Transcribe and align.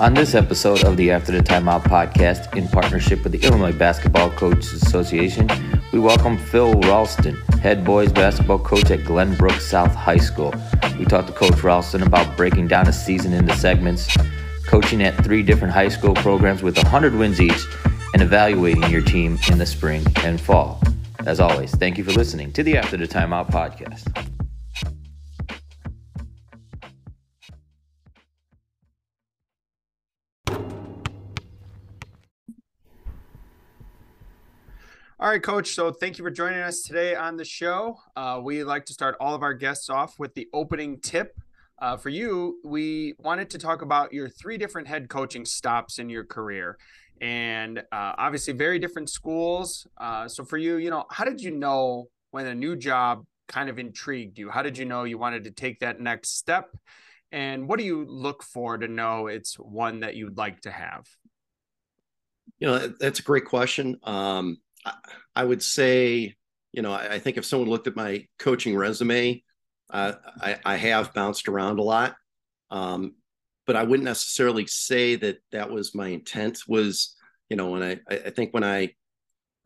On 0.00 0.14
this 0.14 0.34
episode 0.34 0.84
of 0.84 0.96
the 0.96 1.10
After 1.10 1.32
the 1.32 1.40
Timeout 1.40 1.82
podcast, 1.82 2.56
in 2.56 2.66
partnership 2.68 3.22
with 3.22 3.32
the 3.32 3.46
Illinois 3.46 3.72
Basketball 3.72 4.30
Coaches 4.30 4.72
Association, 4.72 5.48
we 5.92 5.98
welcome 5.98 6.38
Phil 6.38 6.74
Ralston, 6.80 7.36
head 7.60 7.84
boys 7.84 8.10
basketball 8.10 8.58
coach 8.58 8.90
at 8.90 9.00
Glenbrook 9.00 9.60
South 9.60 9.94
High 9.94 10.16
School. 10.16 10.52
We 10.98 11.04
talked 11.04 11.28
to 11.28 11.34
Coach 11.34 11.62
Ralston 11.62 12.02
about 12.02 12.36
breaking 12.36 12.68
down 12.68 12.88
a 12.88 12.92
season 12.92 13.32
into 13.32 13.54
segments, 13.56 14.16
coaching 14.66 15.02
at 15.02 15.14
three 15.24 15.42
different 15.42 15.72
high 15.72 15.88
school 15.88 16.14
programs 16.14 16.62
with 16.62 16.76
100 16.76 17.14
wins 17.14 17.40
each, 17.40 17.64
and 18.12 18.22
evaluating 18.22 18.90
your 18.90 19.02
team 19.02 19.38
in 19.50 19.58
the 19.58 19.66
spring 19.66 20.04
and 20.24 20.40
fall. 20.40 20.82
As 21.26 21.38
always, 21.38 21.70
thank 21.72 21.98
you 21.98 22.04
for 22.04 22.12
listening 22.12 22.52
to 22.52 22.62
the 22.62 22.76
After 22.76 22.96
the 22.96 23.06
Timeout 23.06 23.50
podcast. 23.50 24.31
All 35.22 35.28
right, 35.28 35.40
Coach. 35.40 35.76
So 35.76 35.92
thank 35.92 36.18
you 36.18 36.24
for 36.24 36.32
joining 36.32 36.58
us 36.58 36.82
today 36.82 37.14
on 37.14 37.36
the 37.36 37.44
show. 37.44 37.96
Uh, 38.16 38.40
we 38.42 38.64
like 38.64 38.84
to 38.86 38.92
start 38.92 39.14
all 39.20 39.36
of 39.36 39.44
our 39.44 39.54
guests 39.54 39.88
off 39.88 40.18
with 40.18 40.34
the 40.34 40.48
opening 40.52 40.98
tip. 41.00 41.38
Uh, 41.80 41.96
for 41.96 42.08
you, 42.08 42.58
we 42.64 43.14
wanted 43.20 43.48
to 43.50 43.58
talk 43.58 43.82
about 43.82 44.12
your 44.12 44.28
three 44.28 44.58
different 44.58 44.88
head 44.88 45.08
coaching 45.08 45.44
stops 45.44 46.00
in 46.00 46.08
your 46.08 46.24
career, 46.24 46.76
and 47.20 47.78
uh, 47.78 48.14
obviously 48.18 48.52
very 48.52 48.80
different 48.80 49.08
schools. 49.08 49.86
Uh, 49.96 50.26
so 50.26 50.44
for 50.44 50.58
you, 50.58 50.78
you 50.78 50.90
know, 50.90 51.04
how 51.08 51.24
did 51.24 51.40
you 51.40 51.52
know 51.52 52.08
when 52.32 52.48
a 52.48 52.54
new 52.56 52.74
job 52.74 53.24
kind 53.46 53.68
of 53.68 53.78
intrigued 53.78 54.40
you? 54.40 54.50
How 54.50 54.62
did 54.62 54.76
you 54.76 54.86
know 54.86 55.04
you 55.04 55.18
wanted 55.18 55.44
to 55.44 55.52
take 55.52 55.78
that 55.78 56.00
next 56.00 56.36
step? 56.36 56.76
And 57.30 57.68
what 57.68 57.78
do 57.78 57.84
you 57.84 58.04
look 58.08 58.42
for 58.42 58.76
to 58.76 58.88
know 58.88 59.28
it's 59.28 59.54
one 59.54 60.00
that 60.00 60.16
you'd 60.16 60.36
like 60.36 60.62
to 60.62 60.72
have? 60.72 61.06
You 62.58 62.66
know, 62.66 62.92
that's 62.98 63.20
a 63.20 63.22
great 63.22 63.44
question. 63.44 64.00
Um, 64.02 64.58
I, 65.34 65.44
would 65.44 65.62
say, 65.62 66.34
you 66.72 66.82
know, 66.82 66.92
I, 66.92 67.14
I, 67.14 67.18
think 67.18 67.36
if 67.36 67.44
someone 67.44 67.68
looked 67.68 67.86
at 67.86 67.96
my 67.96 68.26
coaching 68.38 68.76
resume, 68.76 69.42
uh, 69.90 70.12
I, 70.40 70.58
I, 70.64 70.76
have 70.76 71.14
bounced 71.14 71.48
around 71.48 71.78
a 71.78 71.82
lot, 71.82 72.16
um, 72.70 73.14
but 73.66 73.76
I 73.76 73.82
wouldn't 73.84 74.04
necessarily 74.04 74.66
say 74.66 75.16
that 75.16 75.38
that 75.52 75.70
was 75.70 75.94
my 75.94 76.08
intent. 76.08 76.60
Was 76.66 77.14
you 77.48 77.56
know, 77.56 77.70
when 77.70 77.82
I 77.82 78.00
I 78.10 78.30
think 78.30 78.52
when 78.54 78.64
I 78.64 78.94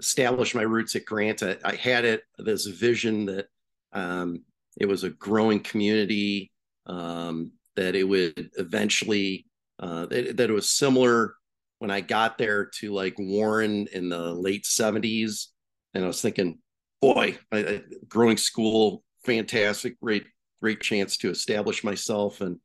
established 0.01 0.55
my 0.55 0.63
roots 0.63 0.97
at 0.97 1.05
Grant, 1.05 1.43
I, 1.43 1.57
I 1.65 1.77
had 1.77 2.05
it 2.05 2.23
this 2.39 2.67
vision 2.67 3.27
that 3.27 3.47
um, 3.93 4.43
it 4.79 4.87
was 4.87 5.05
a 5.05 5.11
growing 5.11 5.61
community, 5.61 6.51
um, 6.87 7.53
that 7.77 7.95
it 7.95 8.05
would 8.05 8.51
eventually 8.59 9.47
uh, 9.79 10.07
that, 10.07 10.37
that 10.37 10.51
it 10.51 10.53
was 10.53 10.69
similar 10.69 11.36
when 11.79 11.91
I 11.91 12.01
got 12.01 12.39
there 12.39 12.67
to 12.81 12.93
like 12.93 13.15
Warren 13.19 13.87
in 13.93 14.09
the 14.09 14.33
late 14.33 14.65
70s. 14.65 15.47
And 15.95 16.05
I 16.05 16.07
was 16.07 16.23
thinking, 16.23 16.59
boy, 17.01 17.39
I, 17.53 17.59
I, 17.59 17.83
growing 18.09 18.37
school, 18.37 19.03
fantastic, 19.25 20.01
great, 20.01 20.25
great 20.61 20.81
chance 20.81 21.19
to 21.19 21.31
establish 21.31 21.85
myself 21.85 22.41
and 22.41 22.59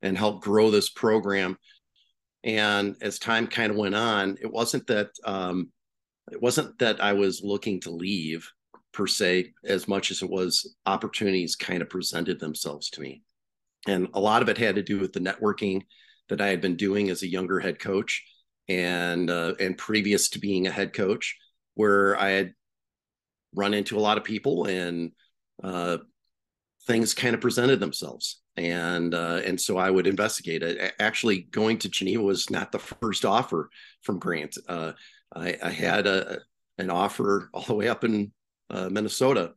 and 0.00 0.16
help 0.16 0.42
grow 0.42 0.70
this 0.70 0.90
program. 0.90 1.56
And 2.44 2.94
as 3.00 3.18
time 3.18 3.48
kind 3.48 3.72
of 3.72 3.76
went 3.76 3.96
on, 3.96 4.36
it 4.40 4.50
wasn't 4.50 4.86
that 4.86 5.08
um, 5.24 5.70
it 6.30 6.40
wasn't 6.40 6.78
that 6.78 7.02
I 7.02 7.14
was 7.14 7.42
looking 7.42 7.80
to 7.80 7.90
leave 7.90 8.48
per 8.92 9.06
se, 9.06 9.52
as 9.64 9.88
much 9.88 10.10
as 10.10 10.22
it 10.22 10.30
was 10.30 10.76
opportunities 10.86 11.56
kind 11.56 11.82
of 11.82 11.90
presented 11.90 12.38
themselves 12.38 12.90
to 12.90 13.00
me. 13.00 13.22
And 13.86 14.08
a 14.14 14.20
lot 14.20 14.42
of 14.42 14.48
it 14.48 14.58
had 14.58 14.76
to 14.76 14.82
do 14.82 14.98
with 14.98 15.12
the 15.12 15.20
networking 15.20 15.82
that 16.28 16.40
I 16.40 16.48
had 16.48 16.60
been 16.60 16.76
doing 16.76 17.10
as 17.10 17.22
a 17.22 17.28
younger 17.28 17.58
head 17.58 17.78
coach 17.78 18.22
and 18.68 19.30
uh, 19.30 19.54
and 19.60 19.78
previous 19.78 20.30
to 20.30 20.38
being 20.38 20.66
a 20.66 20.70
head 20.70 20.92
coach, 20.92 21.36
where 21.74 22.18
I 22.18 22.30
had 22.30 22.54
run 23.54 23.74
into 23.74 23.98
a 23.98 24.00
lot 24.00 24.18
of 24.18 24.24
people 24.24 24.66
and 24.66 25.12
uh, 25.62 25.98
things 26.86 27.14
kind 27.14 27.34
of 27.34 27.40
presented 27.40 27.80
themselves, 27.80 28.40
and 28.56 29.14
uh, 29.14 29.40
and 29.44 29.60
so 29.60 29.76
I 29.76 29.90
would 29.90 30.06
investigate 30.06 30.62
it. 30.62 30.94
Actually, 30.98 31.42
going 31.42 31.78
to 31.78 31.88
Geneva 31.88 32.22
was 32.22 32.50
not 32.50 32.72
the 32.72 32.78
first 32.78 33.24
offer 33.24 33.70
from 34.02 34.18
Grant. 34.18 34.56
Uh, 34.68 34.92
I, 35.34 35.56
I, 35.62 35.70
had 35.70 36.06
a, 36.06 36.38
an 36.78 36.90
offer 36.90 37.50
all 37.52 37.62
the 37.62 37.74
way 37.74 37.88
up 37.88 38.04
in 38.04 38.32
uh, 38.70 38.88
Minnesota 38.88 39.52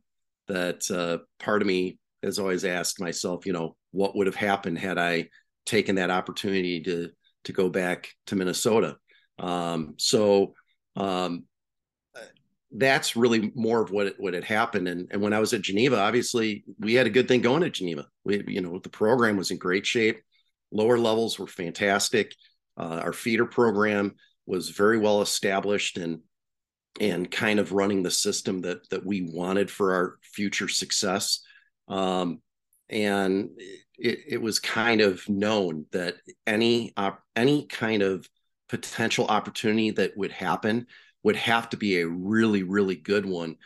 that 0.48 0.90
uh, 0.90 1.24
part 1.42 1.62
of 1.62 1.68
me 1.68 1.98
has 2.22 2.38
always 2.38 2.64
asked 2.64 3.00
myself, 3.00 3.46
you 3.46 3.52
know, 3.52 3.76
what 3.90 4.14
would 4.16 4.26
have 4.26 4.36
happened 4.36 4.78
had 4.78 4.98
I 4.98 5.28
taken 5.64 5.96
that 5.96 6.10
opportunity 6.10 6.80
to 6.82 7.10
to 7.44 7.52
go 7.52 7.68
back 7.68 8.10
to 8.26 8.36
Minnesota. 8.36 8.96
Um, 9.42 9.94
so 9.98 10.54
um, 10.96 11.44
that's 12.70 13.16
really 13.16 13.52
more 13.54 13.82
of 13.82 13.90
what 13.90 14.14
what 14.18 14.34
had 14.34 14.44
happened. 14.44 14.88
And, 14.88 15.08
and 15.10 15.20
when 15.20 15.32
I 15.32 15.40
was 15.40 15.52
at 15.52 15.62
Geneva, 15.62 15.98
obviously 15.98 16.64
we 16.78 16.94
had 16.94 17.06
a 17.06 17.10
good 17.10 17.28
thing 17.28 17.42
going 17.42 17.62
at 17.64 17.72
Geneva. 17.72 18.06
We, 18.24 18.42
you 18.46 18.62
know, 18.62 18.78
the 18.78 18.88
program 18.88 19.36
was 19.36 19.50
in 19.50 19.58
great 19.58 19.84
shape. 19.84 20.22
Lower 20.70 20.98
levels 20.98 21.38
were 21.38 21.46
fantastic. 21.46 22.34
Uh, 22.78 23.00
our 23.02 23.12
feeder 23.12 23.44
program 23.44 24.14
was 24.46 24.70
very 24.70 24.98
well 24.98 25.20
established 25.20 25.98
and 25.98 26.20
and 27.00 27.30
kind 27.30 27.58
of 27.58 27.72
running 27.72 28.02
the 28.02 28.10
system 28.10 28.62
that 28.62 28.88
that 28.90 29.04
we 29.04 29.22
wanted 29.22 29.70
for 29.70 29.92
our 29.94 30.18
future 30.22 30.68
success. 30.68 31.40
Um, 31.88 32.40
and 32.88 33.50
it, 33.98 34.18
it 34.28 34.42
was 34.42 34.58
kind 34.58 35.00
of 35.00 35.26
known 35.28 35.86
that 35.92 36.16
any 36.46 36.92
uh, 36.96 37.12
any 37.36 37.66
kind 37.66 38.02
of 38.02 38.26
potential 38.72 39.26
opportunity 39.26 39.90
that 39.90 40.16
would 40.16 40.32
happen 40.32 40.86
would 41.22 41.36
have 41.36 41.68
to 41.68 41.76
be 41.76 42.00
a 42.00 42.08
really, 42.08 42.62
really 42.62 42.96
good 42.96 43.26
one. 43.26 43.56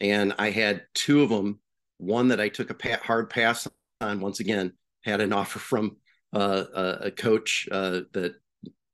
And 0.00 0.32
I 0.38 0.48
had 0.48 0.86
two 0.94 1.22
of 1.22 1.28
them. 1.28 1.60
One 1.98 2.28
that 2.28 2.40
I 2.40 2.48
took 2.48 2.70
a 2.70 2.96
hard 2.96 3.28
pass 3.28 3.68
on. 4.00 4.20
Once 4.20 4.40
again, 4.40 4.72
had 5.02 5.20
an 5.20 5.34
offer 5.34 5.58
from 5.58 5.98
uh, 6.32 6.64
a, 7.02 7.10
coach 7.10 7.68
uh, 7.70 8.00
that 8.14 8.36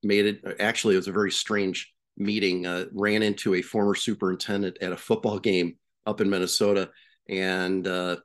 made 0.03 0.27
it. 0.27 0.57
Actually, 0.59 0.95
it 0.95 0.99
was 0.99 1.09
a 1.09 1.13
very 1.13 1.31
strange 1.31 1.95
meeting. 2.17 2.67
Uh, 2.67 2.87
ran 2.93 3.23
into 3.23 3.55
a 3.55 3.63
former 3.63 3.95
superintendent 3.95 4.77
at 4.83 4.93
a 4.93 4.97
football 4.97 5.39
game 5.39 5.77
up 6.05 6.21
in 6.21 6.29
Minnesota, 6.29 6.91
and 7.29 7.87
uh, 7.87 8.17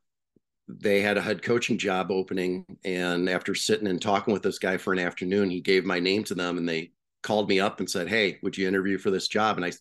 they 0.67 1.00
had 1.01 1.17
a 1.17 1.22
head 1.22 1.44
coaching 1.44 1.78
job 1.78 2.11
opening. 2.11 2.66
And 2.84 3.29
after 3.29 3.53
sitting 3.53 3.88
and 3.88 4.01
talking 4.01 4.34
with 4.34 4.41
this 4.41 4.59
guy 4.59 4.78
for 4.78 4.94
an 4.94 5.00
afternoon, 5.00 5.51
he 5.51 5.61
gave 5.61 5.85
my 5.85 6.00
name 6.00 6.23
to 6.25 6.35
them, 6.35 6.57
and 6.57 6.67
they 6.67 6.91
called 7.25 7.50
me 7.50 7.59
up 7.59 7.80
and 7.80 7.90
said, 7.90 8.08
"Hey, 8.08 8.40
would 8.44 8.58
you 8.58 8.68
interview 8.68 8.97
for 8.97 9.12
this 9.12 9.28
job?" 9.28 9.58
And 9.58 9.66
I, 9.66 9.72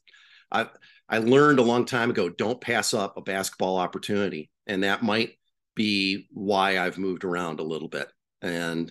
I, 0.51 0.69
I 1.09 1.19
learned 1.19 1.59
a 1.59 1.63
long 1.63 1.85
time 1.85 2.11
ago, 2.11 2.29
don't 2.29 2.61
pass 2.61 2.95
up 2.95 3.17
a 3.17 3.23
basketball 3.23 3.77
opportunity, 3.77 4.51
and 4.67 4.83
that 4.83 5.03
might 5.03 5.39
be 5.77 6.27
why 6.33 6.79
I've 6.79 6.99
moved 6.99 7.25
around 7.25 7.61
a 7.61 7.65
little 7.65 7.89
bit. 7.89 8.11
And 8.43 8.91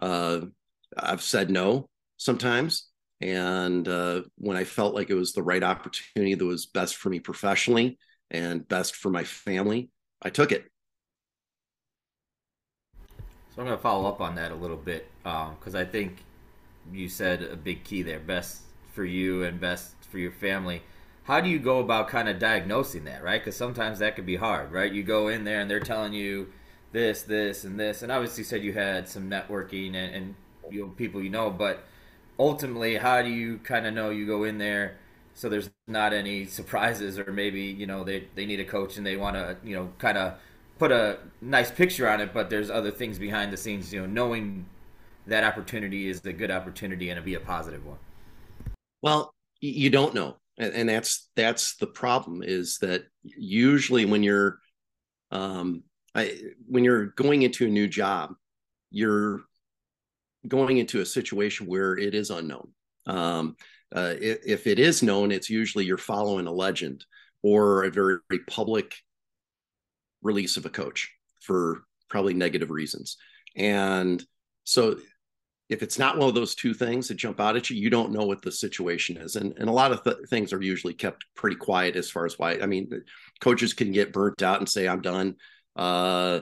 uh, 0.00 0.40
I've 0.96 1.22
said 1.22 1.50
no 1.50 1.88
sometimes, 2.18 2.88
and 3.20 3.88
uh, 3.88 4.22
when 4.36 4.56
I 4.56 4.64
felt 4.64 4.94
like 4.94 5.10
it 5.10 5.14
was 5.14 5.32
the 5.32 5.42
right 5.42 5.62
opportunity 5.62 6.34
that 6.34 6.44
was 6.44 6.66
best 6.66 6.96
for 6.96 7.08
me 7.08 7.20
professionally 7.20 7.98
and 8.30 8.68
best 8.68 8.96
for 8.96 9.10
my 9.10 9.24
family, 9.24 9.90
I 10.22 10.30
took 10.30 10.52
it. 10.52 10.66
So 13.54 13.62
I'm 13.62 13.66
going 13.66 13.78
to 13.78 13.82
follow 13.82 14.08
up 14.08 14.20
on 14.20 14.34
that 14.34 14.50
a 14.50 14.54
little 14.54 14.76
bit 14.76 15.08
because 15.22 15.74
um, 15.74 15.80
I 15.80 15.84
think 15.84 16.24
you 16.92 17.08
said 17.08 17.42
a 17.42 17.56
big 17.56 17.84
key 17.84 18.02
there 18.02 18.20
best 18.20 18.62
for 18.92 19.04
you 19.04 19.42
and 19.44 19.60
best 19.60 19.94
for 20.10 20.18
your 20.18 20.32
family. 20.32 20.82
How 21.24 21.40
do 21.40 21.48
you 21.48 21.58
go 21.58 21.78
about 21.80 22.08
kind 22.08 22.28
of 22.28 22.38
diagnosing 22.38 23.04
that 23.04 23.22
right? 23.22 23.40
Because 23.40 23.56
sometimes 23.56 23.98
that 23.98 24.16
could 24.16 24.26
be 24.26 24.36
hard 24.36 24.72
right? 24.72 24.92
You 24.92 25.02
go 25.02 25.28
in 25.28 25.44
there 25.44 25.60
and 25.60 25.70
they're 25.70 25.80
telling 25.80 26.12
you 26.12 26.48
this 26.92 27.22
this 27.22 27.64
and 27.64 27.78
this 27.78 28.02
and 28.02 28.12
obviously 28.12 28.44
said 28.44 28.62
you 28.62 28.72
had 28.72 29.08
some 29.08 29.28
networking 29.30 29.94
and, 29.94 30.14
and 30.14 30.34
you 30.70 30.82
know, 30.82 30.88
people 30.88 31.22
you 31.22 31.30
know 31.30 31.50
but 31.50 31.84
ultimately 32.38 32.96
how 32.96 33.22
do 33.22 33.28
you 33.28 33.58
kind 33.58 33.86
of 33.86 33.94
know 33.94 34.10
you 34.10 34.26
go 34.26 34.44
in 34.44 34.58
there 34.58 34.96
so 35.34 35.48
there's 35.48 35.70
not 35.86 36.12
any 36.12 36.44
surprises 36.46 37.18
or 37.18 37.32
maybe 37.32 37.62
you 37.62 37.86
know 37.86 38.04
they, 38.04 38.28
they 38.34 38.46
need 38.46 38.60
a 38.60 38.64
coach 38.64 38.96
and 38.96 39.06
they 39.06 39.16
want 39.16 39.36
to 39.36 39.56
you 39.64 39.74
know 39.74 39.90
kind 39.98 40.18
of 40.18 40.34
put 40.78 40.90
a 40.92 41.18
nice 41.40 41.70
picture 41.70 42.08
on 42.08 42.20
it 42.20 42.32
but 42.32 42.50
there's 42.50 42.70
other 42.70 42.90
things 42.90 43.18
behind 43.18 43.52
the 43.52 43.56
scenes 43.56 43.92
you 43.92 44.00
know 44.00 44.06
knowing 44.06 44.66
that 45.26 45.44
opportunity 45.44 46.08
is 46.08 46.24
a 46.26 46.32
good 46.32 46.50
opportunity 46.50 47.10
and 47.10 47.18
to 47.18 47.22
be 47.22 47.34
a 47.34 47.40
positive 47.40 47.84
one? 47.84 47.98
Well, 49.02 49.34
you 49.60 49.90
don't 49.90 50.14
know, 50.14 50.36
and 50.58 50.88
that's 50.88 51.28
that's 51.36 51.76
the 51.76 51.86
problem. 51.86 52.42
Is 52.42 52.78
that 52.78 53.04
usually 53.22 54.04
when 54.04 54.22
you're 54.22 54.58
um, 55.30 55.82
I, 56.14 56.38
when 56.66 56.84
you're 56.84 57.06
going 57.06 57.42
into 57.42 57.66
a 57.66 57.70
new 57.70 57.88
job, 57.88 58.34
you're 58.90 59.42
going 60.46 60.78
into 60.78 61.00
a 61.00 61.06
situation 61.06 61.66
where 61.66 61.96
it 61.96 62.14
is 62.14 62.30
unknown. 62.30 62.68
Um, 63.06 63.56
uh, 63.94 64.14
if, 64.20 64.38
if, 64.46 64.66
it 64.66 64.78
is 64.78 65.02
known, 65.02 65.30
it's 65.30 65.50
usually 65.50 65.84
you're 65.84 65.98
following 65.98 66.46
a 66.46 66.52
legend 66.52 67.04
or 67.42 67.84
a 67.84 67.90
very, 67.90 68.18
very 68.28 68.42
public 68.48 68.94
release 70.22 70.56
of 70.56 70.66
a 70.66 70.70
coach 70.70 71.10
for 71.40 71.84
probably 72.08 72.34
negative 72.34 72.70
reasons. 72.70 73.16
And 73.56 74.24
so 74.64 74.96
if 75.68 75.82
it's 75.82 75.98
not 75.98 76.18
one 76.18 76.28
of 76.28 76.34
those 76.34 76.54
two 76.54 76.74
things 76.74 77.08
that 77.08 77.14
jump 77.14 77.40
out 77.40 77.56
at 77.56 77.70
you, 77.70 77.76
you 77.76 77.88
don't 77.88 78.12
know 78.12 78.26
what 78.26 78.42
the 78.42 78.52
situation 78.52 79.16
is. 79.16 79.36
And, 79.36 79.54
and 79.56 79.68
a 79.68 79.72
lot 79.72 79.92
of 79.92 80.04
th- 80.04 80.28
things 80.28 80.52
are 80.52 80.62
usually 80.62 80.92
kept 80.94 81.24
pretty 81.34 81.56
quiet 81.56 81.96
as 81.96 82.10
far 82.10 82.26
as 82.26 82.38
why. 82.38 82.58
I 82.60 82.66
mean, 82.66 82.90
coaches 83.40 83.72
can 83.72 83.90
get 83.90 84.12
burnt 84.12 84.42
out 84.42 84.58
and 84.58 84.68
say, 84.68 84.86
I'm 84.86 85.00
done. 85.00 85.36
Uh, 85.74 86.40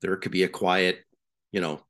there 0.00 0.16
could 0.16 0.32
be 0.32 0.44
a 0.44 0.48
quiet, 0.48 1.00
you 1.52 1.60
know, 1.60 1.82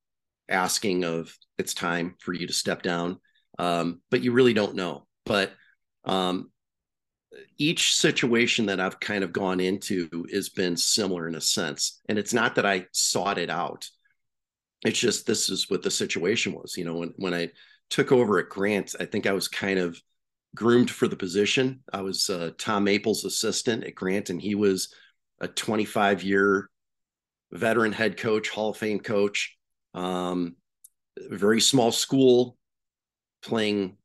asking 0.49 1.05
of 1.05 1.33
it's 1.57 1.75
time 1.75 2.17
for 2.19 2.33
you 2.33 2.49
to 2.49 2.53
step 2.53 2.83
down. 2.83 3.21
Um, 3.59 4.01
but 4.11 4.23
you 4.23 4.33
really 4.33 4.55
don't 4.55 4.75
know. 4.75 5.07
But 5.25 5.53
um, 6.05 6.51
each 7.59 7.95
situation 7.95 8.67
that 8.67 8.81
I've 8.81 8.99
kind 8.99 9.23
of 9.23 9.33
gone 9.33 9.61
into 9.61 10.09
has 10.33 10.49
been 10.49 10.77
similar 10.77 11.29
in 11.29 11.37
a 11.37 11.41
sense. 11.41 12.01
And 12.09 12.19
it's 12.19 12.35
not 12.35 12.57
that 12.57 12.67
I 12.67 12.87
sought 12.93 13.39
it 13.39 13.51
out 13.51 13.89
it's 14.85 14.99
just 14.99 15.27
this 15.27 15.49
is 15.49 15.69
what 15.69 15.83
the 15.83 15.91
situation 15.91 16.53
was. 16.53 16.77
You 16.77 16.85
know, 16.85 16.95
when 16.95 17.13
when 17.17 17.35
I 17.35 17.51
took 17.91 18.13
over 18.13 18.39
at 18.39 18.49
Grant, 18.49 18.95
I 18.99 19.05
think 19.05 19.27
I 19.27 19.33
was 19.33 19.49
kind 19.49 19.79
of 19.79 20.01
groomed 20.55 20.91
for 20.91 21.09
the 21.09 21.17
position. 21.17 21.81
I 21.93 22.01
was 22.03 22.29
uh, 22.31 22.51
Tom 22.59 22.85
Maple's 22.85 23.25
assistant 23.25 23.85
at 23.85 23.95
Grant, 23.95 24.31
and 24.31 24.41
he 24.41 24.55
was 24.55 24.95
a 25.41 25.49
25 25.49 26.23
year 26.23 26.71
veteran 27.53 27.93
head 27.93 28.17
coach, 28.17 28.49
Hall 28.49 28.71
of 28.71 28.77
Fame 28.77 29.01
coach. 29.01 29.57
Um, 29.95 30.57
very 31.29 31.61
small 31.61 31.93
school, 31.93 32.57
playing 33.43 33.97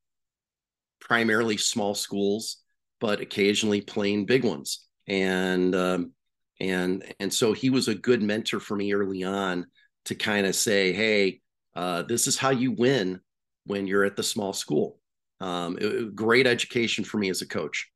primarily 0.99 1.57
small 1.57 1.93
schools, 1.93 2.57
but 2.99 3.21
occasionally 3.21 3.81
playing 3.81 4.25
big 4.25 4.43
ones. 4.43 4.85
And 5.07 5.75
um, 5.75 6.11
and 6.59 7.03
and 7.19 7.33
so 7.33 7.53
he 7.53 7.69
was 7.69 7.87
a 7.87 7.95
good 7.95 8.21
mentor 8.21 8.59
for 8.59 8.75
me 8.75 8.93
early 8.93 9.23
on 9.23 9.67
to 10.05 10.15
kind 10.15 10.45
of 10.45 10.55
say, 10.55 10.93
hey, 10.93 11.41
uh, 11.75 12.03
this 12.03 12.27
is 12.27 12.37
how 12.37 12.51
you 12.51 12.71
win 12.71 13.19
when 13.65 13.87
you're 13.87 14.03
at 14.03 14.15
the 14.15 14.23
small 14.23 14.53
school. 14.53 14.99
Um, 15.39 15.77
it, 15.79 16.15
great 16.15 16.47
education 16.47 17.03
for 17.03 17.17
me 17.17 17.29
as 17.29 17.41
a 17.41 17.47
coach. 17.47 17.89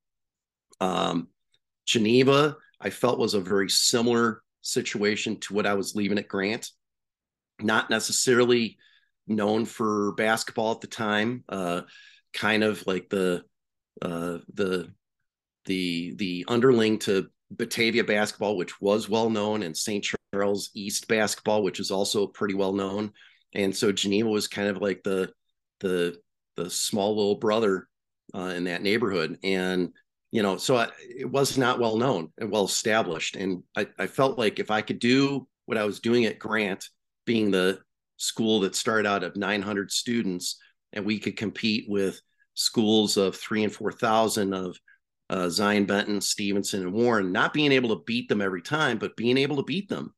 Um, 0.82 1.30
Geneva, 1.86 2.58
I 2.80 2.90
felt 2.90 3.20
was 3.20 3.34
a 3.34 3.42
very 3.42 3.70
similar 3.70 4.42
situation 4.62 5.40
to 5.42 5.54
what 5.54 5.66
I 5.66 5.74
was 5.74 5.96
leaving 5.96 6.18
at 6.18 6.28
Grant. 6.28 6.70
Not 7.62 7.90
necessarily 7.90 8.78
known 9.28 9.66
for 9.66 10.14
basketball 10.14 10.72
at 10.74 10.82
the 10.82 10.88
time, 10.88 11.44
uh, 11.50 11.82
kind 12.34 12.64
of 12.64 12.86
like 12.88 13.10
the 13.10 13.44
uh, 14.02 14.40
the 14.54 14.92
the 15.66 16.16
the 16.16 16.46
underling 16.48 17.00
to 17.00 17.28
Batavia 17.52 18.04
basketball, 18.04 18.58
which 18.58 18.80
was 18.82 19.10
well 19.10 19.30
known, 19.30 19.64
and 19.64 19.76
St. 19.76 20.04
Charles 20.34 20.70
East 20.74 21.08
basketball, 21.08 21.64
which 21.64 21.80
is 21.80 21.92
also 21.92 22.28
pretty 22.28 22.54
well 22.54 22.74
known. 22.74 23.12
And 23.54 23.76
so 23.76 23.92
Geneva 23.92 24.30
was 24.30 24.48
kind 24.48 24.68
of 24.68 24.82
like 24.82 25.04
the 25.04 25.32
the 25.80 26.20
the 26.56 26.70
small 26.70 27.16
little 27.16 27.36
brother 27.36 27.88
uh, 28.36 28.54
in 28.56 28.66
that 28.66 28.84
neighborhood, 28.84 29.40
and 29.44 29.92
you 30.32 30.44
know, 30.44 30.58
so 30.58 30.78
I, 30.78 30.90
it 31.00 31.30
was 31.30 31.58
not 31.58 31.80
well 31.80 31.98
known 31.98 32.32
and 32.38 32.52
well 32.52 32.66
established. 32.66 33.36
And 33.36 33.64
I, 33.76 33.88
I 33.98 34.06
felt 34.06 34.38
like 34.38 34.60
if 34.60 34.70
I 34.70 34.82
could 34.82 35.00
do 35.00 35.48
what 35.66 35.78
I 35.78 35.86
was 35.86 36.00
doing 36.00 36.26
at 36.26 36.38
Grant, 36.38 36.88
being 37.26 37.50
the 37.50 37.80
school 38.18 38.60
that 38.60 38.76
started 38.76 39.08
out 39.08 39.24
of 39.24 39.36
900 39.36 39.92
students, 39.92 40.60
and 40.94 41.06
we 41.06 41.18
could 41.18 41.38
compete 41.38 41.86
with 41.88 42.22
schools 42.54 43.18
of 43.18 43.36
three 43.36 43.64
and 43.64 43.74
four 43.74 43.92
thousand 43.92 44.54
of 44.54 44.78
uh, 45.30 45.50
Zion 45.50 45.86
Benton, 45.86 46.22
Stevenson, 46.22 46.82
and 46.82 46.94
Warren, 46.94 47.32
not 47.32 47.54
being 47.54 47.72
able 47.72 47.90
to 47.90 48.04
beat 48.06 48.30
them 48.30 48.42
every 48.42 48.62
time, 48.62 48.98
but 48.98 49.16
being 49.16 49.38
able 49.38 49.58
to 49.58 49.64
beat 49.64 49.90
them, 49.90 50.14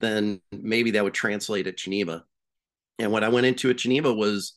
then 0.00 0.40
maybe 0.52 0.92
that 0.92 1.04
would 1.04 1.14
translate 1.14 1.66
at 1.66 1.76
Geneva. 1.76 2.24
And 2.98 3.12
what 3.12 3.24
I 3.24 3.28
went 3.28 3.46
into 3.46 3.70
at 3.70 3.78
Geneva 3.78 4.12
was 4.12 4.54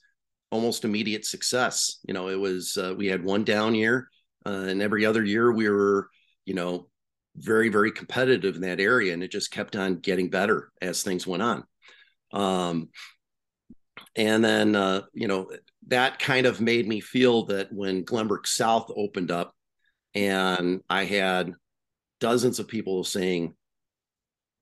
almost 0.52 0.86
immediate 0.86 1.26
success. 1.26 2.00
You 2.08 2.14
know, 2.14 2.30
it 2.30 2.40
was, 2.40 2.78
uh, 2.78 2.94
we 2.98 3.08
had 3.08 3.24
one 3.24 3.44
down 3.44 3.76
year, 3.76 4.10
uh, 4.46 4.50
and 4.68 4.82
every 4.82 5.06
other 5.06 5.24
year 5.24 5.52
we 5.52 5.70
were, 5.70 6.10
you 6.46 6.54
know, 6.54 6.90
very, 7.36 7.70
very 7.70 7.92
competitive 7.92 8.56
in 8.56 8.62
that 8.62 8.80
area. 8.80 9.14
And 9.14 9.24
it 9.24 9.32
just 9.32 9.52
kept 9.52 9.76
on 9.76 9.98
getting 9.98 10.30
better 10.30 10.72
as 10.82 11.02
things 11.02 11.26
went 11.26 11.44
on. 11.44 11.64
Um, 12.34 12.90
and 14.16 14.44
then, 14.44 14.76
uh, 14.76 15.02
you 15.14 15.28
know, 15.28 15.50
that 15.88 16.20
kind 16.20 16.46
of 16.46 16.60
made 16.60 16.88
me 16.88 17.00
feel 17.00 17.46
that 17.46 17.72
when 17.72 18.04
Glenbrook 18.04 18.46
South 18.46 18.92
opened 18.96 19.32
up, 19.32 19.56
and 20.14 20.82
I 20.90 21.06
had 21.06 21.54
dozens 22.20 22.60
of 22.60 22.68
people 22.68 23.04
saying, 23.06 23.54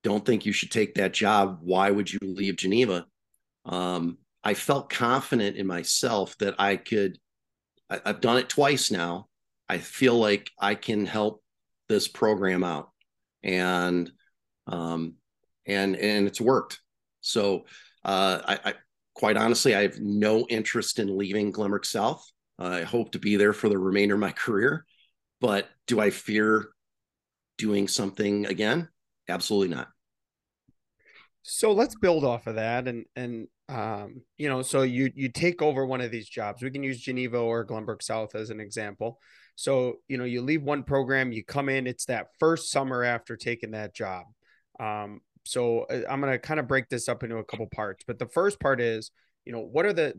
"Don't 0.04 0.26
think 0.26 0.46
you 0.46 0.54
should 0.54 0.72
take 0.72 0.96
that 0.96 1.14
job. 1.14 1.60
Why 1.62 1.92
would 1.92 2.12
you 2.12 2.20
leave 2.22 2.58
Geneva?" 2.58 3.06
Um, 3.66 4.18
I 4.44 4.54
felt 4.54 4.90
confident 4.90 5.58
in 5.58 5.68
myself 5.68 6.38
that 6.40 6.56
I 6.60 6.78
could. 6.78 7.18
I, 7.90 8.02
I've 8.06 8.22
done 8.22 8.38
it 8.38 8.50
twice 8.50 8.92
now. 8.92 9.28
I 9.68 9.78
feel 9.78 10.16
like 10.16 10.50
I 10.60 10.76
can 10.76 11.06
help 11.06 11.44
this 11.88 12.08
program 12.08 12.64
out, 12.64 12.90
and 13.44 14.12
um, 14.68 15.16
and 15.66 15.96
and 15.96 16.28
it's 16.28 16.42
worked. 16.42 16.80
So 17.22 17.66
uh, 18.04 18.42
I, 18.46 18.60
I 18.70 18.74
quite 19.14 19.38
honestly, 19.38 19.76
I 19.76 19.82
have 19.82 20.00
no 20.00 20.46
interest 20.48 21.00
in 21.00 21.18
leaving 21.18 21.52
Glenbrook 21.52 21.86
South. 21.86 22.26
I 22.58 22.84
hope 22.84 23.12
to 23.14 23.20
be 23.20 23.36
there 23.36 23.54
for 23.54 23.70
the 23.70 23.78
remainder 23.78 24.16
of 24.16 24.22
my 24.22 24.32
career. 24.46 24.86
But 25.42 25.70
do 25.88 26.00
I 26.00 26.10
fear 26.10 26.70
doing 27.58 27.88
something 27.88 28.46
again? 28.46 28.90
Absolutely 29.30 29.76
not. 29.76 29.88
So 31.44 31.72
let's 31.72 31.96
build 31.96 32.26
off 32.26 32.48
of 32.48 32.56
that, 32.56 32.88
and 32.88 33.06
and 33.16 33.48
um, 33.70 34.22
you 34.38 34.50
know, 34.50 34.62
so 34.62 34.82
you 34.82 35.12
you 35.16 35.30
take 35.30 35.62
over 35.62 35.86
one 35.86 36.02
of 36.02 36.12
these 36.12 36.28
jobs. 36.28 36.62
We 36.62 36.72
can 36.72 36.84
use 36.84 37.00
Geneva 37.00 37.38
or 37.38 37.66
Glenbrook 37.66 38.02
South 38.02 38.36
as 38.36 38.50
an 38.50 38.60
example. 38.60 39.20
So 39.56 39.96
you 40.08 40.18
know, 40.18 40.26
you 40.26 40.42
leave 40.42 40.64
one 40.64 40.84
program, 40.84 41.32
you 41.32 41.44
come 41.44 41.70
in. 41.70 41.88
It's 41.88 42.06
that 42.06 42.28
first 42.40 42.72
summer 42.72 43.04
after 43.04 43.38
taking 43.38 43.72
that 43.72 43.96
job. 43.96 44.26
Um, 44.80 45.22
so 45.46 45.84
uh, 45.84 46.02
I'm 46.10 46.20
gonna 46.20 46.40
kind 46.40 46.60
of 46.60 46.68
break 46.68 46.90
this 46.90 47.08
up 47.08 47.24
into 47.24 47.38
a 47.38 47.44
couple 47.44 47.68
parts. 47.68 48.04
But 48.06 48.20
the 48.20 48.28
first 48.28 48.60
part 48.60 48.82
is, 48.82 49.12
you 49.46 49.54
know, 49.54 49.62
what 49.62 49.86
are 49.86 49.94
the 49.94 50.14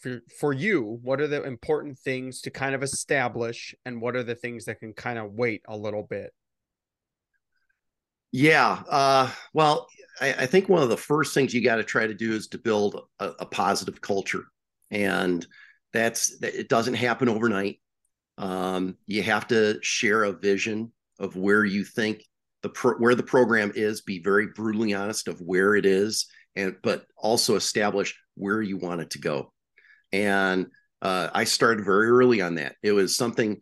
for, 0.00 0.20
for 0.38 0.52
you, 0.52 1.00
what 1.02 1.20
are 1.20 1.28
the 1.28 1.42
important 1.42 1.98
things 1.98 2.40
to 2.42 2.50
kind 2.50 2.74
of 2.74 2.82
establish 2.82 3.74
and 3.84 4.00
what 4.00 4.16
are 4.16 4.22
the 4.22 4.34
things 4.34 4.66
that 4.66 4.80
can 4.80 4.92
kind 4.92 5.18
of 5.18 5.32
wait 5.32 5.62
a 5.66 5.76
little 5.76 6.04
bit? 6.04 6.32
Yeah. 8.32 8.82
Uh, 8.88 9.30
well, 9.52 9.88
I, 10.20 10.32
I, 10.32 10.46
think 10.46 10.68
one 10.68 10.82
of 10.82 10.88
the 10.88 10.96
first 10.96 11.34
things 11.34 11.52
you 11.52 11.62
got 11.62 11.76
to 11.76 11.84
try 11.84 12.06
to 12.06 12.14
do 12.14 12.32
is 12.32 12.48
to 12.48 12.58
build 12.58 13.00
a, 13.18 13.32
a, 13.40 13.46
positive 13.46 14.00
culture. 14.00 14.44
And 14.90 15.46
that's, 15.92 16.42
it 16.42 16.68
doesn't 16.68 16.94
happen 16.94 17.28
overnight. 17.28 17.80
Um, 18.38 18.96
you 19.06 19.22
have 19.22 19.46
to 19.48 19.78
share 19.82 20.24
a 20.24 20.32
vision 20.32 20.92
of 21.18 21.36
where 21.36 21.64
you 21.64 21.84
think 21.84 22.24
the 22.62 22.70
pro- 22.70 22.96
where 22.96 23.14
the 23.14 23.22
program 23.22 23.72
is, 23.74 24.00
be 24.00 24.22
very 24.22 24.48
brutally 24.54 24.94
honest 24.94 25.28
of 25.28 25.40
where 25.40 25.74
it 25.74 25.84
is, 25.84 26.26
and 26.56 26.76
but 26.82 27.04
also 27.16 27.56
establish 27.56 28.18
where 28.34 28.62
you 28.62 28.78
want 28.78 29.02
it 29.02 29.10
to 29.10 29.18
go 29.18 29.52
and 30.12 30.66
uh, 31.00 31.30
I 31.32 31.44
started 31.44 31.84
very 31.84 32.08
early 32.08 32.42
on 32.42 32.56
that. 32.56 32.76
It 32.82 32.92
was 32.92 33.16
something 33.16 33.60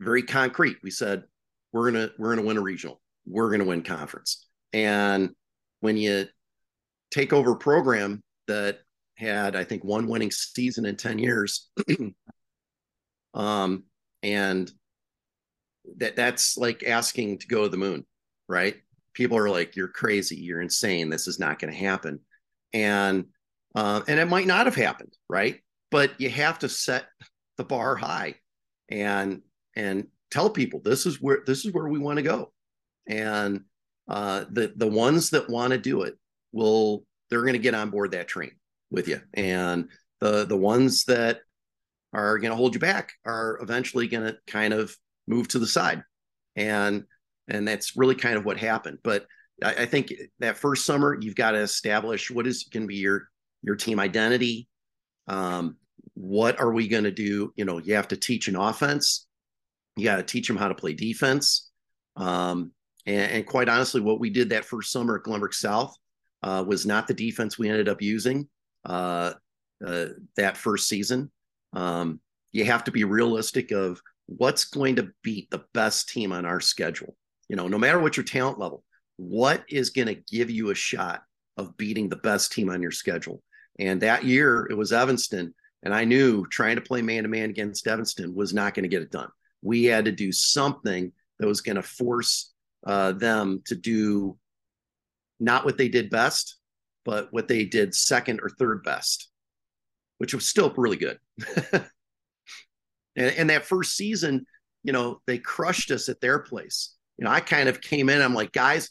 very 0.00 0.22
concrete. 0.22 0.78
We 0.82 0.90
said 0.90 1.24
we're 1.72 1.90
gonna 1.90 2.10
we're 2.18 2.34
gonna 2.34 2.46
win 2.46 2.56
a 2.56 2.62
regional, 2.62 3.00
we're 3.26 3.50
gonna 3.50 3.64
win 3.64 3.82
conference, 3.82 4.46
and 4.72 5.30
when 5.80 5.96
you 5.96 6.26
take 7.10 7.32
over 7.32 7.52
a 7.52 7.56
program 7.56 8.22
that 8.48 8.80
had 9.16 9.56
I 9.56 9.64
think 9.64 9.84
one 9.84 10.06
winning 10.06 10.30
season 10.30 10.86
in 10.86 10.96
ten 10.96 11.18
years, 11.18 11.70
um, 13.34 13.84
and 14.22 14.70
that 15.98 16.16
that's 16.16 16.56
like 16.56 16.84
asking 16.84 17.38
to 17.38 17.46
go 17.46 17.64
to 17.64 17.68
the 17.68 17.76
moon, 17.76 18.06
right? 18.48 18.76
People 19.14 19.38
are 19.38 19.50
like, 19.50 19.76
"You're 19.76 19.88
crazy, 19.88 20.36
you're 20.36 20.62
insane, 20.62 21.10
this 21.10 21.28
is 21.28 21.38
not 21.38 21.58
going 21.58 21.72
to 21.72 21.78
happen," 21.78 22.20
and 22.72 23.26
uh, 23.74 24.02
and 24.08 24.20
it 24.20 24.28
might 24.28 24.46
not 24.46 24.66
have 24.66 24.76
happened, 24.76 25.12
right? 25.28 25.60
but 25.92 26.18
you 26.18 26.30
have 26.30 26.58
to 26.60 26.68
set 26.68 27.04
the 27.58 27.64
bar 27.64 27.94
high 27.94 28.34
and 28.88 29.42
and 29.76 30.08
tell 30.32 30.50
people 30.50 30.80
this 30.82 31.06
is 31.06 31.20
where 31.20 31.42
this 31.46 31.64
is 31.64 31.72
where 31.72 31.86
we 31.86 32.00
want 32.00 32.16
to 32.16 32.22
go 32.22 32.51
and 33.06 33.62
uh, 34.08 34.44
the 34.50 34.72
the 34.76 34.86
ones 34.86 35.30
that 35.30 35.48
want 35.48 35.72
to 35.72 35.78
do 35.78 36.02
it 36.02 36.14
will 36.52 37.04
they're 37.30 37.42
going 37.42 37.52
to 37.54 37.58
get 37.58 37.74
on 37.74 37.90
board 37.90 38.12
that 38.12 38.28
train 38.28 38.52
with 38.90 39.08
you 39.08 39.20
and 39.34 39.88
the 40.20 40.44
the 40.44 40.56
ones 40.56 41.04
that 41.04 41.40
are 42.12 42.38
going 42.38 42.50
to 42.50 42.56
hold 42.56 42.74
you 42.74 42.80
back 42.80 43.12
are 43.24 43.58
eventually 43.62 44.06
going 44.06 44.24
to 44.24 44.36
kind 44.46 44.74
of 44.74 44.94
move 45.26 45.48
to 45.48 45.58
the 45.58 45.66
side 45.66 46.02
and 46.56 47.04
and 47.48 47.66
that's 47.66 47.96
really 47.96 48.14
kind 48.14 48.36
of 48.36 48.44
what 48.44 48.58
happened 48.58 48.98
but 49.02 49.26
I, 49.64 49.74
I 49.74 49.86
think 49.86 50.12
that 50.40 50.58
first 50.58 50.84
summer 50.84 51.16
you've 51.20 51.36
got 51.36 51.52
to 51.52 51.58
establish 51.58 52.30
what 52.30 52.46
is 52.46 52.64
going 52.64 52.82
to 52.82 52.88
be 52.88 52.96
your 52.96 53.28
your 53.62 53.76
team 53.76 53.98
identity 53.98 54.68
um, 55.28 55.76
what 56.14 56.60
are 56.60 56.72
we 56.72 56.88
going 56.88 57.04
to 57.04 57.10
do? 57.10 57.52
You 57.56 57.64
know, 57.64 57.78
you 57.78 57.94
have 57.94 58.08
to 58.08 58.16
teach 58.16 58.48
an 58.48 58.56
offense. 58.56 59.26
You 59.96 60.04
got 60.04 60.16
to 60.16 60.22
teach 60.22 60.48
them 60.48 60.56
how 60.56 60.68
to 60.68 60.74
play 60.74 60.94
defense. 60.94 61.70
Um, 62.16 62.72
and, 63.06 63.32
and, 63.32 63.46
quite 63.46 63.68
honestly, 63.68 64.00
what 64.00 64.20
we 64.20 64.30
did 64.30 64.50
that 64.50 64.64
first 64.64 64.92
summer 64.92 65.16
at 65.16 65.24
Glenbrook 65.24 65.54
South 65.54 65.94
uh, 66.42 66.64
was 66.66 66.86
not 66.86 67.06
the 67.06 67.14
defense 67.14 67.58
we 67.58 67.68
ended 67.68 67.88
up 67.88 68.00
using. 68.02 68.48
uh, 68.84 69.32
uh, 69.84 70.06
that 70.36 70.56
first 70.56 70.88
season. 70.88 71.30
Um, 71.72 72.20
you 72.52 72.64
have 72.64 72.84
to 72.84 72.90
be 72.90 73.04
realistic 73.04 73.72
of 73.72 74.00
what's 74.26 74.64
going 74.64 74.96
to 74.96 75.10
beat 75.22 75.50
the 75.50 75.64
best 75.74 76.08
team 76.08 76.32
on 76.32 76.44
our 76.46 76.60
schedule. 76.60 77.16
You 77.48 77.56
know, 77.56 77.68
no 77.68 77.78
matter 77.78 77.98
what 77.98 78.16
your 78.16 78.24
talent 78.24 78.58
level, 78.58 78.84
what 79.16 79.64
is 79.68 79.90
going 79.90 80.08
to 80.08 80.22
give 80.30 80.50
you 80.50 80.70
a 80.70 80.74
shot 80.74 81.22
of 81.56 81.76
beating 81.76 82.08
the 82.08 82.16
best 82.16 82.52
team 82.52 82.70
on 82.70 82.82
your 82.82 82.90
schedule? 82.90 83.42
And 83.78 84.00
that 84.02 84.24
year 84.24 84.66
it 84.70 84.74
was 84.74 84.92
Evanston. 84.92 85.54
And 85.82 85.92
I 85.92 86.04
knew 86.04 86.46
trying 86.46 86.76
to 86.76 86.82
play 86.82 87.02
man 87.02 87.24
to 87.24 87.28
man 87.28 87.50
against 87.50 87.86
Evanston 87.88 88.34
was 88.34 88.54
not 88.54 88.74
going 88.74 88.84
to 88.84 88.88
get 88.88 89.02
it 89.02 89.10
done. 89.10 89.28
We 89.62 89.84
had 89.84 90.04
to 90.04 90.12
do 90.12 90.30
something 90.30 91.12
that 91.38 91.46
was 91.48 91.60
going 91.60 91.76
to 91.76 91.82
force 91.82 92.51
uh, 92.86 93.12
them 93.12 93.62
to 93.66 93.74
do 93.74 94.36
not 95.40 95.64
what 95.64 95.76
they 95.76 95.88
did 95.88 96.10
best, 96.10 96.56
but 97.04 97.32
what 97.32 97.48
they 97.48 97.64
did 97.64 97.94
second 97.94 98.40
or 98.42 98.50
third 98.50 98.82
best, 98.84 99.28
which 100.18 100.34
was 100.34 100.46
still 100.46 100.72
really 100.76 100.96
good. 100.96 101.18
and, 101.72 101.84
and 103.16 103.50
that 103.50 103.64
first 103.64 103.96
season, 103.96 104.46
you 104.84 104.92
know, 104.92 105.20
they 105.26 105.38
crushed 105.38 105.90
us 105.90 106.08
at 106.08 106.20
their 106.20 106.38
place. 106.38 106.94
You 107.18 107.24
know, 107.24 107.30
I 107.30 107.40
kind 107.40 107.68
of 107.68 107.80
came 107.80 108.08
in, 108.08 108.20
I'm 108.20 108.34
like, 108.34 108.52
guys, 108.52 108.90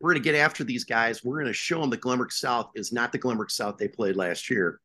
we're 0.00 0.12
going 0.12 0.22
to 0.22 0.32
get 0.32 0.38
after 0.38 0.64
these 0.64 0.84
guys. 0.84 1.22
We're 1.22 1.36
going 1.36 1.46
to 1.46 1.52
show 1.52 1.80
them 1.80 1.90
the 1.90 1.98
Glenbrook 1.98 2.32
South 2.32 2.70
is 2.74 2.92
not 2.92 3.12
the 3.12 3.18
Glenbrook 3.18 3.50
South 3.50 3.76
they 3.76 3.88
played 3.88 4.16
last 4.16 4.48
year. 4.48 4.80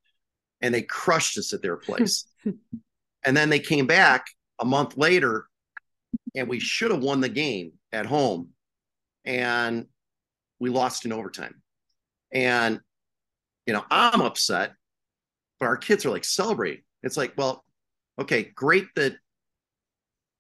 And 0.62 0.74
they 0.74 0.82
crushed 0.82 1.38
us 1.38 1.54
at 1.54 1.62
their 1.62 1.78
place. 1.78 2.26
and 3.24 3.38
then 3.38 3.50
they 3.50 3.60
came 3.60 3.88
back 3.88 4.26
a 4.60 4.66
month 4.66 4.98
later 4.98 5.48
and 6.36 6.48
we 6.48 6.60
should 6.60 6.92
have 6.92 7.02
won 7.02 7.22
the 7.22 7.30
game 7.30 7.74
at 7.92 8.06
home. 8.06 8.50
And 9.24 9.88
we 10.60 10.70
lost 10.70 11.06
in 11.06 11.14
overtime. 11.14 11.62
And, 12.32 12.80
you 13.66 13.74
know, 13.74 13.84
I'm 13.90 14.22
upset, 14.22 14.74
but 15.60 15.68
our 15.68 15.78
kids 15.78 16.06
are 16.06 16.12
like 16.12 16.26
celebrating. 16.26 16.84
It's 17.04 17.18
like, 17.18 17.34
well, 17.38 17.64
okay, 18.20 18.44
great 18.56 18.88
that, 18.96 19.16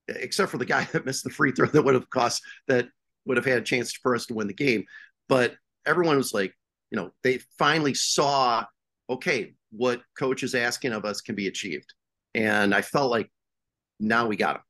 except 0.08 0.52
for 0.52 0.58
the 0.58 0.66
guy 0.66 0.84
that 0.92 1.06
missed 1.06 1.24
the 1.24 1.30
free 1.30 1.52
throw 1.52 1.68
that 1.68 1.84
would 1.84 1.96
have 1.96 2.10
cost, 2.10 2.42
that 2.68 2.88
would 3.25 3.38
have 3.38 3.46
had 3.46 3.60
a 3.60 3.62
chance 3.62 3.94
for 3.94 4.16
us 4.16 4.25
to 4.28 4.34
win 4.34 4.48
the 4.48 4.54
game. 4.54 4.86
But 5.28 5.56
everyone 5.86 6.18
was 6.18 6.34
like, 6.34 6.54
you 6.92 6.98
know, 6.98 7.12
they 7.24 7.40
finally 7.58 7.94
saw, 7.94 8.66
okay, 9.10 9.54
what 9.72 10.02
coach 10.18 10.44
is 10.44 10.56
asking 10.56 10.94
of 10.94 11.06
us 11.06 11.22
can 11.22 11.36
be 11.36 11.48
achieved. 11.48 11.94
And 12.34 12.74
I 12.74 12.82
felt 12.82 13.12
like 13.12 13.32
now 14.00 14.28
we 14.28 14.36
got 14.36 14.58
him. 14.58 14.62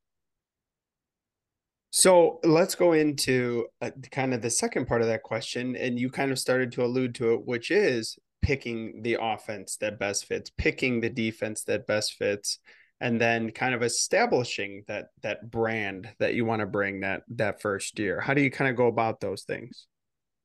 So 1.97 2.41
let's 2.43 2.75
go 2.75 2.91
into 2.91 3.67
uh, 3.79 3.91
kind 4.11 4.33
of 4.33 4.41
the 4.41 4.49
second 4.49 4.85
part 4.85 5.01
of 5.01 5.07
that 5.07 5.23
question. 5.23 5.77
And 5.77 5.97
you 5.97 6.09
kind 6.09 6.29
of 6.29 6.37
started 6.37 6.73
to 6.73 6.83
allude 6.83 7.15
to 7.15 7.35
it, 7.35 7.45
which 7.47 7.71
is 7.71 8.19
picking 8.41 9.01
the 9.01 9.17
offense 9.21 9.77
that 9.77 9.97
best 9.97 10.25
fits, 10.25 10.51
picking 10.57 10.99
the 10.99 11.09
defense 11.09 11.63
that 11.63 11.87
best 11.87 12.15
fits, 12.15 12.59
and 12.99 13.21
then 13.21 13.49
kind 13.51 13.73
of 13.73 13.81
establishing 13.81 14.83
that 14.89 15.05
that 15.23 15.49
brand 15.49 16.09
that 16.19 16.33
you 16.33 16.43
want 16.43 16.59
to 16.59 16.65
bring 16.65 16.99
that 16.99 17.21
that 17.29 17.61
first 17.61 17.97
year. 17.97 18.19
How 18.19 18.33
do 18.33 18.41
you 18.41 18.51
kind 18.51 18.69
of 18.69 18.75
go 18.75 18.87
about 18.87 19.21
those 19.21 19.43
things? 19.43 19.87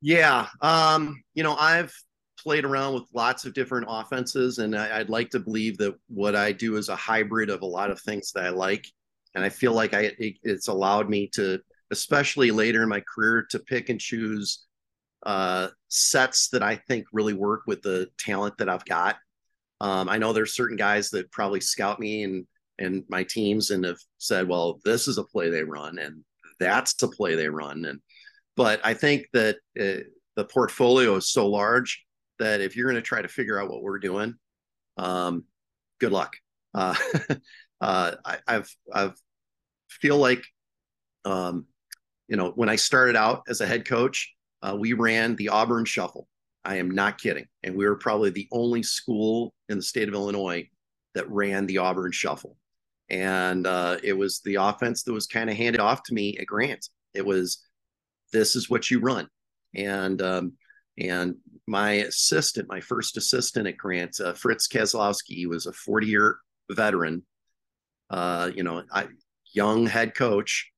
Yeah. 0.00 0.47
Um, 0.61 1.21
you 1.35 1.42
know, 1.42 1.57
I've 1.57 1.92
played 2.38 2.64
around 2.64 2.95
with 2.95 3.09
lots 3.12 3.45
of 3.45 3.54
different 3.54 3.87
offenses, 3.90 4.59
and 4.59 4.78
I, 4.78 4.99
would 4.99 5.11
like 5.11 5.30
to 5.30 5.40
believe 5.40 5.78
that 5.78 5.97
what 6.07 6.37
I 6.37 6.52
do 6.52 6.76
is 6.76 6.88
a 6.88 6.95
hybrid 6.95 7.50
of 7.50 7.62
a 7.62 7.66
lot 7.66 7.90
of 7.90 8.00
things 8.00 8.30
that 8.37 8.45
I 8.45 8.50
like 8.50 8.87
and 9.35 9.45
I 9.45 9.49
feel 9.49 9.73
like 9.73 9.95
I 9.95 10.13
it, 10.19 10.37
it's 10.43 10.69
allowed 10.69 11.09
me 11.09 11.29
to, 11.35 11.61
especially 11.91 12.51
later 12.51 12.83
in 12.83 12.89
my 12.89 13.01
career, 13.01 13.47
to 13.51 13.59
pick 13.59 13.89
and 13.89 14.01
choose 14.01 14.67
uh, 15.25 15.69
sets 15.89 16.49
that 16.49 16.63
I 16.63 16.77
think 16.77 17.07
really 17.13 17.35
work 17.35 17.63
with 17.67 17.83
the 17.83 18.09
talent 18.19 18.59
that 18.59 18.69
I've 18.69 18.85
got. 18.85 19.17
Um, 19.81 20.09
I 20.09 20.19
know 20.19 20.33
there's 20.33 20.55
certain 20.55 20.77
guys 20.77 21.11
that 21.11 21.31
probably 21.31 21.61
scout 21.61 22.01
me 22.01 22.25
and 22.25 22.47
and 22.79 23.05
my 23.11 23.23
teams 23.25 23.71
and 23.71 23.85
have 23.85 23.99
said, 24.17 24.49
well, 24.49 24.81
this 24.85 25.07
is 25.07 25.19
a 25.19 25.25
play 25.25 25.51
they 25.51 25.63
run, 25.65 25.99
and 25.99 26.25
that's 26.59 26.95
the 26.95 27.09
play 27.09 27.35
they 27.35 27.49
run, 27.49 27.85
and 27.85 28.01
but 28.57 28.81
I 28.85 28.95
think 28.95 29.27
that 29.33 29.57
uh, 29.79 30.03
the 30.37 30.45
portfolio 30.45 31.17
is 31.17 31.29
so 31.31 31.47
large 31.47 32.05
that 32.39 32.61
if 32.61 32.77
you're 32.77 32.91
going 32.91 32.97
to 32.97 33.03
try 33.03 33.23
to 33.23 33.29
figure 33.29 33.61
out 33.61 33.71
what 33.71 33.83
we're 33.83 33.99
doing, 33.99 34.35
um, 34.97 35.45
good 35.99 36.13
luck. 36.13 36.37
Uh, 36.75 36.95
uh, 37.81 38.13
I, 38.25 38.39
have 38.49 38.69
I've 38.93 39.15
feel 39.89 40.17
like, 40.17 40.45
um, 41.25 41.67
you 42.29 42.37
know, 42.37 42.51
when 42.55 42.69
I 42.69 42.77
started 42.77 43.17
out 43.17 43.43
as 43.49 43.61
a 43.61 43.67
head 43.67 43.87
coach, 43.87 44.33
uh, 44.63 44.77
we 44.79 44.93
ran 44.93 45.37
the 45.37 45.49
Auburn 45.49 45.85
Shuffle. 45.85 46.29
I 46.65 46.77
am 46.77 46.91
not 46.91 47.19
kidding, 47.19 47.47
and 47.63 47.75
we 47.75 47.87
were 47.87 47.97
probably 47.97 48.31
the 48.31 48.49
only 48.53 48.83
school 48.83 49.55
in 49.69 49.79
the 49.79 49.83
state 49.83 50.09
of 50.09 50.15
Illinois 50.15 50.69
that 51.15 51.31
ran 51.31 51.67
the 51.67 51.79
Auburn 51.79 52.13
Shuffle, 52.13 52.57
and 53.09 53.67
uh, 53.67 53.97
it 54.03 54.13
was 54.13 54.41
the 54.45 54.57
offense 54.57 55.03
that 55.05 55.13
was 55.13 55.27
kind 55.27 55.49
of 55.49 55.57
handed 55.57 55.81
off 55.81 56.03
to 56.05 56.15
me 56.15 56.37
at 56.39 56.47
Grant. 56.47 56.87
It 57.15 57.25
was, 57.25 57.67
this 58.33 58.55
is 58.57 58.69
what 58.69 58.91
you 58.91 59.01
run, 59.01 59.27
and 59.75 60.21
um, 60.21 60.53
and 60.99 61.37
my 61.67 61.93
assistant, 61.93 62.69
my 62.69 62.81
first 62.81 63.17
assistant 63.17 63.67
at 63.67 63.79
Grant, 63.79 64.21
uh, 64.21 64.35
Fritz 64.35 64.69
Kozlowski, 64.69 65.35
he 65.35 65.47
was 65.47 65.65
a 65.65 65.73
40 65.73 66.07
year 66.07 66.39
veteran 66.71 67.23
uh, 68.11 68.50
you 68.55 68.62
know, 68.62 68.83
I, 68.93 69.07
young 69.52 69.87
head 69.87 70.14
coach 70.14 70.71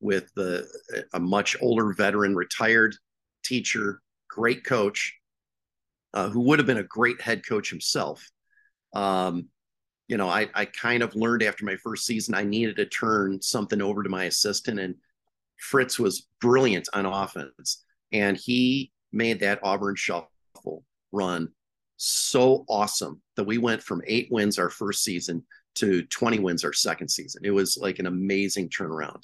with 0.00 0.32
the, 0.34 0.66
a 1.12 1.20
much 1.20 1.56
older 1.60 1.92
veteran, 1.92 2.34
retired 2.34 2.96
teacher, 3.44 4.00
great 4.28 4.64
coach, 4.64 5.14
uh, 6.14 6.28
who 6.28 6.40
would 6.40 6.58
have 6.58 6.66
been 6.66 6.78
a 6.78 6.84
great 6.84 7.20
head 7.20 7.46
coach 7.46 7.70
himself. 7.70 8.28
Um, 8.94 9.48
you 10.06 10.16
know, 10.16 10.28
I, 10.28 10.48
I 10.54 10.64
kind 10.64 11.02
of 11.02 11.14
learned 11.14 11.42
after 11.42 11.64
my 11.64 11.76
first 11.76 12.06
season 12.06 12.34
I 12.34 12.44
needed 12.44 12.76
to 12.76 12.86
turn 12.86 13.42
something 13.42 13.82
over 13.82 14.02
to 14.02 14.08
my 14.08 14.24
assistant, 14.24 14.80
and 14.80 14.94
Fritz 15.58 15.98
was 15.98 16.26
brilliant 16.40 16.88
on 16.94 17.04
offense, 17.04 17.84
and 18.12 18.36
he 18.36 18.90
made 19.12 19.40
that 19.40 19.60
Auburn 19.62 19.96
shuffle 19.96 20.84
run 21.12 21.48
so 21.96 22.64
awesome 22.68 23.20
that 23.36 23.44
we 23.44 23.58
went 23.58 23.82
from 23.82 24.02
eight 24.06 24.28
wins 24.30 24.58
our 24.58 24.70
first 24.70 25.02
season 25.02 25.44
to 25.78 26.02
20 26.02 26.38
wins 26.40 26.64
our 26.64 26.72
second 26.72 27.08
season. 27.08 27.42
It 27.44 27.50
was 27.50 27.78
like 27.80 27.98
an 27.98 28.06
amazing 28.06 28.68
turnaround. 28.68 29.22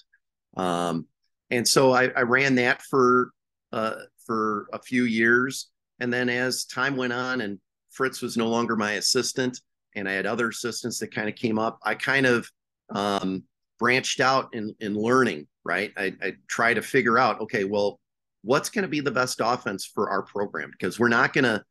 Um, 0.56 1.06
and 1.50 1.66
so 1.66 1.92
I, 1.92 2.08
I, 2.16 2.22
ran 2.22 2.54
that 2.56 2.82
for 2.82 3.30
uh, 3.72 3.96
for 4.26 4.66
a 4.72 4.78
few 4.78 5.04
years, 5.04 5.70
and 6.00 6.12
then 6.12 6.28
as 6.28 6.64
time 6.64 6.96
went 6.96 7.12
on, 7.12 7.40
and 7.40 7.58
Fritz 7.90 8.22
was 8.22 8.36
no 8.36 8.48
longer 8.48 8.76
my 8.76 8.92
assistant, 8.92 9.60
and 9.94 10.08
I 10.08 10.12
had 10.12 10.26
other 10.26 10.48
assistants 10.48 10.98
that 11.00 11.14
kind 11.14 11.28
of 11.28 11.34
came 11.34 11.58
up. 11.58 11.78
I 11.82 11.94
kind 11.94 12.26
of 12.26 12.48
um, 12.90 13.44
branched 13.78 14.20
out 14.20 14.54
in 14.54 14.74
in 14.80 14.94
learning. 14.94 15.46
Right, 15.64 15.92
I, 15.96 16.14
I 16.22 16.34
try 16.46 16.74
to 16.74 16.82
figure 16.82 17.18
out, 17.18 17.40
okay, 17.40 17.64
well, 17.64 17.98
what's 18.42 18.68
going 18.68 18.82
to 18.82 18.88
be 18.88 19.00
the 19.00 19.10
best 19.10 19.40
offense 19.42 19.86
for 19.86 20.10
our 20.10 20.22
program 20.22 20.70
because 20.70 20.98
we're 20.98 21.08
not 21.08 21.32
going 21.32 21.44
to. 21.44 21.62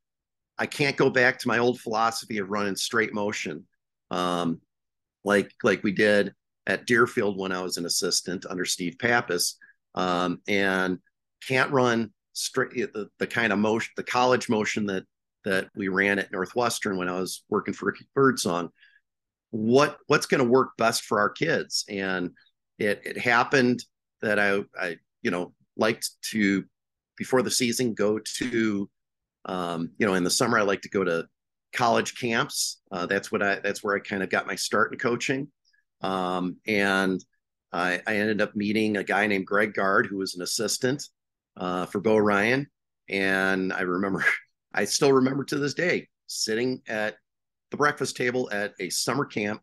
I 0.57 0.67
can't 0.67 0.97
go 0.97 1.09
back 1.09 1.39
to 1.39 1.47
my 1.47 1.57
old 1.57 1.79
philosophy 1.79 2.37
of 2.37 2.49
running 2.49 2.75
straight 2.75 3.13
motion. 3.13 3.65
Um, 4.11 4.61
like 5.23 5.51
like 5.63 5.83
we 5.83 5.91
did 5.91 6.33
at 6.67 6.85
Deerfield 6.85 7.37
when 7.37 7.51
I 7.51 7.61
was 7.61 7.77
an 7.77 7.85
assistant 7.85 8.45
under 8.49 8.65
Steve 8.65 8.95
Pappas, 8.99 9.57
um, 9.95 10.41
and 10.47 10.99
can't 11.47 11.71
run 11.71 12.11
straight 12.33 12.71
the, 12.93 13.09
the 13.19 13.27
kind 13.27 13.53
of 13.53 13.59
motion, 13.59 13.91
the 13.95 14.03
college 14.03 14.49
motion 14.49 14.85
that 14.87 15.03
that 15.45 15.67
we 15.75 15.89
ran 15.89 16.19
at 16.19 16.31
Northwestern 16.31 16.97
when 16.97 17.09
I 17.09 17.19
was 17.19 17.43
working 17.49 17.73
for 17.73 17.95
Byrdsong. 18.17 18.69
What 19.51 19.97
what's 20.07 20.25
going 20.25 20.43
to 20.43 20.49
work 20.49 20.71
best 20.77 21.03
for 21.03 21.19
our 21.19 21.29
kids? 21.29 21.85
And 21.89 22.31
it 22.79 23.01
it 23.05 23.17
happened 23.17 23.83
that 24.21 24.39
I 24.39 24.63
I 24.79 24.97
you 25.21 25.31
know 25.31 25.53
liked 25.77 26.09
to 26.31 26.63
before 27.17 27.41
the 27.41 27.51
season 27.51 27.93
go 27.93 28.19
to 28.37 28.89
um, 29.45 29.91
you 29.97 30.05
know 30.05 30.13
in 30.15 30.23
the 30.23 30.29
summer 30.29 30.57
I 30.57 30.63
like 30.63 30.81
to 30.81 30.89
go 30.89 31.03
to 31.03 31.27
college 31.73 32.19
camps. 32.19 32.81
Uh, 32.91 33.05
that's 33.05 33.31
what 33.31 33.41
I 33.41 33.59
that's 33.59 33.83
where 33.83 33.95
I 33.95 33.99
kind 33.99 34.23
of 34.23 34.29
got 34.29 34.47
my 34.47 34.55
start 34.55 34.93
in 34.93 34.99
coaching. 34.99 35.49
Um, 36.01 36.57
and 36.67 37.23
I, 37.71 38.01
I, 38.05 38.17
ended 38.17 38.41
up 38.41 38.55
meeting 38.55 38.97
a 38.97 39.03
guy 39.05 39.25
named 39.25 39.47
Greg 39.47 39.73
Gard, 39.73 40.05
who 40.05 40.17
was 40.17 40.35
an 40.35 40.41
assistant 40.41 41.01
uh, 41.55 41.85
for 41.85 42.01
Bo 42.01 42.17
Ryan. 42.17 42.67
And 43.09 43.71
I 43.71 43.81
remember, 43.81 44.23
I 44.73 44.85
still 44.85 45.13
remember 45.13 45.45
to 45.45 45.57
this 45.57 45.73
day, 45.73 46.09
sitting 46.27 46.81
at 46.87 47.15
the 47.71 47.77
breakfast 47.77 48.17
table 48.17 48.49
at 48.51 48.73
a 48.79 48.89
summer 48.89 49.25
camp 49.25 49.61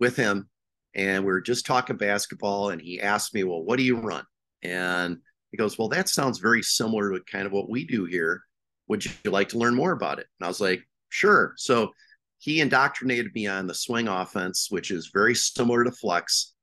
with 0.00 0.16
him. 0.16 0.48
And 0.94 1.24
we 1.24 1.32
were 1.32 1.40
just 1.40 1.66
talking 1.66 1.96
basketball. 1.96 2.70
And 2.70 2.80
he 2.80 3.00
asked 3.00 3.34
me, 3.34 3.42
Well, 3.42 3.62
what 3.62 3.76
do 3.76 3.82
you 3.82 3.98
run? 3.98 4.24
And 4.62 5.18
he 5.50 5.56
goes, 5.56 5.76
Well, 5.76 5.88
that 5.88 6.08
sounds 6.08 6.38
very 6.38 6.62
similar 6.62 7.12
to 7.12 7.20
kind 7.24 7.46
of 7.46 7.52
what 7.52 7.68
we 7.68 7.84
do 7.84 8.04
here. 8.04 8.42
Would 8.88 9.04
you 9.04 9.30
like 9.30 9.48
to 9.50 9.58
learn 9.58 9.74
more 9.74 9.92
about 9.92 10.18
it? 10.18 10.26
And 10.38 10.44
I 10.44 10.48
was 10.48 10.60
like, 10.60 10.86
Sure. 11.14 11.54
So 11.56 11.92
he 12.38 12.60
indoctrinated 12.60 13.32
me 13.36 13.46
on 13.46 13.68
the 13.68 13.74
swing 13.74 14.08
offense, 14.08 14.66
which 14.68 14.90
is 14.90 15.12
very 15.14 15.32
similar 15.32 15.84
to 15.84 15.92
flex 15.92 16.54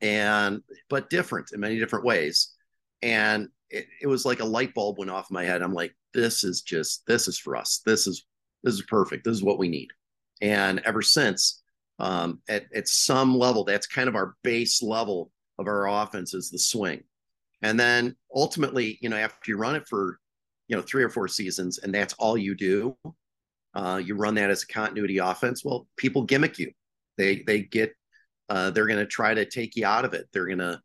and 0.00 0.62
but 0.90 1.08
different 1.10 1.52
in 1.52 1.60
many 1.60 1.78
different 1.78 2.04
ways. 2.04 2.56
And 3.02 3.46
it, 3.70 3.86
it 4.02 4.08
was 4.08 4.24
like 4.24 4.40
a 4.40 4.44
light 4.44 4.74
bulb 4.74 4.98
went 4.98 5.12
off 5.12 5.30
my 5.30 5.44
head. 5.44 5.62
I'm 5.62 5.74
like, 5.74 5.94
this 6.12 6.42
is 6.42 6.62
just 6.62 7.06
this 7.06 7.28
is 7.28 7.38
for 7.38 7.54
us. 7.54 7.80
This 7.86 8.08
is 8.08 8.26
this 8.64 8.74
is 8.74 8.82
perfect. 8.82 9.24
This 9.24 9.36
is 9.36 9.44
what 9.44 9.60
we 9.60 9.68
need. 9.68 9.90
And 10.42 10.80
ever 10.80 11.00
since, 11.00 11.62
um, 12.00 12.40
at, 12.48 12.64
at 12.74 12.88
some 12.88 13.38
level, 13.38 13.62
that's 13.62 13.86
kind 13.86 14.08
of 14.08 14.16
our 14.16 14.34
base 14.42 14.82
level 14.82 15.30
of 15.56 15.68
our 15.68 15.88
offense 15.88 16.34
is 16.34 16.50
the 16.50 16.58
swing. 16.58 17.04
And 17.62 17.78
then 17.78 18.16
ultimately, 18.34 18.98
you 19.00 19.08
know, 19.08 19.16
after 19.16 19.52
you 19.52 19.56
run 19.56 19.76
it 19.76 19.86
for, 19.86 20.18
you 20.66 20.74
know, 20.74 20.82
three 20.82 21.04
or 21.04 21.10
four 21.10 21.28
seasons 21.28 21.78
and 21.78 21.94
that's 21.94 22.14
all 22.14 22.36
you 22.36 22.56
do, 22.56 22.96
uh, 23.78 23.96
you 23.96 24.16
run 24.16 24.34
that 24.34 24.50
as 24.50 24.64
a 24.64 24.66
continuity 24.66 25.18
offense. 25.18 25.64
Well, 25.64 25.86
people 25.96 26.24
gimmick 26.24 26.58
you. 26.58 26.72
They 27.16 27.44
they 27.46 27.60
get 27.60 27.94
uh, 28.48 28.70
they're 28.70 28.88
going 28.88 28.98
to 28.98 29.06
try 29.06 29.34
to 29.34 29.44
take 29.44 29.76
you 29.76 29.86
out 29.86 30.04
of 30.04 30.14
it. 30.14 30.26
They're 30.32 30.46
going 30.46 30.58
to 30.58 30.80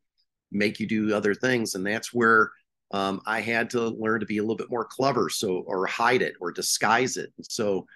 make 0.52 0.80
you 0.80 0.88
do 0.88 1.16
other 1.16 1.34
things, 1.34 1.74
and 1.74 1.84
that's 1.84 2.14
where 2.14 2.52
um, 2.92 3.20
I 3.26 3.42
had 3.42 3.72
to 3.72 3.88
learn 3.88 4.20
to 4.20 4.28
be 4.28 4.38
a 4.38 4.44
little 4.44 4.56
bit 4.56 4.70
more 4.70 4.86
clever, 4.86 5.28
so 5.28 5.64
or 5.66 5.88
hide 5.88 6.22
it 6.22 6.36
or 6.40 6.52
disguise 6.52 7.18
it. 7.18 7.34
And 7.36 7.46
so, 7.50 7.88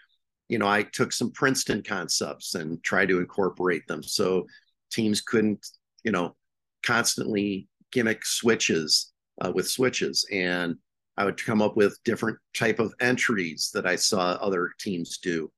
you 0.50 0.58
know, 0.58 0.68
I 0.68 0.82
took 0.82 1.12
some 1.12 1.32
Princeton 1.32 1.84
concepts 1.84 2.56
and 2.56 2.82
tried 2.82 3.10
to 3.10 3.20
incorporate 3.20 3.86
them, 3.86 4.02
so 4.02 4.48
teams 4.92 5.22
couldn't, 5.22 5.64
you 6.04 6.12
know, 6.12 6.36
constantly 6.82 7.68
gimmick 7.92 8.26
switches 8.26 9.14
uh, 9.42 9.52
with 9.54 9.70
switches, 9.70 10.26
and 10.32 10.78
I 11.18 11.26
would 11.26 11.44
come 11.44 11.62
up 11.62 11.76
with 11.76 11.98
different 12.04 12.38
type 12.56 12.80
of 12.80 12.94
entries 13.00 13.72
that 13.74 13.88
I 13.88 13.96
saw 13.96 14.34
other 14.34 14.72
teams 14.80 15.18
do, 15.18 15.52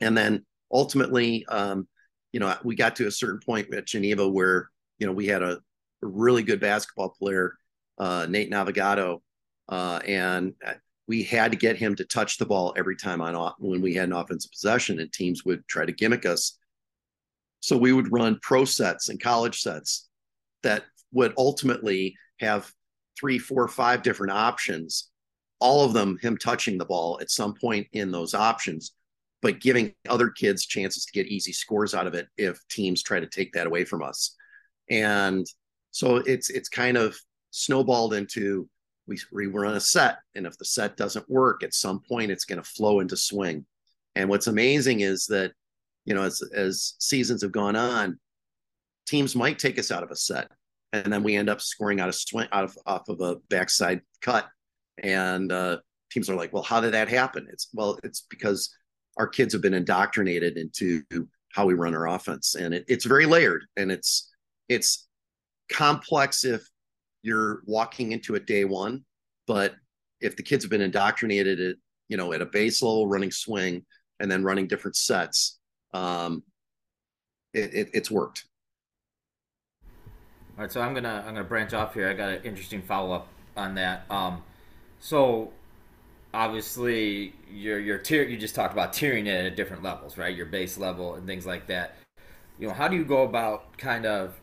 and 0.00 0.16
then 0.16 0.44
ultimately, 0.72 1.44
um, 1.46 1.86
you 2.32 2.40
know, 2.40 2.56
we 2.64 2.74
got 2.74 2.96
to 2.96 3.06
a 3.06 3.10
certain 3.10 3.40
point 3.40 3.72
at 3.74 3.86
Geneva 3.86 4.28
where 4.28 4.70
you 4.98 5.06
know 5.06 5.12
we 5.12 5.26
had 5.26 5.42
a, 5.42 5.58
a 6.02 6.06
really 6.06 6.42
good 6.42 6.60
basketball 6.60 7.10
player 7.10 7.56
uh, 7.98 8.26
Nate 8.28 8.50
Navigato, 8.50 9.20
uh, 9.68 10.00
and 10.06 10.54
we 11.08 11.22
had 11.22 11.52
to 11.52 11.58
get 11.58 11.76
him 11.76 11.94
to 11.96 12.04
touch 12.04 12.38
the 12.38 12.46
ball 12.46 12.74
every 12.76 12.96
time 12.96 13.20
on 13.20 13.52
when 13.58 13.80
we 13.80 13.94
had 13.94 14.08
an 14.08 14.14
offensive 14.14 14.50
possession, 14.50 15.00
and 15.00 15.12
teams 15.12 15.44
would 15.44 15.66
try 15.68 15.84
to 15.84 15.92
gimmick 15.92 16.26
us. 16.26 16.58
So 17.60 17.76
we 17.76 17.92
would 17.92 18.12
run 18.12 18.38
pro 18.42 18.64
sets 18.64 19.08
and 19.08 19.20
college 19.20 19.60
sets 19.60 20.08
that 20.62 20.84
would 21.12 21.32
ultimately 21.38 22.16
have 22.40 22.70
three, 23.18 23.38
four, 23.38 23.66
five 23.68 24.02
different 24.02 24.32
options, 24.32 25.10
all 25.60 25.84
of 25.84 25.92
them 25.92 26.18
him 26.20 26.36
touching 26.36 26.78
the 26.78 26.84
ball 26.84 27.18
at 27.20 27.30
some 27.30 27.54
point 27.54 27.86
in 27.92 28.10
those 28.10 28.34
options, 28.34 28.92
but 29.42 29.60
giving 29.60 29.94
other 30.08 30.28
kids 30.28 30.66
chances 30.66 31.06
to 31.06 31.12
get 31.12 31.26
easy 31.26 31.52
scores 31.52 31.94
out 31.94 32.06
of 32.06 32.14
it 32.14 32.28
if 32.36 32.60
teams 32.68 33.02
try 33.02 33.20
to 33.20 33.26
take 33.26 33.52
that 33.52 33.66
away 33.66 33.84
from 33.84 34.02
us. 34.02 34.34
And 34.90 35.46
so 35.90 36.16
it's 36.16 36.50
it's 36.50 36.68
kind 36.68 36.96
of 36.96 37.16
snowballed 37.50 38.12
into 38.12 38.68
we, 39.06 39.18
we 39.32 39.46
run 39.46 39.76
a 39.76 39.80
set 39.80 40.18
and 40.34 40.46
if 40.46 40.58
the 40.58 40.64
set 40.64 40.96
doesn't 40.96 41.30
work 41.30 41.62
at 41.62 41.72
some 41.72 42.00
point 42.00 42.30
it's 42.30 42.44
going 42.44 42.62
to 42.62 42.68
flow 42.68 43.00
into 43.00 43.16
swing 43.16 43.64
and 44.14 44.28
what's 44.28 44.46
amazing 44.46 45.00
is 45.00 45.24
that 45.26 45.52
you 46.04 46.14
know 46.14 46.22
as 46.22 46.42
as 46.54 46.94
seasons 46.98 47.40
have 47.40 47.52
gone 47.52 47.76
on 47.76 48.18
teams 49.06 49.34
might 49.34 49.58
take 49.58 49.78
us 49.78 49.90
out 49.90 50.02
of 50.02 50.10
a 50.10 50.16
set 50.16 50.50
and 50.92 51.12
then 51.12 51.22
we 51.22 51.36
end 51.36 51.48
up 51.48 51.60
scoring 51.60 52.00
out 52.00 52.08
of 52.08 52.14
swing 52.14 52.48
out 52.52 52.64
of 52.64 52.78
off 52.86 53.08
of 53.08 53.20
a 53.20 53.36
backside 53.48 54.00
cut 54.20 54.46
and 55.02 55.52
uh, 55.52 55.78
teams 56.10 56.30
are 56.30 56.36
like 56.36 56.52
well 56.52 56.62
how 56.62 56.80
did 56.80 56.94
that 56.94 57.08
happen 57.08 57.46
it's 57.52 57.68
well 57.72 57.98
it's 58.02 58.26
because 58.30 58.74
our 59.16 59.26
kids 59.26 59.52
have 59.52 59.62
been 59.62 59.74
indoctrinated 59.74 60.56
into 60.56 61.02
how 61.52 61.66
we 61.66 61.74
run 61.74 61.94
our 61.94 62.08
offense 62.08 62.54
and 62.54 62.74
it, 62.74 62.84
it's 62.88 63.04
very 63.04 63.26
layered 63.26 63.64
and 63.76 63.90
it's 63.90 64.32
it's 64.68 65.06
complex 65.70 66.44
if 66.44 66.66
you're 67.26 67.62
walking 67.66 68.12
into 68.12 68.34
it 68.36 68.46
day 68.46 68.64
one. 68.64 69.04
But 69.46 69.74
if 70.20 70.36
the 70.36 70.42
kids 70.42 70.64
have 70.64 70.70
been 70.70 70.80
indoctrinated 70.80 71.60
at, 71.60 71.76
you 72.08 72.16
know, 72.16 72.32
at 72.32 72.40
a 72.40 72.46
base 72.46 72.82
level 72.82 73.08
running 73.08 73.32
swing 73.32 73.84
and 74.20 74.30
then 74.30 74.44
running 74.44 74.68
different 74.68 74.96
sets, 74.96 75.58
um, 75.92 76.42
it, 77.52 77.74
it, 77.74 77.90
it's 77.94 78.10
worked. 78.10 78.46
All 80.56 80.62
right, 80.62 80.72
so 80.72 80.80
I'm 80.80 80.94
gonna 80.94 81.22
I'm 81.26 81.34
gonna 81.34 81.44
branch 81.44 81.74
off 81.74 81.92
here. 81.92 82.08
I 82.08 82.14
got 82.14 82.30
an 82.30 82.42
interesting 82.42 82.80
follow 82.80 83.14
up 83.14 83.28
on 83.58 83.74
that. 83.74 84.06
Um, 84.10 84.42
so 85.00 85.52
obviously 86.32 87.34
your 87.52 87.78
your 87.78 87.98
tier 87.98 88.22
you 88.22 88.38
just 88.38 88.54
talked 88.54 88.72
about 88.72 88.92
tiering 88.94 89.26
it 89.26 89.46
at 89.46 89.56
different 89.56 89.82
levels, 89.82 90.16
right? 90.16 90.34
Your 90.34 90.46
base 90.46 90.78
level 90.78 91.14
and 91.14 91.26
things 91.26 91.44
like 91.44 91.66
that. 91.66 91.96
You 92.58 92.68
know, 92.68 92.74
how 92.74 92.88
do 92.88 92.96
you 92.96 93.04
go 93.04 93.22
about 93.22 93.76
kind 93.76 94.06
of 94.06 94.40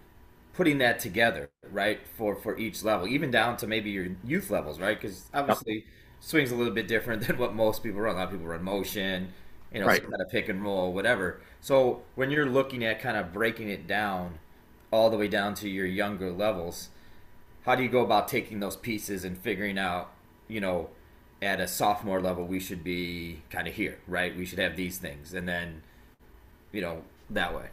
putting 0.54 0.78
that 0.80 1.00
together, 1.00 1.50
right, 1.72 2.00
for 2.16 2.36
for 2.36 2.60
each 2.60 2.84
level, 2.84 3.08
even 3.08 3.32
down 3.32 3.58
to 3.58 3.68
maybe 3.68 3.90
your 3.90 4.08
youth 4.24 4.52
levels, 4.52 4.80
right? 4.80 5.00
Because 5.00 5.26
obviously 5.34 5.84
swing's 6.20 6.52
a 6.52 6.56
little 6.56 6.74
bit 6.76 6.88
different 6.88 7.24
than 7.28 7.40
what 7.40 7.56
most 7.56 7.82
people 7.82 8.02
run. 8.02 8.14
A 8.16 8.20
lot 8.20 8.26
of 8.26 8.32
people 8.32 8.46
run 8.46 8.62
motion, 8.64 9.30
you 9.74 9.80
know, 9.80 9.88
right. 9.88 10.02
kind 10.02 10.22
of 10.22 10.30
pick 10.30 10.48
and 10.48 10.64
roll, 10.64 10.94
whatever. 10.94 11.42
So 11.60 12.04
when 12.14 12.30
you're 12.30 12.46
looking 12.46 12.84
at 12.86 13.02
kind 13.02 13.18
of 13.18 13.34
breaking 13.34 13.70
it 13.70 13.88
down 13.88 14.38
all 14.94 15.10
the 15.10 15.18
way 15.18 15.28
down 15.28 15.56
to 15.56 15.68
your 15.68 15.88
younger 15.88 16.32
levels, 16.32 16.90
how 17.66 17.76
do 17.76 17.82
you 17.82 17.90
go 17.90 18.02
about 18.02 18.28
taking 18.28 18.60
those 18.60 18.76
pieces 18.76 19.24
and 19.26 19.36
figuring 19.36 19.80
out, 19.80 20.12
you 20.48 20.62
know, 20.62 20.90
at 21.42 21.60
a 21.60 21.68
sophomore 21.68 22.22
level 22.22 22.46
we 22.46 22.60
should 22.60 22.84
be 22.84 23.42
kind 23.50 23.68
of 23.68 23.74
here, 23.74 23.98
right? 24.08 24.38
We 24.38 24.46
should 24.46 24.60
have 24.60 24.78
these 24.78 25.00
things, 25.00 25.34
and 25.34 25.48
then, 25.48 25.82
you 26.72 26.82
know, 26.82 27.02
that 27.32 27.56
way. 27.56 27.66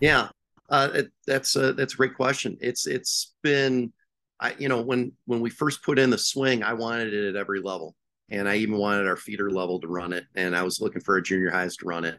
Yeah, 0.00 0.28
uh, 0.70 0.88
it, 0.94 1.12
that's 1.26 1.54
a 1.54 1.74
that's 1.74 1.92
a 1.92 1.96
great 1.96 2.14
question. 2.14 2.56
It's 2.62 2.86
it's 2.86 3.34
been, 3.42 3.92
I 4.40 4.54
you 4.58 4.70
know 4.70 4.80
when 4.80 5.12
when 5.26 5.40
we 5.40 5.50
first 5.50 5.82
put 5.84 5.98
in 5.98 6.08
the 6.08 6.18
swing, 6.18 6.62
I 6.62 6.72
wanted 6.72 7.12
it 7.12 7.28
at 7.28 7.36
every 7.36 7.60
level, 7.60 7.94
and 8.30 8.48
I 8.48 8.56
even 8.56 8.78
wanted 8.78 9.06
our 9.06 9.18
feeder 9.18 9.50
level 9.50 9.80
to 9.80 9.86
run 9.86 10.14
it, 10.14 10.24
and 10.34 10.56
I 10.56 10.62
was 10.62 10.80
looking 10.80 11.02
for 11.02 11.18
a 11.18 11.22
junior 11.22 11.50
highs 11.50 11.76
to 11.76 11.86
run 11.86 12.06
it, 12.06 12.18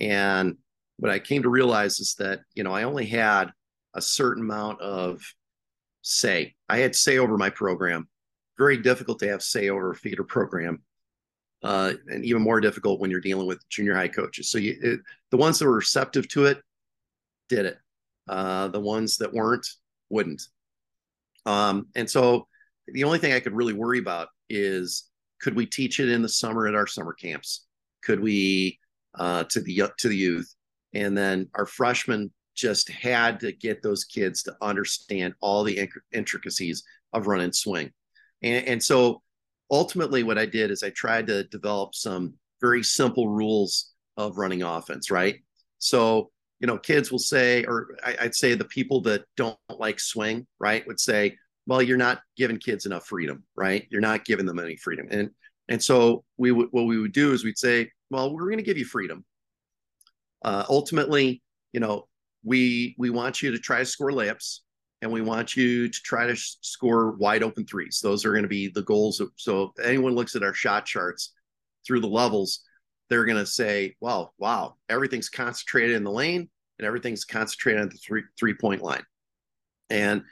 and 0.00 0.56
what 0.96 1.12
I 1.12 1.18
came 1.18 1.42
to 1.42 1.48
realize 1.48 2.00
is 2.00 2.14
that 2.18 2.40
you 2.54 2.64
know 2.64 2.72
I 2.72 2.84
only 2.84 3.06
had 3.06 3.52
a 3.94 4.02
certain 4.02 4.42
amount 4.42 4.80
of 4.80 5.22
say. 6.02 6.54
I 6.68 6.78
had 6.78 6.94
say 6.94 7.18
over 7.18 7.36
my 7.36 7.50
program. 7.50 8.08
Very 8.56 8.76
difficult 8.76 9.18
to 9.20 9.28
have 9.28 9.42
say 9.42 9.68
over 9.68 9.90
a 9.90 9.94
feeder 9.94 10.24
program. 10.24 10.82
Uh, 11.62 11.94
and 12.06 12.24
even 12.24 12.42
more 12.42 12.60
difficult 12.60 13.00
when 13.00 13.10
you're 13.10 13.20
dealing 13.20 13.46
with 13.46 13.68
junior 13.68 13.94
high 13.94 14.08
coaches. 14.08 14.50
So 14.50 14.58
you, 14.58 14.76
it, 14.80 15.00
the 15.30 15.36
ones 15.36 15.58
that 15.58 15.66
were 15.66 15.76
receptive 15.76 16.28
to 16.28 16.46
it 16.46 16.62
did 17.48 17.66
it. 17.66 17.78
Uh, 18.28 18.68
the 18.68 18.80
ones 18.80 19.16
that 19.16 19.32
weren't 19.32 19.66
wouldn't. 20.10 20.42
Um, 21.46 21.88
and 21.96 22.08
so 22.08 22.46
the 22.86 23.04
only 23.04 23.18
thing 23.18 23.32
I 23.32 23.40
could 23.40 23.54
really 23.54 23.72
worry 23.72 23.98
about 23.98 24.28
is 24.48 25.08
could 25.40 25.56
we 25.56 25.66
teach 25.66 26.00
it 26.00 26.08
in 26.08 26.22
the 26.22 26.28
summer 26.28 26.66
at 26.66 26.74
our 26.74 26.86
summer 26.86 27.12
camps? 27.12 27.66
Could 28.02 28.20
we 28.20 28.78
uh, 29.14 29.44
to 29.44 29.60
the 29.60 29.90
to 29.98 30.08
the 30.08 30.16
youth? 30.16 30.54
And 30.94 31.16
then 31.16 31.48
our 31.54 31.66
freshmen 31.66 32.32
just 32.58 32.90
had 32.90 33.38
to 33.40 33.52
get 33.52 33.82
those 33.82 34.04
kids 34.04 34.42
to 34.42 34.56
understand 34.60 35.34
all 35.40 35.62
the 35.62 35.88
intricacies 36.12 36.82
of 37.12 37.28
run 37.28 37.40
and 37.40 37.54
swing. 37.54 37.92
And, 38.42 38.66
and 38.66 38.82
so 38.82 39.22
ultimately, 39.70 40.24
what 40.24 40.38
I 40.38 40.46
did 40.46 40.70
is 40.70 40.82
I 40.82 40.90
tried 40.90 41.28
to 41.28 41.44
develop 41.44 41.94
some 41.94 42.34
very 42.60 42.82
simple 42.82 43.28
rules 43.28 43.92
of 44.16 44.38
running 44.38 44.62
offense. 44.62 45.10
Right. 45.10 45.36
So 45.78 46.30
you 46.60 46.66
know, 46.66 46.76
kids 46.78 47.12
will 47.12 47.20
say, 47.20 47.64
or 47.64 47.96
I, 48.04 48.16
would 48.24 48.34
say 48.34 48.54
the 48.54 48.64
people 48.64 49.00
that 49.02 49.24
don't 49.36 49.56
like 49.70 50.00
swing, 50.00 50.46
right, 50.58 50.84
would 50.86 50.98
say, 50.98 51.36
well, 51.66 51.82
you're 51.82 51.96
not 51.96 52.20
giving 52.36 52.56
kids 52.56 52.84
enough 52.84 53.06
freedom, 53.06 53.44
right? 53.54 53.86
You're 53.90 54.00
not 54.00 54.24
giving 54.24 54.46
them 54.46 54.58
any 54.58 54.76
freedom. 54.76 55.06
And 55.10 55.30
and 55.68 55.82
so 55.82 56.24
we 56.36 56.50
would 56.50 56.68
what 56.70 56.86
we 56.86 56.98
would 56.98 57.12
do 57.12 57.32
is 57.32 57.44
we'd 57.44 57.58
say, 57.58 57.90
well, 58.10 58.34
we're 58.34 58.46
going 58.46 58.58
to 58.58 58.64
give 58.64 58.78
you 58.78 58.86
freedom. 58.86 59.24
Uh, 60.42 60.64
ultimately, 60.68 61.42
you 61.72 61.80
know, 61.80 62.07
we 62.44 62.94
we 62.98 63.10
want 63.10 63.42
you 63.42 63.50
to 63.50 63.58
try 63.58 63.78
to 63.78 63.84
score 63.84 64.10
layups, 64.10 64.60
and 65.02 65.10
we 65.10 65.22
want 65.22 65.56
you 65.56 65.88
to 65.88 66.00
try 66.02 66.26
to 66.26 66.36
score 66.36 67.12
wide 67.12 67.42
open 67.42 67.66
threes. 67.66 68.00
Those 68.02 68.24
are 68.24 68.32
going 68.32 68.42
to 68.42 68.48
be 68.48 68.68
the 68.68 68.82
goals. 68.82 69.20
Of, 69.20 69.30
so 69.36 69.72
if 69.76 69.84
anyone 69.84 70.14
looks 70.14 70.36
at 70.36 70.42
our 70.42 70.54
shot 70.54 70.86
charts 70.86 71.32
through 71.86 72.00
the 72.00 72.08
levels, 72.08 72.60
they're 73.08 73.24
going 73.24 73.38
to 73.38 73.46
say, 73.46 73.94
well, 74.00 74.34
wow, 74.38 74.76
everything's 74.88 75.28
concentrated 75.28 75.96
in 75.96 76.04
the 76.04 76.10
lane 76.10 76.48
and 76.78 76.86
everything's 76.86 77.24
concentrated 77.24 77.82
on 77.82 77.88
the 77.88 77.96
three 77.96 78.22
three 78.38 78.54
point 78.54 78.82
line. 78.82 79.04
And 79.90 80.22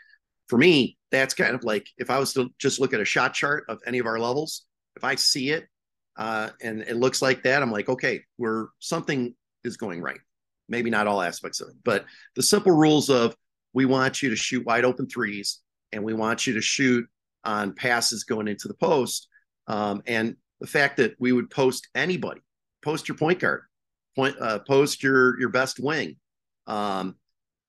for 0.49 0.59
me, 0.59 0.97
that's 1.11 1.35
kind 1.35 1.55
of 1.55 1.65
like 1.65 1.89
if 1.99 2.11
I 2.11 2.19
was 2.19 2.33
to 2.35 2.51
just 2.59 2.81
look 2.81 2.93
at 2.93 3.01
a 3.01 3.05
shot 3.05 3.35
chart 3.35 3.65
of 3.69 3.81
any 3.87 3.99
of 3.99 4.07
our 4.07 4.19
levels, 4.19 4.65
if 4.97 5.05
I 5.05 5.15
see 5.15 5.51
it 5.51 5.67
uh, 6.17 6.51
and 6.63 6.83
it 6.83 6.97
looks 6.97 7.23
like 7.23 7.43
that, 7.45 7.63
I'm 7.63 7.73
like, 7.73 7.89
okay, 7.89 8.23
we're 8.39 8.69
something 8.79 9.35
is 9.65 9.77
going 9.77 10.01
right. 10.01 10.21
Maybe 10.69 10.91
not 10.91 11.07
all 11.07 11.23
aspects 11.23 11.61
of 11.61 11.69
it, 11.69 11.77
but 11.85 12.05
the 12.35 12.43
simple 12.43 12.73
rules 12.73 13.09
of 13.09 13.37
we 13.73 13.85
want 13.85 14.23
you 14.23 14.31
to 14.31 14.37
shoot 14.37 14.65
wide 14.65 14.85
open 14.85 15.07
threes 15.07 15.61
and 15.93 16.03
we 16.03 16.15
want 16.15 16.47
you 16.47 16.55
to 16.55 16.61
shoot 16.61 17.07
on 17.45 17.73
passes 17.73 18.25
going 18.25 18.49
into 18.49 18.69
the 18.69 18.75
post. 18.75 19.29
Um, 19.69 20.03
and 20.07 20.37
the 20.61 20.67
fact 20.67 20.97
that 20.97 21.15
we 21.21 21.33
would 21.33 21.51
post 21.51 21.89
anybody 21.95 22.41
post 22.87 23.09
your 23.09 23.17
point 23.17 23.41
guard, 23.41 23.63
point 24.15 24.37
uh, 24.41 24.61
post 24.61 25.03
your 25.03 25.39
your 25.41 25.49
best 25.49 25.81
wing. 25.81 26.17
Um, 26.69 27.17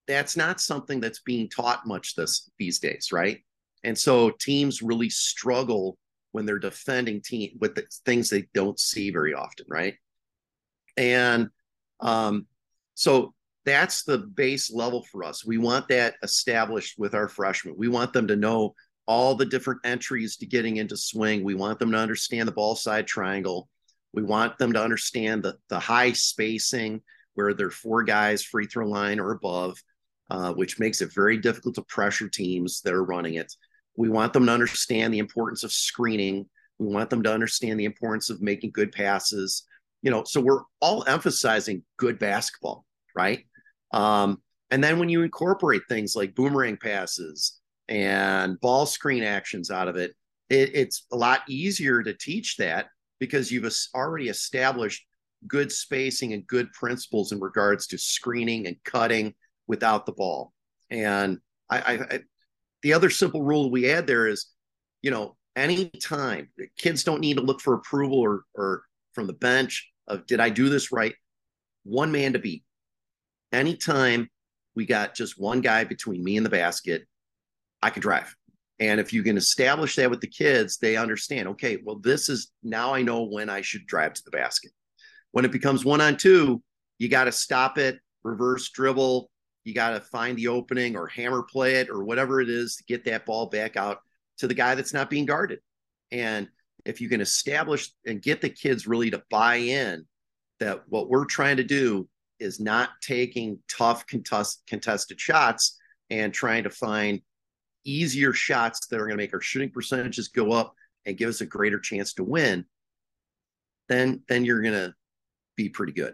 that's 0.08 0.38
not 0.38 0.62
something 0.62 1.00
that's 1.00 1.20
being 1.20 1.50
taught 1.50 1.86
much 1.86 2.16
this 2.16 2.50
these 2.60 2.80
days, 2.80 3.10
right? 3.12 3.40
And 3.84 3.98
so 3.98 4.30
teams 4.30 4.82
really 4.82 5.10
struggle 5.10 5.98
when 6.32 6.46
they're 6.46 6.60
defending 6.60 7.22
team 7.22 7.58
with 7.60 7.76
the 7.76 7.86
things 8.06 8.30
they 8.30 8.48
don't 8.54 8.80
see 8.80 9.10
very 9.10 9.34
often, 9.34 9.66
right? 9.70 9.96
And 10.96 11.50
um, 12.00 12.46
so 12.98 13.36
that's 13.64 14.04
the 14.04 14.18
base 14.18 14.72
level 14.74 15.04
for 15.04 15.24
us. 15.24 15.46
We 15.46 15.60
want 15.60 15.88
that 15.90 16.16
established 16.24 16.98
with 16.98 17.14
our 17.14 17.28
freshmen. 17.28 17.76
We 17.78 17.90
want 17.90 18.12
them 18.12 18.28
to 18.28 18.36
know 18.36 18.74
all 19.06 19.36
the 19.36 19.46
different 19.46 19.82
entries 19.84 20.36
to 20.38 20.48
getting 20.48 20.78
into 20.78 20.98
swing. 20.98 21.44
We 21.44 21.54
want 21.54 21.78
them 21.78 21.92
to 21.92 21.98
understand 21.98 22.48
the 22.48 22.54
ball 22.54 22.76
side 22.76 23.06
triangle. 23.06 23.70
We 24.14 24.24
want 24.24 24.58
them 24.58 24.74
to 24.74 24.82
understand 24.82 25.44
the, 25.44 25.58
the 25.70 25.78
high 25.78 26.14
spacing 26.14 27.02
where 27.36 27.54
they're 27.54 27.70
four 27.70 28.02
guys 28.02 28.42
free 28.42 28.66
throw 28.66 28.88
line 28.88 29.20
or 29.20 29.32
above, 29.32 29.78
uh, 30.32 30.54
which 30.54 30.80
makes 30.80 31.02
it 31.02 31.14
very 31.14 31.38
difficult 31.38 31.76
to 31.76 31.84
pressure 31.84 32.28
teams 32.28 32.82
that 32.82 32.94
are 32.94 33.04
running 33.04 33.36
it. 33.36 33.54
We 33.96 34.10
want 34.10 34.34
them 34.34 34.48
to 34.48 34.52
understand 34.52 35.14
the 35.14 35.20
importance 35.20 35.64
of 35.64 35.72
screening. 35.72 36.50
We 36.80 36.88
want 36.88 37.12
them 37.12 37.22
to 37.22 37.32
understand 37.32 37.80
the 37.80 37.86
importance 37.86 38.32
of 38.32 38.42
making 38.42 38.72
good 38.72 38.92
passes. 38.92 39.66
You 40.02 40.10
know, 40.10 40.24
so 40.24 40.42
we're 40.42 40.64
all 40.80 41.04
emphasizing 41.08 41.84
good 41.98 42.18
basketball, 42.18 42.87
right? 43.18 43.46
Um, 43.92 44.42
and 44.70 44.84
then 44.84 45.00
when 45.00 45.10
you 45.10 45.24
incorporate 45.24 45.82
things 45.90 46.16
like 46.16 46.36
boomerang 46.36 46.78
passes 46.78 47.60
and 47.88 48.60
ball 48.60 48.86
screen 48.86 49.24
actions 49.24 49.72
out 49.72 49.88
of 49.88 49.96
it, 49.96 50.12
it 50.50 50.76
it's 50.76 51.06
a 51.12 51.18
lot 51.18 51.42
easier 51.50 52.04
to 52.04 52.14
teach 52.14 52.58
that 52.58 52.88
because 53.20 53.52
you've 53.52 53.70
already 53.96 54.30
established 54.30 55.04
good 55.48 55.72
spacing 55.72 56.34
and 56.34 56.46
good 56.46 56.72
principles 56.74 57.32
in 57.32 57.40
regards 57.40 57.88
to 57.88 57.98
screening 57.98 58.68
and 58.68 58.76
cutting 58.84 59.34
without 59.68 60.06
the 60.06 60.12
ball. 60.12 60.54
And 60.90 61.40
I, 61.70 61.78
I, 61.80 61.94
I 61.94 62.20
the 62.84 62.94
other 62.94 63.10
simple 63.10 63.42
rule 63.42 63.72
we 63.72 63.90
add 63.90 64.06
there 64.06 64.28
is, 64.28 64.48
you 65.02 65.12
know, 65.12 65.36
anytime 65.56 66.50
kids 66.78 67.04
don't 67.04 67.22
need 67.22 67.38
to 67.38 67.44
look 67.44 67.62
for 67.62 67.74
approval 67.74 68.20
or 68.20 68.44
or 68.54 68.84
from 69.14 69.28
the 69.28 69.34
bench 69.34 69.90
of 70.08 70.26
did 70.28 70.40
I 70.40 70.50
do 70.50 70.70
this 70.70 70.92
right? 70.92 71.16
One 71.84 72.12
man 72.12 72.34
to 72.34 72.40
beat. 72.40 72.64
Anytime 73.52 74.30
we 74.76 74.86
got 74.86 75.16
just 75.16 75.40
one 75.40 75.62
guy 75.62 75.84
between 75.84 76.24
me 76.24 76.38
and 76.38 76.46
the 76.46 76.50
basket, 76.50 77.08
I 77.82 77.90
can 77.90 78.02
drive. 78.02 78.36
And 78.80 79.00
if 79.00 79.12
you 79.12 79.24
can 79.24 79.38
establish 79.38 79.96
that 79.96 80.10
with 80.10 80.22
the 80.22 80.28
kids, 80.28 80.78
they 80.78 80.98
understand, 80.98 81.48
okay, 81.50 81.80
well, 81.84 81.98
this 81.98 82.30
is 82.30 82.52
now 82.62 82.94
I 82.94 83.02
know 83.02 83.24
when 83.24 83.50
I 83.50 83.62
should 83.62 83.88
drive 83.88 84.14
to 84.14 84.24
the 84.24 84.32
basket. 84.32 84.72
When 85.32 85.46
it 85.46 85.52
becomes 85.52 85.84
one 85.84 86.02
on 86.02 86.18
two, 86.18 86.62
you 87.00 87.10
got 87.10 87.26
to 87.26 87.32
stop 87.32 87.78
it, 87.78 88.00
reverse 88.24 88.70
dribble. 88.70 89.30
You 89.64 89.74
got 89.74 89.92
to 89.92 90.02
find 90.02 90.38
the 90.38 90.48
opening 90.48 90.96
or 90.96 91.08
hammer 91.08 91.44
play 91.44 91.76
it 91.76 91.90
or 91.90 92.04
whatever 92.04 92.40
it 92.40 92.50
is 92.50 92.76
to 92.78 92.84
get 92.84 93.04
that 93.06 93.26
ball 93.26 93.48
back 93.48 93.76
out 93.76 94.00
to 94.38 94.48
the 94.48 94.54
guy 94.54 94.76
that's 94.76 94.94
not 94.94 95.10
being 95.10 95.26
guarded. 95.26 95.60
And 96.12 96.48
if 96.86 97.02
you 97.02 97.10
can 97.10 97.20
establish 97.20 97.92
and 98.06 98.22
get 98.22 98.42
the 98.42 98.50
kids 98.50 98.88
really 98.88 99.12
to 99.12 99.24
buy 99.30 99.56
in 99.56 100.06
that 100.60 100.84
what 100.88 101.10
we're 101.10 101.26
trying 101.26 101.58
to 101.58 101.64
do 101.64 102.08
is 102.40 102.60
not 102.60 102.90
taking 103.02 103.60
tough 103.68 104.06
contest, 104.08 104.64
contested 104.68 105.20
shots 105.20 105.78
and 106.10 106.34
trying 106.34 106.64
to 106.64 106.70
find 106.70 107.22
easier 107.84 108.34
shots 108.34 108.88
that 108.88 108.98
are 108.98 109.06
going 109.06 109.18
to 109.18 109.24
make 109.24 109.34
our 109.34 109.42
shooting 109.42 109.70
percentages 109.70 110.28
go 110.28 110.52
up 110.52 110.74
and 111.06 111.18
give 111.18 111.30
us 111.30 111.42
a 111.42 111.46
greater 111.46 111.80
chance 111.80 112.14
to 112.14 112.24
win, 112.24 112.66
then 113.88 114.22
then 114.28 114.44
you're 114.44 114.62
going 114.62 114.74
to 114.74 114.94
be 115.56 115.70
pretty 115.70 115.94
good. 115.94 116.14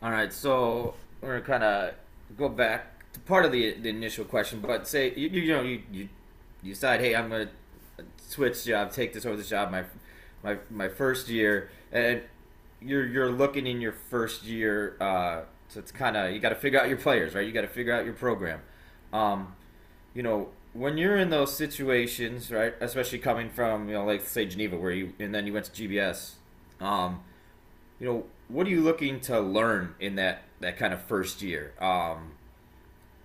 All 0.00 0.10
right, 0.12 0.32
so 0.32 0.94
we're 1.20 1.40
gonna 1.40 1.60
kind 1.60 1.64
of 1.64 1.94
go 2.36 2.48
back 2.48 3.12
to 3.12 3.20
part 3.20 3.44
of 3.44 3.50
the 3.50 3.74
the 3.80 3.88
initial 3.88 4.24
question, 4.24 4.60
but 4.60 4.86
say 4.86 5.12
you, 5.14 5.28
you 5.28 5.52
know 5.52 5.62
you, 5.62 5.82
you 5.90 6.08
decide, 6.62 7.00
hey, 7.00 7.16
I'm 7.16 7.28
gonna 7.28 7.48
switch 8.18 8.64
job, 8.64 8.92
take 8.92 9.12
this 9.12 9.26
over 9.26 9.36
this 9.36 9.48
job 9.48 9.72
my 9.72 9.82
my 10.44 10.58
my 10.70 10.88
first 10.88 11.28
year, 11.28 11.70
and 11.90 12.22
you're 12.80 13.06
you're 13.06 13.30
looking 13.30 13.66
in 13.66 13.80
your 13.80 13.92
first 13.92 14.44
year. 14.44 14.96
Uh, 15.00 15.42
so 15.68 15.80
it's 15.80 15.92
kind 15.92 16.16
of 16.16 16.32
you 16.32 16.40
got 16.40 16.50
to 16.50 16.54
figure 16.54 16.80
out 16.80 16.88
your 16.88 16.98
players, 16.98 17.34
right? 17.34 17.46
You 17.46 17.52
got 17.52 17.62
to 17.62 17.68
figure 17.68 17.92
out 17.92 18.04
your 18.04 18.14
program. 18.14 18.60
Um, 19.12 19.54
you 20.14 20.22
know, 20.22 20.48
when 20.72 20.96
you're 20.98 21.16
in 21.16 21.30
those 21.30 21.54
situations, 21.54 22.50
right? 22.50 22.74
Especially 22.80 23.18
coming 23.18 23.50
from 23.50 23.88
you 23.88 23.94
know, 23.94 24.04
like 24.04 24.22
say 24.22 24.46
Geneva, 24.46 24.76
where 24.76 24.92
you 24.92 25.12
and 25.18 25.34
then 25.34 25.46
you 25.46 25.52
went 25.52 25.66
to 25.66 25.88
GBS. 25.88 26.34
Um, 26.80 27.20
you 27.98 28.06
know, 28.06 28.24
what 28.48 28.66
are 28.66 28.70
you 28.70 28.80
looking 28.80 29.20
to 29.22 29.40
learn 29.40 29.94
in 30.00 30.16
that 30.16 30.42
that 30.60 30.76
kind 30.76 30.94
of 30.94 31.02
first 31.02 31.42
year? 31.42 31.74
Um, 31.80 32.32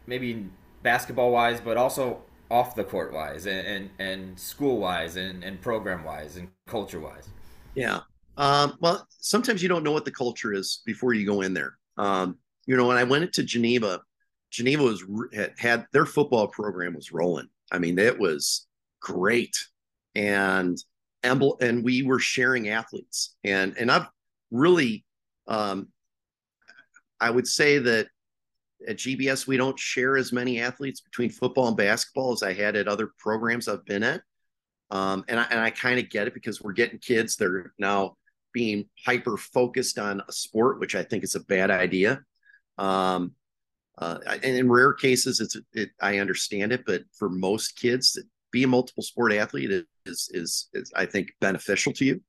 maybe 0.07 0.47
basketball 0.81 1.31
wise, 1.31 1.61
but 1.61 1.77
also 1.77 2.21
off 2.51 2.75
the 2.75 2.83
court 2.83 3.13
wise, 3.13 3.45
and 3.45 3.67
and, 3.67 3.89
and 3.99 4.39
school 4.39 4.77
wise, 4.79 5.15
and, 5.15 5.43
and 5.43 5.61
program 5.61 6.03
wise, 6.03 6.35
and 6.37 6.49
culture 6.67 6.99
wise. 6.99 7.29
Yeah. 7.75 8.01
Um, 8.37 8.77
well, 8.79 9.07
sometimes 9.19 9.61
you 9.61 9.69
don't 9.69 9.83
know 9.83 9.91
what 9.91 10.05
the 10.05 10.11
culture 10.11 10.53
is 10.53 10.81
before 10.85 11.13
you 11.13 11.25
go 11.25 11.41
in 11.41 11.53
there. 11.53 11.77
Um, 11.97 12.37
you 12.65 12.75
know, 12.75 12.87
when 12.87 12.97
I 12.97 13.03
went 13.03 13.23
into 13.23 13.43
Geneva, 13.43 14.01
Geneva 14.49 14.83
was 14.83 15.03
had, 15.33 15.53
had 15.57 15.85
their 15.91 16.05
football 16.05 16.47
program 16.47 16.93
was 16.93 17.11
rolling. 17.11 17.47
I 17.71 17.79
mean, 17.79 17.99
it 17.99 18.17
was 18.17 18.67
great, 19.01 19.55
and 20.15 20.77
and 21.23 21.83
we 21.83 22.03
were 22.03 22.19
sharing 22.19 22.69
athletes, 22.69 23.35
and 23.43 23.75
and 23.77 23.91
I've 23.91 24.07
really, 24.51 25.05
um, 25.47 25.89
I 27.19 27.29
would 27.29 27.47
say 27.47 27.79
that 27.79 28.07
at 28.87 28.97
GBS 28.97 29.47
we 29.47 29.57
don't 29.57 29.79
share 29.79 30.17
as 30.17 30.31
many 30.31 30.59
athletes 30.59 31.01
between 31.01 31.29
football 31.29 31.67
and 31.67 31.77
basketball 31.77 32.33
as 32.33 32.43
I 32.43 32.53
had 32.53 32.75
at 32.75 32.87
other 32.87 33.11
programs 33.17 33.67
I've 33.67 33.85
been 33.85 34.03
at. 34.03 34.21
Um, 34.91 35.23
and 35.27 35.39
I, 35.39 35.43
and 35.49 35.59
I 35.59 35.69
kind 35.69 35.99
of 35.99 36.09
get 36.09 36.27
it 36.27 36.33
because 36.33 36.61
we're 36.61 36.73
getting 36.73 36.99
kids 36.99 37.37
that 37.37 37.47
are 37.47 37.73
now 37.79 38.17
being 38.53 38.85
hyper 39.05 39.37
focused 39.37 39.99
on 39.99 40.21
a 40.27 40.31
sport, 40.31 40.79
which 40.79 40.95
I 40.95 41.03
think 41.03 41.23
is 41.23 41.35
a 41.35 41.41
bad 41.41 41.71
idea. 41.71 42.21
Um, 42.77 43.33
uh, 43.97 44.19
and 44.25 44.43
in 44.43 44.71
rare 44.71 44.93
cases, 44.93 45.39
it's 45.39 45.57
it, 45.73 45.89
I 46.01 46.19
understand 46.19 46.71
it, 46.71 46.83
but 46.85 47.03
for 47.17 47.29
most 47.29 47.77
kids, 47.79 48.17
be 48.51 48.63
a 48.63 48.67
multiple 48.67 49.03
sport 49.03 49.33
athlete 49.33 49.71
is 50.05 50.29
is, 50.33 50.69
is 50.73 50.91
I 50.95 51.05
think 51.05 51.33
beneficial 51.41 51.93
to 51.93 52.05
you. 52.05 52.21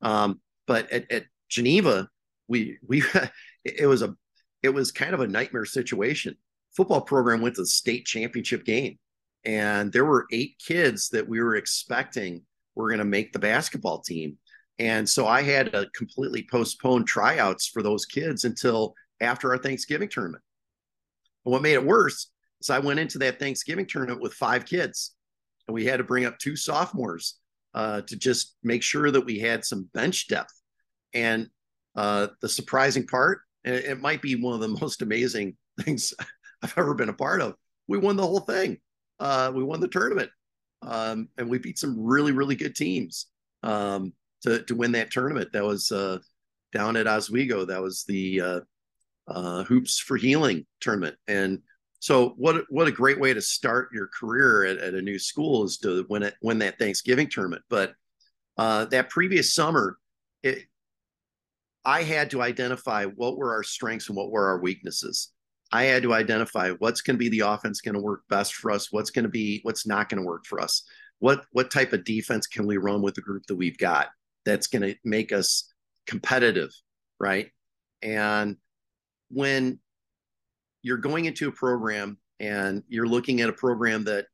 Um, 0.00 0.40
but 0.66 0.90
at, 0.92 1.10
at 1.10 1.24
Geneva, 1.48 2.08
we 2.48 2.78
we 2.86 3.02
it 3.64 3.86
was 3.86 4.02
a 4.02 4.14
it 4.62 4.70
was 4.70 4.92
kind 4.92 5.14
of 5.14 5.20
a 5.20 5.26
nightmare 5.26 5.64
situation. 5.64 6.36
Football 6.76 7.02
program 7.02 7.40
went 7.40 7.56
to 7.56 7.62
the 7.62 7.66
state 7.66 8.06
championship 8.06 8.64
game, 8.64 8.98
and 9.44 9.92
there 9.92 10.04
were 10.04 10.26
eight 10.30 10.56
kids 10.64 11.08
that 11.10 11.28
we 11.28 11.40
were 11.40 11.56
expecting 11.56 12.42
were 12.74 12.88
going 12.88 12.98
to 12.98 13.04
make 13.04 13.32
the 13.32 13.38
basketball 13.38 14.00
team 14.00 14.38
and 14.78 15.08
so 15.08 15.26
I 15.26 15.42
had 15.42 15.72
to 15.72 15.88
completely 15.94 16.46
postpone 16.50 17.04
tryouts 17.04 17.66
for 17.66 17.82
those 17.82 18.04
kids 18.04 18.44
until 18.44 18.94
after 19.20 19.50
our 19.50 19.58
Thanksgiving 19.58 20.08
tournament. 20.08 20.42
And 21.44 21.52
what 21.52 21.62
made 21.62 21.74
it 21.74 21.84
worse 21.84 22.30
is 22.60 22.70
I 22.70 22.78
went 22.78 23.00
into 23.00 23.18
that 23.18 23.38
Thanksgiving 23.38 23.86
tournament 23.86 24.20
with 24.20 24.34
five 24.34 24.64
kids, 24.64 25.14
and 25.66 25.74
we 25.74 25.84
had 25.84 25.98
to 25.98 26.04
bring 26.04 26.24
up 26.24 26.38
two 26.38 26.56
sophomores 26.56 27.38
uh, 27.74 28.02
to 28.02 28.16
just 28.16 28.56
make 28.62 28.82
sure 28.82 29.10
that 29.10 29.24
we 29.24 29.38
had 29.38 29.64
some 29.64 29.88
bench 29.94 30.28
depth. 30.28 30.52
And 31.14 31.48
uh, 31.94 32.28
the 32.40 32.48
surprising 32.48 33.06
part, 33.06 33.40
and 33.64 33.74
it 33.74 34.00
might 34.00 34.22
be 34.22 34.34
one 34.36 34.54
of 34.54 34.60
the 34.60 34.68
most 34.80 35.02
amazing 35.02 35.56
things 35.80 36.14
I've 36.62 36.74
ever 36.76 36.94
been 36.94 37.08
a 37.08 37.14
part 37.14 37.40
of, 37.40 37.54
we 37.88 37.98
won 37.98 38.16
the 38.16 38.26
whole 38.26 38.40
thing. 38.40 38.78
Uh, 39.18 39.52
we 39.54 39.62
won 39.62 39.80
the 39.80 39.88
tournament, 39.88 40.30
um, 40.82 41.28
and 41.38 41.48
we 41.48 41.58
beat 41.58 41.78
some 41.78 42.02
really, 42.02 42.32
really 42.32 42.56
good 42.56 42.74
teams. 42.74 43.26
Um, 43.62 44.12
to 44.42 44.62
to 44.62 44.74
win 44.74 44.92
that 44.92 45.10
tournament. 45.10 45.52
That 45.52 45.64
was 45.64 45.90
uh, 45.90 46.18
down 46.72 46.96
at 46.96 47.06
Oswego. 47.06 47.64
That 47.64 47.82
was 47.82 48.04
the 48.04 48.40
uh, 48.40 48.60
uh, 49.28 49.64
Hoops 49.64 49.98
for 49.98 50.16
Healing 50.16 50.66
tournament. 50.80 51.16
And 51.28 51.60
so, 52.00 52.30
what 52.30 52.64
what 52.68 52.88
a 52.88 52.92
great 52.92 53.20
way 53.20 53.32
to 53.32 53.40
start 53.40 53.90
your 53.92 54.08
career 54.08 54.64
at, 54.64 54.78
at 54.78 54.94
a 54.94 55.02
new 55.02 55.18
school 55.18 55.64
is 55.64 55.78
to 55.78 56.04
win 56.08 56.24
it 56.24 56.34
win 56.42 56.58
that 56.58 56.78
Thanksgiving 56.78 57.28
tournament. 57.28 57.62
But 57.68 57.94
uh, 58.58 58.86
that 58.86 59.10
previous 59.10 59.54
summer, 59.54 59.98
it, 60.42 60.64
I 61.84 62.02
had 62.02 62.30
to 62.30 62.42
identify 62.42 63.04
what 63.04 63.36
were 63.36 63.52
our 63.52 63.62
strengths 63.62 64.08
and 64.08 64.16
what 64.16 64.30
were 64.30 64.46
our 64.48 64.60
weaknesses. 64.60 65.30
I 65.70 65.84
had 65.84 66.02
to 66.02 66.12
identify 66.12 66.70
what's 66.72 67.00
going 67.00 67.14
to 67.14 67.18
be 67.18 67.30
the 67.30 67.48
offense 67.48 67.80
going 67.80 67.94
to 67.94 68.00
work 68.00 68.22
best 68.28 68.54
for 68.54 68.70
us, 68.70 68.92
what's 68.92 69.10
going 69.10 69.22
to 69.22 69.30
be 69.30 69.60
what's 69.62 69.86
not 69.86 70.08
going 70.08 70.20
to 70.20 70.26
work 70.26 70.44
for 70.44 70.60
us. 70.60 70.82
What 71.18 71.44
what 71.52 71.70
type 71.70 71.92
of 71.92 72.04
defense 72.04 72.46
can 72.46 72.66
we 72.66 72.78
run 72.78 73.00
with 73.00 73.14
the 73.14 73.22
group 73.22 73.46
that 73.46 73.56
we've 73.56 73.78
got? 73.78 74.08
That's 74.44 74.66
going 74.66 74.82
to 74.82 74.94
make 75.04 75.32
us 75.32 75.72
competitive, 76.06 76.70
right? 77.20 77.50
And 78.02 78.56
when 79.30 79.78
you're 80.82 80.98
going 80.98 81.26
into 81.26 81.48
a 81.48 81.52
program 81.52 82.18
and 82.40 82.82
you're 82.88 83.06
looking 83.06 83.40
at 83.40 83.48
a 83.48 83.52
program 83.52 84.04
that 84.04 84.26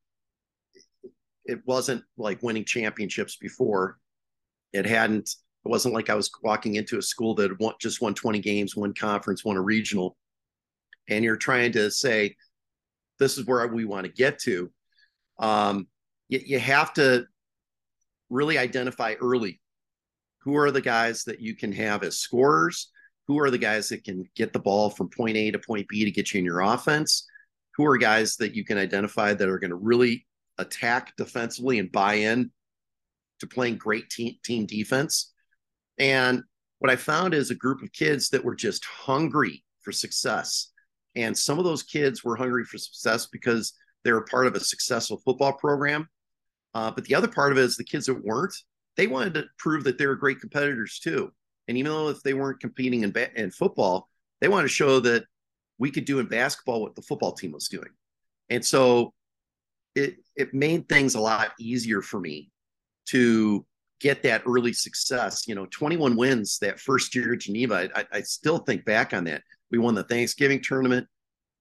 it 1.44 1.60
wasn't 1.66 2.02
like 2.16 2.42
winning 2.42 2.64
championships 2.64 3.36
before, 3.36 3.98
it 4.72 4.86
hadn't, 4.86 5.28
it 5.64 5.68
wasn't 5.68 5.94
like 5.94 6.10
I 6.10 6.14
was 6.14 6.30
walking 6.42 6.76
into 6.76 6.98
a 6.98 7.02
school 7.02 7.34
that 7.36 7.58
won, 7.60 7.74
just 7.80 8.00
won 8.00 8.14
20 8.14 8.38
games, 8.40 8.76
won 8.76 8.94
conference, 8.94 9.44
won 9.44 9.56
a 9.56 9.62
regional. 9.62 10.16
And 11.08 11.24
you're 11.24 11.36
trying 11.36 11.72
to 11.72 11.90
say, 11.90 12.36
this 13.18 13.38
is 13.38 13.46
where 13.46 13.66
we 13.66 13.84
want 13.84 14.06
to 14.06 14.12
get 14.12 14.38
to. 14.40 14.70
Um, 15.38 15.88
you, 16.28 16.40
you 16.44 16.58
have 16.58 16.92
to 16.94 17.26
really 18.30 18.58
identify 18.58 19.14
early 19.20 19.60
who 20.38 20.56
are 20.56 20.70
the 20.70 20.80
guys 20.80 21.24
that 21.24 21.40
you 21.40 21.54
can 21.54 21.72
have 21.72 22.02
as 22.02 22.18
scorers? 22.18 22.90
Who 23.26 23.38
are 23.40 23.50
the 23.50 23.58
guys 23.58 23.88
that 23.88 24.04
can 24.04 24.24
get 24.34 24.52
the 24.52 24.58
ball 24.58 24.90
from 24.90 25.10
point 25.10 25.36
a 25.36 25.50
to 25.50 25.58
point 25.58 25.88
b 25.88 26.04
to 26.04 26.10
get 26.10 26.32
you 26.32 26.38
in 26.38 26.44
your 26.44 26.60
offense? 26.60 27.26
Who 27.76 27.84
are 27.84 27.98
guys 27.98 28.36
that 28.36 28.54
you 28.54 28.64
can 28.64 28.78
identify 28.78 29.34
that 29.34 29.48
are 29.48 29.58
going 29.58 29.70
to 29.70 29.76
really 29.76 30.26
attack 30.58 31.14
defensively 31.16 31.78
and 31.78 31.92
buy 31.92 32.14
in 32.14 32.50
to 33.40 33.46
playing 33.46 33.76
great 33.76 34.08
team, 34.10 34.36
team 34.42 34.66
defense? 34.66 35.32
And 35.98 36.42
what 36.78 36.90
i 36.90 36.96
found 36.96 37.34
is 37.34 37.50
a 37.50 37.56
group 37.56 37.82
of 37.82 37.92
kids 37.92 38.28
that 38.30 38.44
were 38.44 38.54
just 38.54 38.84
hungry 38.84 39.64
for 39.80 39.92
success. 39.92 40.70
And 41.16 41.36
some 41.36 41.58
of 41.58 41.64
those 41.64 41.82
kids 41.82 42.22
were 42.22 42.36
hungry 42.36 42.64
for 42.64 42.78
success 42.78 43.26
because 43.26 43.72
they 44.04 44.12
were 44.12 44.24
part 44.24 44.46
of 44.46 44.54
a 44.54 44.60
successful 44.60 45.20
football 45.24 45.52
program. 45.54 46.08
Uh, 46.74 46.90
but 46.90 47.04
the 47.04 47.14
other 47.14 47.28
part 47.28 47.50
of 47.50 47.58
it 47.58 47.64
is 47.64 47.76
the 47.76 47.84
kids 47.84 48.06
that 48.06 48.24
weren't, 48.24 48.54
they 48.98 49.06
wanted 49.06 49.32
to 49.34 49.44
prove 49.58 49.84
that 49.84 49.96
they 49.96 50.06
were 50.06 50.16
great 50.16 50.40
competitors 50.40 50.98
too. 50.98 51.32
And 51.68 51.78
even 51.78 51.92
though 51.92 52.08
if 52.08 52.22
they 52.22 52.34
weren't 52.34 52.60
competing 52.60 53.04
in, 53.04 53.12
ba- 53.12 53.40
in 53.40 53.50
football, 53.52 54.08
they 54.40 54.48
wanted 54.48 54.64
to 54.64 54.74
show 54.74 55.00
that 55.00 55.24
we 55.78 55.90
could 55.90 56.04
do 56.04 56.18
in 56.18 56.26
basketball 56.26 56.82
what 56.82 56.96
the 56.96 57.02
football 57.02 57.32
team 57.32 57.52
was 57.52 57.68
doing. 57.68 57.88
And 58.50 58.64
so 58.64 59.14
it 59.94 60.16
it 60.36 60.52
made 60.52 60.88
things 60.88 61.14
a 61.14 61.20
lot 61.20 61.52
easier 61.60 62.02
for 62.02 62.18
me 62.18 62.50
to 63.06 63.64
get 64.00 64.22
that 64.24 64.42
early 64.46 64.72
success. 64.72 65.46
You 65.46 65.54
know, 65.54 65.66
21 65.66 66.16
wins 66.16 66.58
that 66.58 66.80
first 66.80 67.14
year 67.14 67.34
at 67.34 67.40
Geneva. 67.40 67.88
I, 67.94 68.04
I 68.12 68.20
still 68.22 68.58
think 68.58 68.84
back 68.84 69.14
on 69.14 69.24
that. 69.24 69.42
We 69.70 69.78
won 69.78 69.94
the 69.94 70.04
Thanksgiving 70.04 70.60
tournament. 70.60 71.06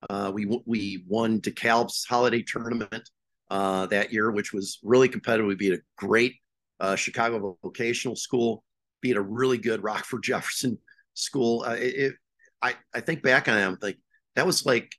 Uh, 0.09 0.31
we 0.33 0.45
we 0.65 1.03
won 1.07 1.39
DeKalb's 1.41 2.05
holiday 2.05 2.41
tournament 2.41 3.09
uh, 3.51 3.85
that 3.87 4.11
year, 4.11 4.31
which 4.31 4.53
was 4.53 4.79
really 4.81 5.09
competitive. 5.09 5.45
We 5.45 5.55
beat 5.55 5.73
a 5.73 5.81
great 5.97 6.35
uh, 6.79 6.95
Chicago 6.95 7.57
vocational 7.61 8.15
school, 8.15 8.63
beat 9.01 9.17
a 9.17 9.21
really 9.21 9.57
good 9.57 9.83
Rockford 9.83 10.23
Jefferson 10.23 10.77
school. 11.13 11.63
Uh, 11.65 11.73
it, 11.73 11.95
it, 11.95 12.13
I, 12.61 12.75
I 12.93 13.01
think 13.01 13.21
back 13.21 13.47
on 13.47 13.57
it, 13.57 13.65
I'm 13.65 13.77
like, 13.81 13.97
that 14.35 14.45
was 14.45 14.65
like, 14.65 14.91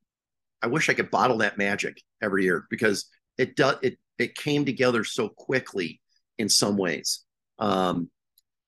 I 0.62 0.66
wish 0.66 0.88
I 0.88 0.94
could 0.94 1.10
bottle 1.10 1.38
that 1.38 1.58
magic 1.58 2.02
every 2.22 2.44
year 2.44 2.66
because 2.70 3.06
it 3.36 3.56
does, 3.56 3.76
it, 3.82 3.98
it 4.18 4.34
came 4.34 4.64
together 4.64 5.04
so 5.04 5.28
quickly 5.28 6.00
in 6.38 6.48
some 6.48 6.76
ways. 6.76 7.24
Um, 7.58 8.10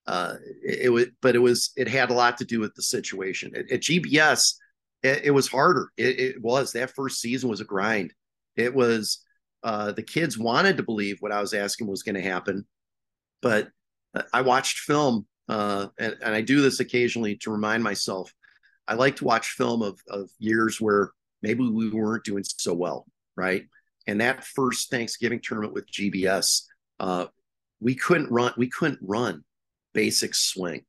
uh, 0.07 0.35
it, 0.65 0.87
it, 0.87 0.89
was, 0.89 1.07
but 1.21 1.35
it 1.35 1.41
was, 1.41 1.73
it 1.77 1.89
had 1.89 2.11
a 2.11 2.15
lot 2.15 2.39
to 2.39 2.45
do 2.45 2.61
with 2.61 2.75
the 2.75 2.83
situation 2.83 3.53
at, 3.57 3.71
at 3.71 3.81
GBS. 3.81 4.55
It, 5.03 5.25
it, 5.25 5.31
was 5.31 5.49
harder. 5.49 5.91
It, 5.97 6.21
it 6.21 6.43
was 6.43 6.73
that 6.73 6.95
first 6.95 7.21
season 7.21 7.49
was 7.49 7.61
a 7.61 7.65
grind. 7.65 8.13
It 8.57 8.75
was, 8.75 9.25
uh, 9.63 9.93
the 9.93 10.03
kids 10.03 10.39
wanted 10.39 10.77
to 10.77 10.83
believe 10.83 11.19
what 11.21 11.33
I 11.33 11.41
was 11.41 11.55
asking 11.55 11.87
was 11.87 12.03
going 12.03 12.15
to 12.15 12.23
happen, 12.23 12.67
but 13.43 13.69
I 14.33 14.43
watched 14.43 14.79
film, 14.81 15.27
uh, 15.49 15.89
and, 15.99 16.17
and, 16.23 16.35
I 16.35 16.41
do 16.41 16.61
this 16.61 16.81
occasionally 16.81 17.37
to 17.39 17.51
remind 17.51 17.83
myself. 17.83 18.33
I 18.87 18.95
like 18.95 19.17
to 19.17 19.25
watch 19.25 19.51
film 19.51 19.83
of, 19.83 20.01
of 20.09 20.29
years 20.39 20.81
where 20.81 21.11
maybe 21.43 21.69
we 21.69 21.91
weren't 21.91 22.25
doing 22.25 22.45
so 22.45 22.75
well, 22.75 23.07
right? 23.37 23.67
And 24.07 24.21
that 24.21 24.45
first 24.45 24.91
Thanksgiving 24.91 25.41
tournament 25.43 25.75
with 25.75 25.91
GBS, 25.91 26.63
uh, 26.99 27.27
we 27.81 27.95
couldn't 27.95 28.31
run. 28.31 28.53
We 28.57 28.69
couldn't 28.69 29.01
run 29.03 29.45
basic 29.95 30.35
swing. 30.35 30.85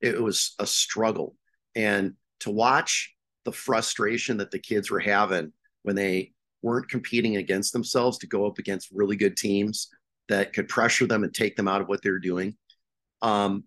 It 0.00 0.20
was 0.20 0.54
a 0.58 0.66
struggle, 0.66 1.36
and 1.74 2.14
to 2.40 2.50
watch 2.50 3.14
the 3.44 3.52
frustration 3.52 4.36
that 4.38 4.50
the 4.50 4.58
kids 4.58 4.90
were 4.90 5.00
having 5.00 5.52
when 5.82 5.96
they 5.96 6.32
weren't 6.62 6.88
competing 6.88 7.36
against 7.36 7.72
themselves 7.72 8.18
to 8.18 8.26
go 8.26 8.44
up 8.46 8.58
against 8.58 8.90
really 8.92 9.16
good 9.16 9.36
teams 9.36 9.88
that 10.28 10.52
could 10.52 10.68
pressure 10.68 11.06
them 11.06 11.24
and 11.24 11.34
take 11.34 11.56
them 11.56 11.68
out 11.68 11.80
of 11.80 11.88
what 11.88 12.02
they're 12.02 12.18
doing. 12.18 12.56
Um, 13.22 13.64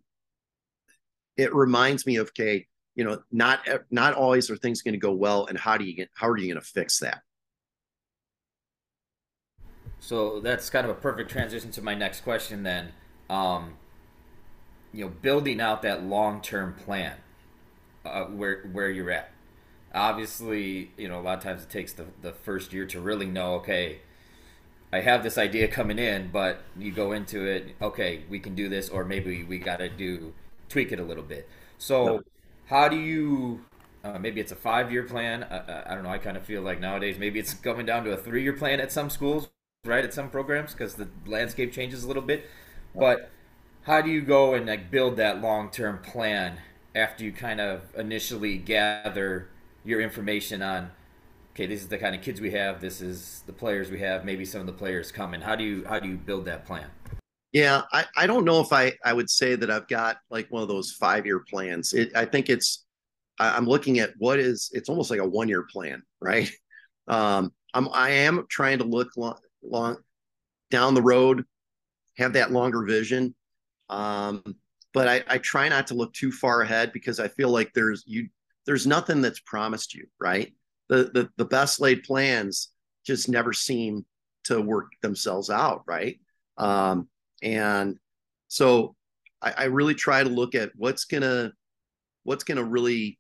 it 1.38 1.54
reminds 1.54 2.06
me 2.06 2.18
of 2.18 2.28
okay, 2.30 2.68
you 2.96 3.04
know, 3.04 3.22
not 3.32 3.68
not 3.90 4.14
always 4.14 4.50
are 4.50 4.58
things 4.58 4.82
going 4.82 4.94
to 4.94 5.00
go 5.00 5.14
well, 5.14 5.46
and 5.46 5.58
how 5.58 5.78
do 5.78 5.86
you 5.86 5.96
get 5.96 6.10
how 6.14 6.28
are 6.28 6.38
you 6.38 6.48
going 6.48 6.62
to 6.62 6.68
fix 6.68 7.00
that? 7.00 7.22
So 10.00 10.40
that's 10.40 10.70
kind 10.70 10.86
of 10.86 10.92
a 10.92 11.00
perfect 11.00 11.30
transition 11.30 11.72
to 11.72 11.82
my 11.82 11.94
next 11.94 12.22
question. 12.22 12.64
Then, 12.64 12.94
um, 13.30 13.74
you 14.94 15.06
know, 15.06 15.12
building 15.22 15.60
out 15.60 15.82
that 15.82 16.04
long 16.04 16.42
term 16.42 16.74
plan, 16.74 17.18
uh, 18.06 18.26
where 18.26 18.64
where 18.72 18.90
you're 18.90 19.12
at 19.12 19.32
obviously, 19.94 20.92
you 20.98 21.08
know, 21.08 21.20
a 21.20 21.24
lot 21.24 21.38
of 21.38 21.44
times 21.44 21.64
it 21.64 21.70
takes 21.70 21.94
the, 21.94 22.06
the 22.22 22.32
first 22.32 22.74
year 22.74 22.86
to 22.88 23.00
really 23.00 23.26
know, 23.26 23.56
okay, 23.56 24.00
I 24.92 25.02
have 25.02 25.24
this 25.24 25.38
idea 25.38 25.68
coming 25.68 26.00
in, 26.00 26.30
but 26.32 26.64
you 26.78 26.92
go 26.92 27.12
into 27.12 27.46
it, 27.46 27.76
okay, 27.82 28.24
we 28.30 28.40
can 28.40 28.56
do 28.56 28.70
this, 28.70 28.90
or 28.90 29.06
maybe 29.06 29.44
we 29.44 29.60
got 29.60 29.78
to 29.78 29.90
do 29.90 30.34
tweak 30.68 30.92
it 30.92 31.00
a 31.00 31.04
little 31.04 31.24
bit. 31.24 31.48
So, 31.78 32.24
how 32.66 32.88
do 32.90 32.98
you? 32.98 33.62
Uh, 34.04 34.18
maybe 34.18 34.40
it's 34.40 34.52
a 34.52 34.56
five-year 34.56 35.04
plan. 35.04 35.44
I, 35.44 35.92
I 35.92 35.96
don't 35.96 36.04
know. 36.04 36.10
I 36.10 36.18
kind 36.18 36.38
of 36.38 36.44
feel 36.44 36.62
like 36.62 36.80
nowadays 36.80 37.18
maybe 37.20 37.40
it's 37.40 37.54
coming 37.54 37.86
down 37.86 38.04
to 38.06 38.12
a 38.14 38.18
three-year 38.18 38.54
plan 38.54 38.80
at 38.80 38.92
some 38.92 39.10
schools, 39.10 39.50
right? 39.86 40.04
At 40.04 40.14
some 40.14 40.30
programs 40.30 40.72
because 40.74 40.96
the 40.96 41.10
landscape 41.26 41.72
changes 41.74 42.04
a 42.04 42.08
little 42.08 42.24
bit. 42.24 42.46
But 42.98 43.30
how 43.84 44.02
do 44.02 44.10
you 44.10 44.22
go 44.22 44.54
and 44.54 44.66
like 44.68 44.90
build 44.90 45.18
that 45.18 45.42
long-term 45.42 46.00
plan 46.00 46.60
after 46.96 47.24
you 47.24 47.32
kind 47.32 47.62
of 47.62 47.82
initially 47.96 48.58
gather 48.58 49.50
your 49.84 50.02
information 50.02 50.62
on 50.62 50.92
okay 51.60 51.66
this 51.66 51.82
is 51.82 51.90
the 51.90 51.98
kind 51.98 52.16
of 52.16 52.22
kids 52.22 52.40
we 52.40 52.50
have 52.52 52.80
this 52.80 53.02
is 53.02 53.44
the 53.46 53.52
players 53.52 53.92
we 53.92 54.00
have 54.00 54.24
maybe 54.24 54.46
some 54.46 54.62
of 54.62 54.68
the 54.68 54.72
players 54.72 55.12
coming 55.12 55.42
how 55.42 55.58
do 55.58 55.64
you 55.66 55.84
how 55.90 56.00
do 56.00 56.08
you 56.08 56.16
build 56.16 56.46
that 56.46 56.66
plan? 56.66 56.88
Yeah 57.52 57.82
i, 57.92 58.06
I 58.16 58.28
don't 58.28 58.46
know 58.46 58.62
if 58.62 58.72
i 58.72 58.94
i 59.04 59.12
would 59.12 59.30
say 59.30 59.56
that 59.56 59.70
i've 59.70 59.90
got 59.90 60.20
like 60.30 60.50
one 60.50 60.62
of 60.62 60.70
those 60.70 60.92
five 60.92 61.26
year 61.26 61.40
plans. 61.42 61.94
It, 61.94 62.16
i 62.16 62.24
think 62.24 62.50
it's 62.50 62.86
i'm 63.40 63.66
looking 63.66 64.00
at 64.00 64.12
what 64.20 64.40
is 64.40 64.70
it's 64.72 64.88
almost 64.88 65.12
like 65.12 65.20
a 65.20 65.28
one 65.28 65.50
year 65.50 65.64
plan 65.64 66.02
right? 66.22 66.50
Um 67.10 67.52
i'm 67.74 67.90
i 67.92 68.12
am 68.12 68.46
trying 68.50 68.78
to 68.78 68.84
look 68.84 69.18
long, 69.18 69.40
long 69.64 69.98
down 70.72 70.94
the 70.94 71.02
road 71.02 71.44
have 72.18 72.34
that 72.34 72.52
longer 72.52 72.86
vision. 72.86 73.36
Um 73.90 74.44
but 74.94 75.08
I, 75.08 75.24
I 75.28 75.38
try 75.40 75.68
not 75.70 75.88
to 75.88 75.94
look 75.96 76.14
too 76.14 76.32
far 76.32 76.62
ahead 76.62 76.94
because 76.94 77.20
I 77.20 77.28
feel 77.28 77.50
like 77.50 77.74
there's 77.74 78.04
you 78.06 78.30
there's 78.66 78.86
nothing 78.86 79.22
that's 79.22 79.40
promised 79.40 79.96
you, 79.96 80.06
right? 80.20 80.54
The, 80.90 81.10
the, 81.14 81.30
the 81.38 81.46
best 81.46 81.80
laid 81.80 82.04
plans 82.04 82.70
just 83.06 83.30
never 83.30 83.54
seem 83.54 84.06
to 84.46 84.62
work 84.62 84.92
themselves 85.02 85.50
out, 85.50 85.84
right? 85.88 86.20
Um, 86.58 87.08
and 87.42 87.98
so 88.48 88.96
I, 89.42 89.54
I 89.58 89.64
really 89.66 89.96
try 89.96 90.24
to 90.24 90.30
look 90.30 90.56
at 90.56 90.72
what's 90.76 91.06
gonna 91.06 91.54
what's 92.24 92.44
gonna 92.44 92.64
really 92.64 93.20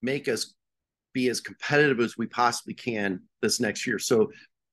make 0.00 0.28
us 0.28 0.54
be 1.12 1.28
as 1.28 1.40
competitive 1.40 2.00
as 2.00 2.16
we 2.16 2.26
possibly 2.26 2.74
can 2.74 3.20
this 3.42 3.60
next 3.60 3.86
year. 3.86 3.98
So 3.98 4.30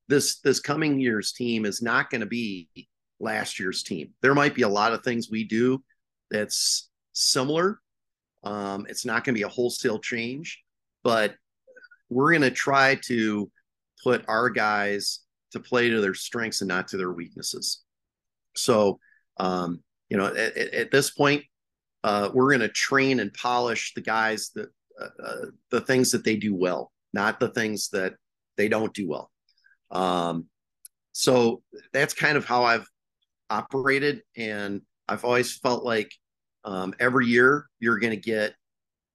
this 0.08 0.40
this 0.40 0.60
coming 0.60 1.00
year's 1.00 1.34
team 1.34 1.66
is 1.66 1.82
not 1.82 2.10
going 2.10 2.22
to 2.22 2.28
be 2.28 2.70
last 3.20 3.60
year's 3.60 3.84
team. 3.84 4.12
There 4.22 4.34
might 4.34 4.56
be 4.56 4.62
a 4.62 4.70
lot 4.70 4.94
of 4.94 5.04
things 5.04 5.30
we 5.30 5.44
do 5.44 5.84
that's 6.32 6.90
similar, 7.14 7.80
um, 8.44 8.86
it's 8.90 9.06
not 9.06 9.24
going 9.24 9.36
to 9.36 9.40
be 9.40 9.44
a 9.44 9.50
wholesale 9.50 10.00
change, 10.00 10.64
but 11.04 11.36
we're 12.10 12.32
going 12.32 12.42
to 12.42 12.52
try 12.52 12.96
to 13.06 13.50
put 14.04 14.24
our 14.28 14.50
guys 14.50 15.20
to 15.52 15.60
play 15.60 15.90
to 15.90 16.02
their 16.02 16.14
strengths 16.14 16.62
and 16.62 16.68
not 16.68 16.88
to 16.90 16.98
their 16.98 17.12
weaknesses. 17.12 17.84
So, 18.56 19.00
um, 19.38 19.82
you 20.10 20.18
know, 20.18 20.28
at, 20.28 20.58
at 20.58 20.92
this 20.92 21.12
point, 21.12 21.44
uh, 22.04 22.30
we're 22.34 22.50
going 22.50 22.60
to 22.62 22.70
train 22.70 23.20
and 23.20 23.34
polish 23.34 23.94
the 23.94 24.02
guys 24.02 24.52
that 24.56 24.70
uh, 25.00 25.24
uh, 25.24 25.46
the 25.72 25.82
things 25.82 26.12
that 26.12 26.24
they 26.24 26.36
do 26.36 26.56
well, 26.56 26.92
not 27.14 27.40
the 27.40 27.50
things 27.50 27.90
that 27.90 28.14
they 28.58 28.68
don't 28.68 28.94
do 28.94 29.08
well. 29.08 29.32
Um, 29.92 30.46
so 31.12 31.62
that's 31.94 32.14
kind 32.14 32.38
of 32.38 32.46
how 32.46 32.64
I've 32.64 32.88
operated, 33.50 34.22
and 34.38 34.82
I've 35.08 35.26
always 35.26 35.58
felt 35.58 35.84
like 35.84 36.12
um, 36.64 36.94
every 37.00 37.28
year, 37.28 37.66
you're 37.80 38.00
going 38.00 38.12
to 38.12 38.22
get, 38.22 38.54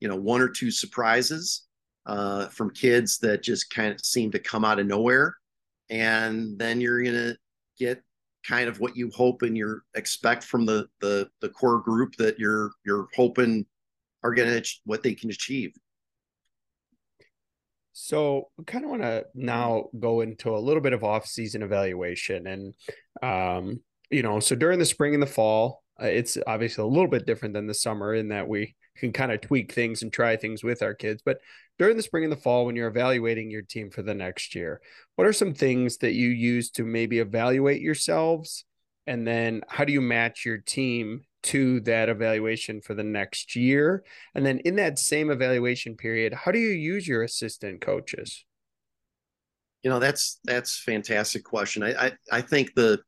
you 0.00 0.08
know, 0.08 0.16
one 0.16 0.40
or 0.40 0.48
two 0.48 0.70
surprises 0.70 1.66
uh, 2.06 2.48
from 2.48 2.70
kids 2.70 3.18
that 3.18 3.42
just 3.42 3.70
kind 3.70 3.92
of 3.92 4.00
seem 4.04 4.30
to 4.32 4.38
come 4.38 4.64
out 4.64 4.78
of 4.78 4.86
nowhere, 4.86 5.36
and 5.90 6.58
then 6.58 6.80
you're 6.80 7.02
going 7.02 7.14
to 7.14 7.36
get 7.78 8.02
kind 8.46 8.68
of 8.68 8.78
what 8.80 8.96
you 8.96 9.10
hope 9.14 9.42
and 9.42 9.56
you 9.56 9.80
expect 9.94 10.44
from 10.44 10.66
the 10.66 10.86
the 11.00 11.28
the 11.40 11.48
core 11.48 11.80
group 11.80 12.14
that 12.16 12.38
you're 12.38 12.70
you're 12.84 13.08
hoping 13.14 13.64
are 14.22 14.34
going 14.34 14.62
to 14.62 14.70
what 14.84 15.02
they 15.02 15.14
can 15.14 15.30
achieve. 15.30 15.72
So, 17.96 18.48
kind 18.66 18.84
of 18.84 18.90
want 18.90 19.02
to 19.02 19.24
now 19.34 19.84
go 19.98 20.20
into 20.20 20.56
a 20.56 20.58
little 20.58 20.82
bit 20.82 20.94
of 20.94 21.04
off-season 21.04 21.62
evaluation, 21.62 22.46
and 22.46 22.74
um, 23.22 23.80
you 24.10 24.22
know, 24.22 24.40
so 24.40 24.56
during 24.56 24.78
the 24.80 24.84
spring 24.84 25.14
and 25.14 25.22
the 25.22 25.28
fall, 25.28 25.84
uh, 26.02 26.06
it's 26.06 26.36
obviously 26.46 26.82
a 26.82 26.88
little 26.88 27.08
bit 27.08 27.24
different 27.24 27.54
than 27.54 27.68
the 27.68 27.74
summer 27.74 28.12
in 28.12 28.28
that 28.28 28.48
we 28.48 28.74
can 28.96 29.12
kind 29.12 29.32
of 29.32 29.40
tweak 29.40 29.72
things 29.72 30.02
and 30.02 30.12
try 30.12 30.36
things 30.36 30.62
with 30.62 30.82
our 30.82 30.94
kids. 30.94 31.22
But 31.24 31.38
during 31.78 31.96
the 31.96 32.02
spring 32.02 32.24
and 32.24 32.32
the 32.32 32.36
fall, 32.36 32.66
when 32.66 32.76
you're 32.76 32.88
evaluating 32.88 33.50
your 33.50 33.62
team 33.62 33.90
for 33.90 34.02
the 34.02 34.14
next 34.14 34.54
year, 34.54 34.80
what 35.16 35.26
are 35.26 35.32
some 35.32 35.54
things 35.54 35.98
that 35.98 36.12
you 36.12 36.28
use 36.28 36.70
to 36.72 36.84
maybe 36.84 37.18
evaluate 37.18 37.82
yourselves? 37.82 38.64
And 39.06 39.26
then 39.26 39.62
how 39.68 39.84
do 39.84 39.92
you 39.92 40.00
match 40.00 40.44
your 40.44 40.58
team 40.58 41.22
to 41.44 41.80
that 41.80 42.08
evaluation 42.08 42.80
for 42.80 42.94
the 42.94 43.02
next 43.02 43.54
year? 43.56 44.04
And 44.34 44.46
then 44.46 44.60
in 44.60 44.76
that 44.76 44.98
same 44.98 45.30
evaluation 45.30 45.96
period, 45.96 46.32
how 46.32 46.52
do 46.52 46.58
you 46.58 46.70
use 46.70 47.06
your 47.06 47.22
assistant 47.22 47.80
coaches? 47.80 48.44
You 49.82 49.90
know, 49.90 49.98
that's 49.98 50.40
that's 50.44 50.78
fantastic 50.78 51.44
question. 51.44 51.82
I, 51.82 52.06
I 52.06 52.12
I 52.32 52.40
think 52.40 52.74
the 52.74 53.00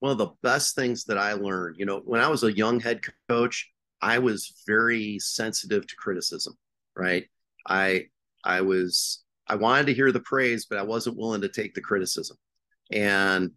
one 0.00 0.10
of 0.10 0.18
the 0.18 0.32
best 0.42 0.74
things 0.74 1.04
that 1.04 1.16
I 1.16 1.34
learned, 1.34 1.76
you 1.78 1.86
know, 1.86 2.00
when 2.04 2.20
I 2.20 2.28
was 2.28 2.42
a 2.42 2.52
young 2.52 2.80
head 2.80 3.00
coach, 3.28 3.70
I 4.04 4.18
was 4.18 4.62
very 4.66 5.18
sensitive 5.18 5.86
to 5.86 5.96
criticism, 5.96 6.58
right? 6.94 7.24
I 7.66 8.08
I 8.44 8.60
was 8.60 9.24
I 9.48 9.54
wanted 9.56 9.86
to 9.86 9.94
hear 9.94 10.12
the 10.12 10.20
praise, 10.20 10.66
but 10.66 10.78
I 10.78 10.82
wasn't 10.82 11.16
willing 11.16 11.40
to 11.40 11.48
take 11.48 11.72
the 11.74 11.80
criticism. 11.80 12.36
And 12.92 13.52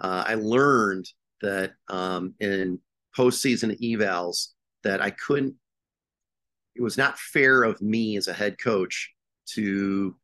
uh, 0.00 0.24
I 0.26 0.36
learned 0.36 1.06
that 1.42 1.72
um, 1.88 2.34
in 2.40 2.78
postseason 3.16 3.78
evals 3.78 4.48
that 4.84 5.02
I 5.02 5.10
couldn't. 5.10 5.54
It 6.74 6.82
was 6.82 6.96
not 6.96 7.18
fair 7.18 7.62
of 7.62 7.82
me 7.82 8.16
as 8.16 8.26
a 8.26 8.32
head 8.32 8.56
coach 8.58 9.12
to 9.54 10.16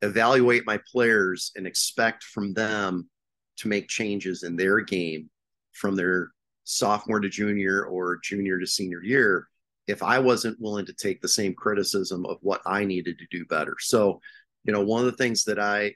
evaluate 0.00 0.64
my 0.64 0.80
players 0.90 1.52
and 1.54 1.66
expect 1.66 2.24
from 2.24 2.54
them 2.54 3.10
to 3.58 3.68
make 3.68 3.88
changes 3.88 4.42
in 4.42 4.56
their 4.56 4.80
game 4.80 5.28
from 5.72 5.96
their 5.96 6.30
sophomore 6.68 7.18
to 7.18 7.30
junior 7.30 7.84
or 7.84 8.18
junior 8.22 8.58
to 8.58 8.66
senior 8.66 9.02
year 9.02 9.48
if 9.86 10.02
I 10.02 10.18
wasn't 10.18 10.60
willing 10.60 10.84
to 10.84 10.92
take 10.92 11.22
the 11.22 11.28
same 11.28 11.54
criticism 11.54 12.26
of 12.26 12.36
what 12.42 12.60
I 12.66 12.84
needed 12.84 13.18
to 13.18 13.26
do 13.30 13.46
better. 13.46 13.74
So, 13.80 14.20
you 14.64 14.72
know, 14.74 14.82
one 14.82 15.00
of 15.00 15.06
the 15.06 15.16
things 15.16 15.44
that 15.44 15.58
I 15.58 15.94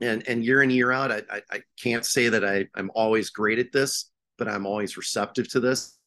and 0.00 0.26
and 0.26 0.42
year 0.42 0.62
in 0.62 0.70
year 0.70 0.90
out, 0.90 1.12
I 1.12 1.22
I, 1.30 1.42
I 1.52 1.62
can't 1.80 2.04
say 2.04 2.30
that 2.30 2.44
I 2.44 2.66
I'm 2.74 2.90
always 2.94 3.28
great 3.28 3.58
at 3.58 3.72
this, 3.72 4.10
but 4.38 4.48
I'm 4.48 4.66
always 4.66 4.96
receptive 4.96 5.48
to 5.50 5.60
this. 5.60 5.98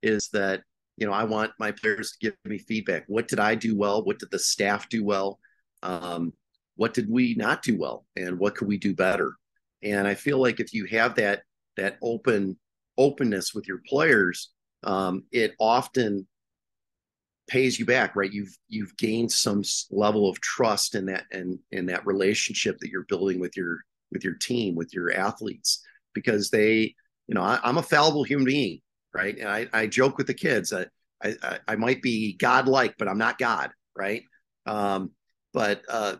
Is 0.00 0.28
that 0.28 0.62
you 0.96 1.06
know 1.06 1.12
I 1.12 1.24
want 1.24 1.50
my 1.58 1.72
players 1.72 2.12
to 2.12 2.18
give 2.20 2.34
me 2.44 2.58
feedback. 2.58 3.02
What 3.08 3.26
did 3.26 3.40
I 3.40 3.56
do 3.56 3.76
well? 3.76 4.04
What 4.04 4.20
did 4.20 4.30
the 4.30 4.38
staff 4.38 4.88
do 4.88 5.04
well? 5.04 5.40
Um, 5.82 6.32
what 6.76 6.94
did 6.94 7.10
we 7.10 7.34
not 7.34 7.62
do 7.62 7.76
well? 7.76 8.06
And 8.14 8.38
what 8.38 8.54
could 8.54 8.68
we 8.68 8.78
do 8.78 8.94
better? 8.94 9.32
And 9.82 10.06
I 10.06 10.14
feel 10.14 10.38
like 10.38 10.60
if 10.60 10.72
you 10.72 10.86
have 10.86 11.16
that 11.16 11.42
that 11.76 11.98
open 12.00 12.56
openness 12.96 13.54
with 13.54 13.66
your 13.66 13.80
players, 13.86 14.50
um, 14.82 15.24
it 15.32 15.54
often 15.58 16.26
pays 17.48 17.78
you 17.78 17.84
back, 17.84 18.16
right? 18.16 18.32
You've 18.32 18.56
you've 18.68 18.96
gained 18.96 19.30
some 19.30 19.62
level 19.90 20.28
of 20.28 20.40
trust 20.40 20.94
in 20.94 21.06
that 21.06 21.24
and 21.32 21.58
in 21.72 21.86
that 21.86 22.06
relationship 22.06 22.78
that 22.78 22.90
you're 22.90 23.04
building 23.04 23.40
with 23.40 23.56
your 23.56 23.78
with 24.12 24.24
your 24.24 24.34
team, 24.34 24.74
with 24.74 24.94
your 24.94 25.12
athletes, 25.12 25.82
because 26.14 26.50
they, 26.50 26.94
you 27.26 27.34
know, 27.34 27.42
I, 27.42 27.58
am 27.64 27.78
a 27.78 27.82
fallible 27.82 28.22
human 28.22 28.46
being, 28.46 28.80
right? 29.12 29.36
And 29.36 29.48
I, 29.48 29.66
I 29.72 29.86
joke 29.86 30.16
with 30.16 30.26
the 30.26 30.34
kids 30.34 30.70
that 30.70 30.88
I, 31.22 31.34
I, 31.42 31.58
I 31.68 31.76
might 31.76 32.00
be 32.00 32.34
godlike, 32.34 32.94
but 32.98 33.08
I'm 33.08 33.18
not 33.18 33.38
God, 33.38 33.70
right? 33.96 34.22
Um, 34.66 35.10
but 35.52 35.82
uh, 35.88 36.16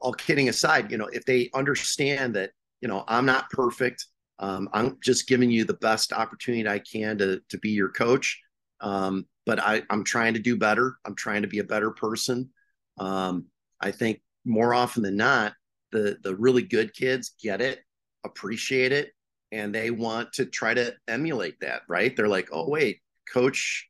all 0.00 0.12
kidding 0.12 0.48
aside, 0.48 0.90
you 0.90 0.98
know, 0.98 1.08
if 1.12 1.24
they 1.24 1.50
understand 1.54 2.34
that, 2.34 2.50
you 2.80 2.88
know, 2.88 3.04
I'm 3.06 3.26
not 3.26 3.50
perfect, 3.50 4.06
um, 4.38 4.68
I'm 4.72 4.98
just 5.02 5.28
giving 5.28 5.50
you 5.50 5.64
the 5.64 5.74
best 5.74 6.12
opportunity 6.12 6.68
I 6.68 6.80
can 6.80 7.18
to 7.18 7.40
to 7.48 7.58
be 7.58 7.70
your 7.70 7.90
coach. 7.90 8.40
Um, 8.80 9.26
but 9.46 9.60
I, 9.60 9.82
I'm 9.90 10.04
trying 10.04 10.34
to 10.34 10.40
do 10.40 10.56
better. 10.56 10.96
I'm 11.04 11.14
trying 11.14 11.42
to 11.42 11.48
be 11.48 11.60
a 11.60 11.64
better 11.64 11.90
person. 11.90 12.50
Um, 12.98 13.46
I 13.80 13.90
think 13.90 14.20
more 14.44 14.74
often 14.74 15.02
than 15.02 15.16
not, 15.16 15.54
the 15.92 16.16
the 16.22 16.34
really 16.34 16.62
good 16.62 16.94
kids 16.94 17.34
get 17.42 17.60
it, 17.60 17.80
appreciate 18.24 18.92
it, 18.92 19.12
and 19.52 19.74
they 19.74 19.90
want 19.90 20.32
to 20.34 20.46
try 20.46 20.74
to 20.74 20.94
emulate 21.08 21.60
that. 21.60 21.82
Right? 21.88 22.16
They're 22.16 22.28
like, 22.28 22.48
oh 22.52 22.68
wait, 22.68 23.00
coach 23.32 23.88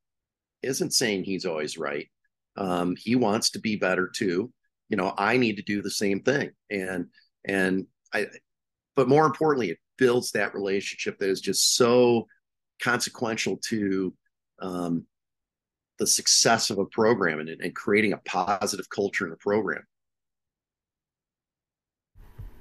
isn't 0.63 0.93
saying 0.93 1.25
he's 1.25 1.45
always 1.47 1.79
right. 1.79 2.09
Um, 2.57 2.95
he 2.99 3.17
wants 3.17 3.51
to 3.51 3.61
be 3.61 3.77
better 3.77 4.09
too. 4.09 4.53
You 4.89 4.97
know, 4.97 5.15
I 5.17 5.37
need 5.39 5.57
to 5.57 5.63
do 5.63 5.81
the 5.81 5.91
same 5.91 6.21
thing, 6.21 6.51
and 6.71 7.07
and 7.47 7.87
I. 8.13 8.27
But 8.95 9.09
more 9.09 9.25
importantly, 9.25 9.71
it 9.71 9.79
builds 9.99 10.33
that 10.33 10.55
relationship 10.55 11.19
that 11.19 11.29
is 11.29 11.41
just 11.41 11.77
so 11.77 12.27
consequential 12.81 13.59
to 13.69 14.15
um, 14.61 15.07
the 15.99 16.07
success 16.07 16.71
of 16.71 16.79
a 16.79 16.87
program 16.87 17.41
and, 17.41 17.49
and 17.49 17.75
creating 17.75 18.13
a 18.13 18.19
positive 18.19 18.89
culture 18.91 19.25
in 19.25 19.31
the 19.31 19.37
program. 19.37 19.83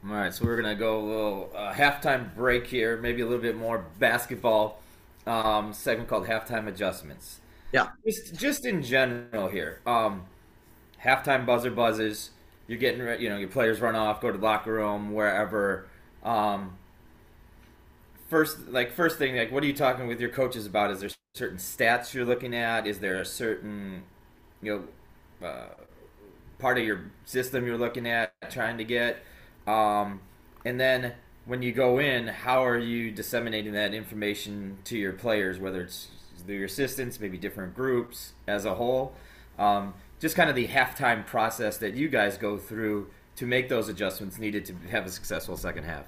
All 0.04 0.14
right, 0.14 0.34
so 0.34 0.46
we're 0.46 0.60
gonna 0.60 0.76
go 0.76 1.00
a 1.00 1.06
little 1.06 1.52
uh, 1.56 1.74
halftime 1.74 2.34
break 2.36 2.66
here, 2.66 2.98
maybe 2.98 3.22
a 3.22 3.26
little 3.26 3.42
bit 3.42 3.56
more 3.56 3.86
basketball 4.00 4.82
um, 5.28 5.74
segment 5.74 6.10
called 6.10 6.26
halftime 6.26 6.68
adjustments. 6.68 7.40
Yeah, 7.72 7.90
just 8.06 8.36
just 8.36 8.66
in 8.66 8.82
general 8.82 9.48
here. 9.48 9.80
Um, 9.86 10.24
halftime 11.04 11.46
buzzer 11.46 11.72
buzzes. 11.72 12.32
You're 12.68 12.80
getting, 12.80 13.02
you 13.22 13.30
know, 13.30 13.38
your 13.38 13.50
players 13.50 13.82
run 13.82 13.96
off, 13.96 14.22
go 14.22 14.32
to 14.32 14.38
the 14.38 14.44
locker 14.44 14.74
room, 14.74 15.14
wherever. 15.14 15.88
Um, 16.24 16.78
first 18.32 18.70
like 18.70 18.94
first 18.94 19.18
thing 19.18 19.36
like 19.36 19.52
what 19.52 19.62
are 19.62 19.68
you 19.68 19.74
talking 19.74 20.08
with 20.08 20.20
your 20.20 20.30
coaches 20.30 20.66
about? 20.66 20.90
Is 20.90 21.02
there 21.02 21.10
certain 21.36 21.58
stats 21.58 22.14
you're 22.14 22.26
looking 22.26 22.56
at? 22.56 22.88
Is 22.88 23.00
there 23.00 23.20
a 23.20 23.26
certain 23.26 24.04
you 24.62 24.88
know 25.42 25.48
uh, 25.48 25.74
part 26.58 26.78
of 26.80 26.86
your 26.86 27.12
system 27.26 27.68
you're 27.68 27.78
looking 27.78 28.08
at 28.08 28.34
trying 28.50 28.78
to 28.78 28.86
get? 28.86 29.22
Um, 29.68 30.22
and 30.64 30.80
then 30.80 31.14
when 31.46 31.62
you 31.62 31.74
go 31.74 32.00
in 32.00 32.28
how 32.28 32.66
are 32.66 32.78
you 32.78 33.12
disseminating 33.12 33.74
that 33.74 33.94
information 33.94 34.78
to 34.86 34.98
your 34.98 35.12
players 35.12 35.60
whether 35.60 35.82
it's 35.82 36.08
through 36.46 36.56
your 36.56 36.66
assistants 36.66 37.20
maybe 37.20 37.38
different 37.38 37.76
groups 37.76 38.34
as 38.48 38.64
a 38.64 38.76
whole? 38.76 39.14
Um, 39.60 39.94
just 40.22 40.38
kind 40.38 40.50
of 40.50 40.56
the 40.56 40.70
halftime 40.70 41.26
process 41.26 41.78
that 41.80 41.96
you 41.96 42.08
guys 42.08 42.38
go 42.38 42.58
through 42.58 43.10
to 43.36 43.46
make 43.46 43.68
those 43.68 43.90
adjustments 43.90 44.40
needed 44.40 44.66
to 44.66 44.74
have 44.90 45.06
a 45.06 45.10
successful 45.10 45.58
second 45.58 45.84
half 45.84 46.06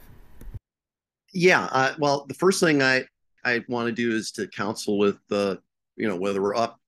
yeah. 1.33 1.67
Uh, 1.71 1.93
well, 1.99 2.25
the 2.27 2.33
first 2.33 2.59
thing 2.59 2.81
I 2.81 3.05
I 3.43 3.63
want 3.67 3.87
to 3.87 3.91
do 3.91 4.15
is 4.15 4.31
to 4.33 4.47
counsel 4.47 4.97
with 4.97 5.17
the 5.29 5.61
you 5.95 6.07
know 6.07 6.15
whether 6.15 6.41
we're 6.41 6.55
up 6.55 6.79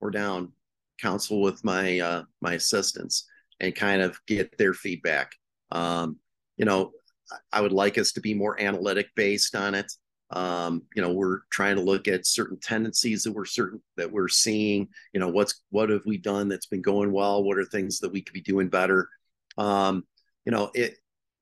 or 0.00 0.10
down, 0.10 0.52
counsel 1.00 1.40
with 1.40 1.64
my 1.64 2.00
uh, 2.00 2.22
my 2.40 2.54
assistants 2.54 3.26
and 3.60 3.74
kind 3.74 4.02
of 4.02 4.18
get 4.26 4.56
their 4.58 4.74
feedback. 4.74 5.32
Um, 5.72 6.18
you 6.56 6.64
know, 6.64 6.92
I 7.52 7.60
would 7.60 7.72
like 7.72 7.98
us 7.98 8.12
to 8.12 8.20
be 8.20 8.34
more 8.34 8.60
analytic 8.60 9.08
based 9.14 9.54
on 9.54 9.74
it. 9.74 9.92
Um, 10.30 10.82
you 10.94 11.00
know, 11.00 11.12
we're 11.12 11.40
trying 11.50 11.76
to 11.76 11.82
look 11.82 12.06
at 12.06 12.26
certain 12.26 12.58
tendencies 12.60 13.22
that 13.22 13.32
we're 13.32 13.46
certain 13.46 13.80
that 13.96 14.12
we're 14.12 14.28
seeing. 14.28 14.88
You 15.12 15.20
know, 15.20 15.28
what's 15.28 15.62
what 15.70 15.90
have 15.90 16.02
we 16.04 16.18
done 16.18 16.48
that's 16.48 16.66
been 16.66 16.82
going 16.82 17.12
well? 17.12 17.42
What 17.42 17.58
are 17.58 17.64
things 17.64 18.00
that 18.00 18.12
we 18.12 18.22
could 18.22 18.34
be 18.34 18.40
doing 18.40 18.68
better? 18.68 19.08
Um, 19.56 20.04
you 20.44 20.52
know, 20.52 20.70
it. 20.74 20.96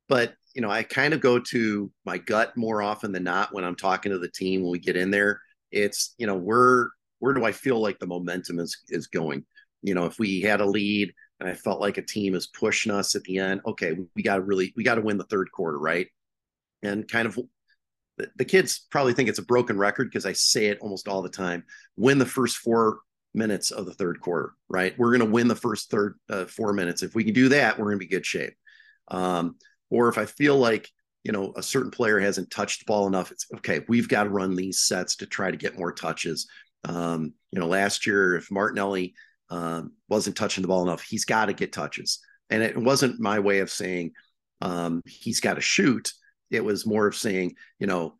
But 0.09 0.35
you 0.57 0.63
know, 0.63 0.71
I 0.71 0.83
kind 0.83 1.13
of 1.13 1.21
go 1.21 1.39
to 1.39 1.93
my 2.07 2.17
gut 2.17 2.57
more 2.57 2.81
often 2.81 3.13
than 3.13 3.25
not 3.25 3.53
when 3.53 3.63
I'm 3.63 3.77
talking 3.77 4.11
to 4.11 4.19
the 4.19 4.31
team 4.31 4.63
when 4.63 4.71
we 4.71 4.79
get 4.79 4.97
in 4.97 5.11
there. 5.11 5.43
It's, 5.71 6.15
you 6.17 6.27
know, 6.27 6.35
where 6.35 6.89
where 7.19 7.35
do 7.35 7.45
I 7.45 7.53
feel 7.53 7.79
like 7.79 7.99
the 7.99 8.07
momentum 8.07 8.59
is 8.59 8.79
is 8.89 9.07
going? 9.07 9.45
You 9.83 9.95
know, 9.95 10.07
if 10.07 10.19
we 10.19 10.41
had 10.41 10.63
a 10.63 10.67
lead 10.67 11.13
and 11.41 11.49
I 11.49 11.53
felt 11.53 11.83
like 11.83 11.99
a 11.99 12.03
team 12.03 12.35
is 12.35 12.47
pushing 12.47 12.91
us 12.91 13.15
at 13.15 13.23
the 13.25 13.39
end, 13.39 13.61
okay, 13.67 13.99
we 14.15 14.23
got 14.23 14.37
to 14.37 14.41
really 14.41 14.73
we 14.77 14.83
got 14.83 14.95
to 14.95 15.03
win 15.03 15.19
the 15.19 15.25
third 15.25 15.53
quarter, 15.53 15.79
right? 15.79 16.07
And 16.83 17.07
kind 17.07 17.29
of 17.29 17.39
the, 18.17 18.31
the 18.37 18.45
kids 18.47 18.87
probably 18.91 19.13
think 19.13 19.29
it's 19.29 19.39
a 19.39 19.45
broken 19.45 19.77
record 19.77 20.09
because 20.09 20.25
I 20.25 20.33
say 20.33 20.67
it 20.67 20.79
almost 20.81 21.07
all 21.07 21.21
the 21.21 21.29
time. 21.29 21.65
Win 21.99 22.17
the 22.17 22.25
first 22.25 22.57
four 22.57 23.01
minutes 23.35 23.73
of 23.73 23.85
the 23.85 23.93
third 23.93 24.21
quarter, 24.23 24.55
right? 24.71 24.99
We're 24.99 25.15
going 25.15 25.29
to 25.29 25.35
win 25.35 25.49
the 25.49 25.55
first 25.55 25.91
third 25.91 26.19
uh, 26.31 26.47
four 26.47 26.73
minutes. 26.73 27.03
If 27.03 27.15
we 27.15 27.25
can 27.25 27.35
do 27.35 27.51
that, 27.51 27.79
we're 27.79 27.85
going 27.85 27.99
to 27.99 28.07
be 28.07 28.11
good 28.11 28.25
shape. 28.25 28.55
Um, 29.09 29.57
or 29.91 30.09
if 30.09 30.19
I 30.19 30.27
feel 30.27 30.57
like 30.57 30.91
you 31.25 31.33
know 31.33 31.53
a 31.57 31.63
certain 31.63 31.91
player 31.91 32.19
hasn't 32.19 32.51
touched 32.51 32.81
the 32.81 32.85
ball 32.87 33.07
enough, 33.07 33.31
it's 33.31 33.47
okay. 33.57 33.81
We've 33.89 34.09
got 34.09 34.25
to 34.25 34.31
run 34.31 34.55
these 34.55 34.81
sets 34.81 35.17
to 35.17 35.27
try 35.27 35.51
to 35.51 35.57
get 35.57 35.79
more 35.79 35.93
touches. 35.93 36.47
Um, 36.85 37.35
you 37.51 37.61
know, 37.61 37.67
last 37.67 38.07
year 38.07 38.37
if 38.37 38.51
Martinelli 38.51 39.15
um, 39.51 39.93
wasn't 40.09 40.37
touching 40.37 40.63
the 40.63 40.69
ball 40.69 40.83
enough, 40.83 41.03
he's 41.03 41.25
got 41.25 41.47
to 41.47 41.53
get 41.53 41.73
touches. 41.73 42.21
And 42.51 42.63
it 42.63 42.77
wasn't 42.77 43.21
my 43.21 43.41
way 43.41 43.59
of 43.61 43.71
saying 43.71 44.13
um, 44.61 45.03
he's 45.05 45.41
got 45.41 45.55
to 45.55 45.61
shoot. 45.61 46.13
It 46.51 46.65
was 46.65 46.87
more 46.87 47.07
of 47.07 47.17
saying, 47.17 47.55
you 47.79 47.87
know, 47.87 48.15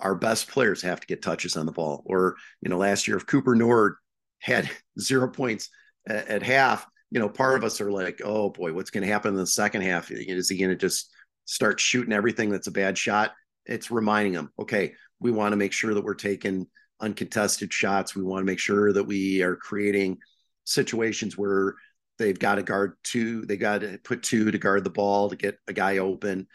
our 0.00 0.14
best 0.14 0.48
players 0.48 0.82
have 0.82 1.00
to 1.00 1.06
get 1.06 1.22
touches 1.22 1.56
on 1.56 1.66
the 1.66 1.72
ball. 1.72 2.02
Or, 2.06 2.36
you 2.60 2.68
know, 2.68 2.78
last 2.78 3.08
year 3.08 3.16
if 3.16 3.26
Cooper 3.26 3.54
Nord 3.54 3.96
had 4.38 4.70
zero 5.00 5.28
points 5.28 5.68
at, 6.06 6.28
at 6.28 6.42
half, 6.42 6.86
you 7.12 7.18
know, 7.18 7.28
part 7.28 7.56
of 7.56 7.62
us 7.62 7.78
are 7.82 7.92
like, 7.92 8.22
oh 8.24 8.48
boy, 8.48 8.72
what's 8.72 8.90
going 8.90 9.02
to 9.02 9.12
happen 9.12 9.34
in 9.34 9.36
the 9.36 9.46
second 9.46 9.82
half? 9.82 10.10
Is 10.10 10.48
he 10.48 10.56
going 10.56 10.70
to 10.70 10.76
just 10.76 11.10
start 11.44 11.78
shooting 11.78 12.14
everything 12.14 12.48
that's 12.48 12.68
a 12.68 12.72
bad 12.72 12.96
shot? 12.96 13.32
It's 13.66 13.90
reminding 13.90 14.32
them, 14.32 14.50
okay, 14.58 14.94
we 15.20 15.30
want 15.30 15.52
to 15.52 15.58
make 15.58 15.72
sure 15.74 15.92
that 15.92 16.02
we're 16.02 16.14
taking 16.14 16.66
uncontested 17.00 17.70
shots. 17.70 18.16
We 18.16 18.22
want 18.22 18.40
to 18.40 18.50
make 18.50 18.58
sure 18.58 18.94
that 18.94 19.04
we 19.04 19.42
are 19.42 19.56
creating 19.56 20.20
situations 20.64 21.36
where 21.36 21.74
they've 22.18 22.38
got 22.38 22.54
to 22.54 22.62
guard 22.62 22.94
two, 23.04 23.44
they 23.44 23.58
got 23.58 23.82
to 23.82 23.98
put 24.02 24.22
two 24.22 24.50
to 24.50 24.56
guard 24.56 24.82
the 24.82 24.88
ball 24.88 25.28
to 25.28 25.36
get 25.36 25.58
a 25.68 25.74
guy 25.74 25.98
open. 25.98 26.46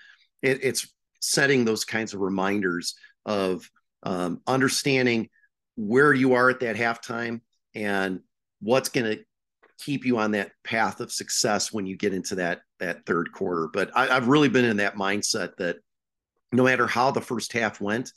It, 0.41 0.64
it's 0.64 0.91
setting 1.22 1.66
those 1.66 1.86
kinds 1.86 2.16
of 2.16 2.22
reminders 2.22 2.95
of 3.28 3.70
um, 4.01 4.41
understanding 4.47 5.30
where 5.76 6.16
you 6.16 6.34
are 6.34 6.49
at 6.49 6.62
that 6.62 6.78
halftime 6.78 7.41
and 7.76 8.22
what's 8.60 8.89
going 8.89 9.18
to 9.18 9.24
keep 9.78 10.05
you 10.05 10.17
on 10.17 10.32
that 10.32 10.51
path 10.63 10.99
of 10.99 11.11
success 11.11 11.71
when 11.71 11.86
you 11.86 11.95
get 11.95 12.13
into 12.13 12.36
that 12.36 12.61
that 12.80 13.05
third 13.05 13.32
quarter. 13.32 13.69
But 13.71 13.91
I, 13.95 14.09
I've 14.09 14.28
really 14.28 14.49
been 14.49 14.65
in 14.65 14.78
that 14.78 14.95
mindset 14.95 15.55
that 15.57 15.78
no 16.51 16.63
matter 16.63 16.88
how 16.88 17.11
the 17.11 17.21
first 17.21 17.53
half 17.53 17.82
went, 17.82 18.11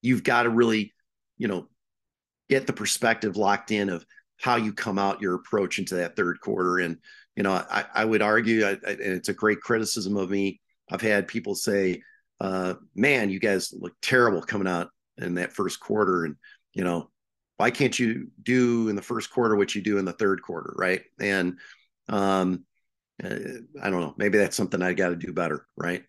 you've 0.00 0.22
got 0.22 0.44
to 0.44 0.50
really, 0.50 0.94
you 1.38 1.48
know, 1.48 1.68
get 2.48 2.66
the 2.66 2.72
perspective 2.72 3.36
locked 3.36 3.70
in 3.70 3.88
of 3.88 4.04
how 4.40 4.56
you 4.56 4.72
come 4.72 4.98
out 4.98 5.22
your 5.22 5.34
approach 5.34 5.78
into 5.78 5.96
that 5.96 6.16
third 6.16 6.40
quarter. 6.40 6.78
And 6.78 6.98
you 7.36 7.42
know, 7.42 7.52
I, 7.52 7.84
I 7.94 8.04
would 8.04 8.20
argue, 8.20 8.66
I, 8.66 8.70
I, 8.70 8.90
and 8.90 9.00
it's 9.00 9.30
a 9.30 9.34
great 9.34 9.60
criticism 9.60 10.16
of 10.16 10.30
me. 10.30 10.60
I've 10.90 11.00
had 11.00 11.28
people 11.28 11.54
say, 11.54 12.02
uh, 12.40 12.74
"Man, 12.94 13.30
you 13.30 13.40
guys 13.40 13.72
look 13.72 13.94
terrible 14.02 14.42
coming 14.42 14.68
out 14.68 14.90
in 15.16 15.34
that 15.34 15.52
first 15.52 15.80
quarter," 15.80 16.24
and 16.24 16.36
you 16.74 16.84
know, 16.84 17.10
why 17.62 17.70
can't 17.70 17.96
you 17.96 18.26
do 18.42 18.88
in 18.88 18.96
the 18.96 19.02
first 19.02 19.30
quarter 19.30 19.54
what 19.54 19.72
you 19.72 19.80
do 19.80 19.98
in 19.98 20.04
the 20.04 20.12
third 20.12 20.42
quarter, 20.42 20.74
right? 20.76 21.02
And 21.20 21.58
um, 22.08 22.64
uh, 23.22 23.28
I 23.80 23.88
don't 23.88 24.00
know, 24.00 24.14
maybe 24.16 24.36
that's 24.36 24.56
something 24.56 24.82
I 24.82 24.94
got 24.94 25.10
to 25.10 25.16
do 25.16 25.32
better, 25.32 25.68
right? 25.76 26.02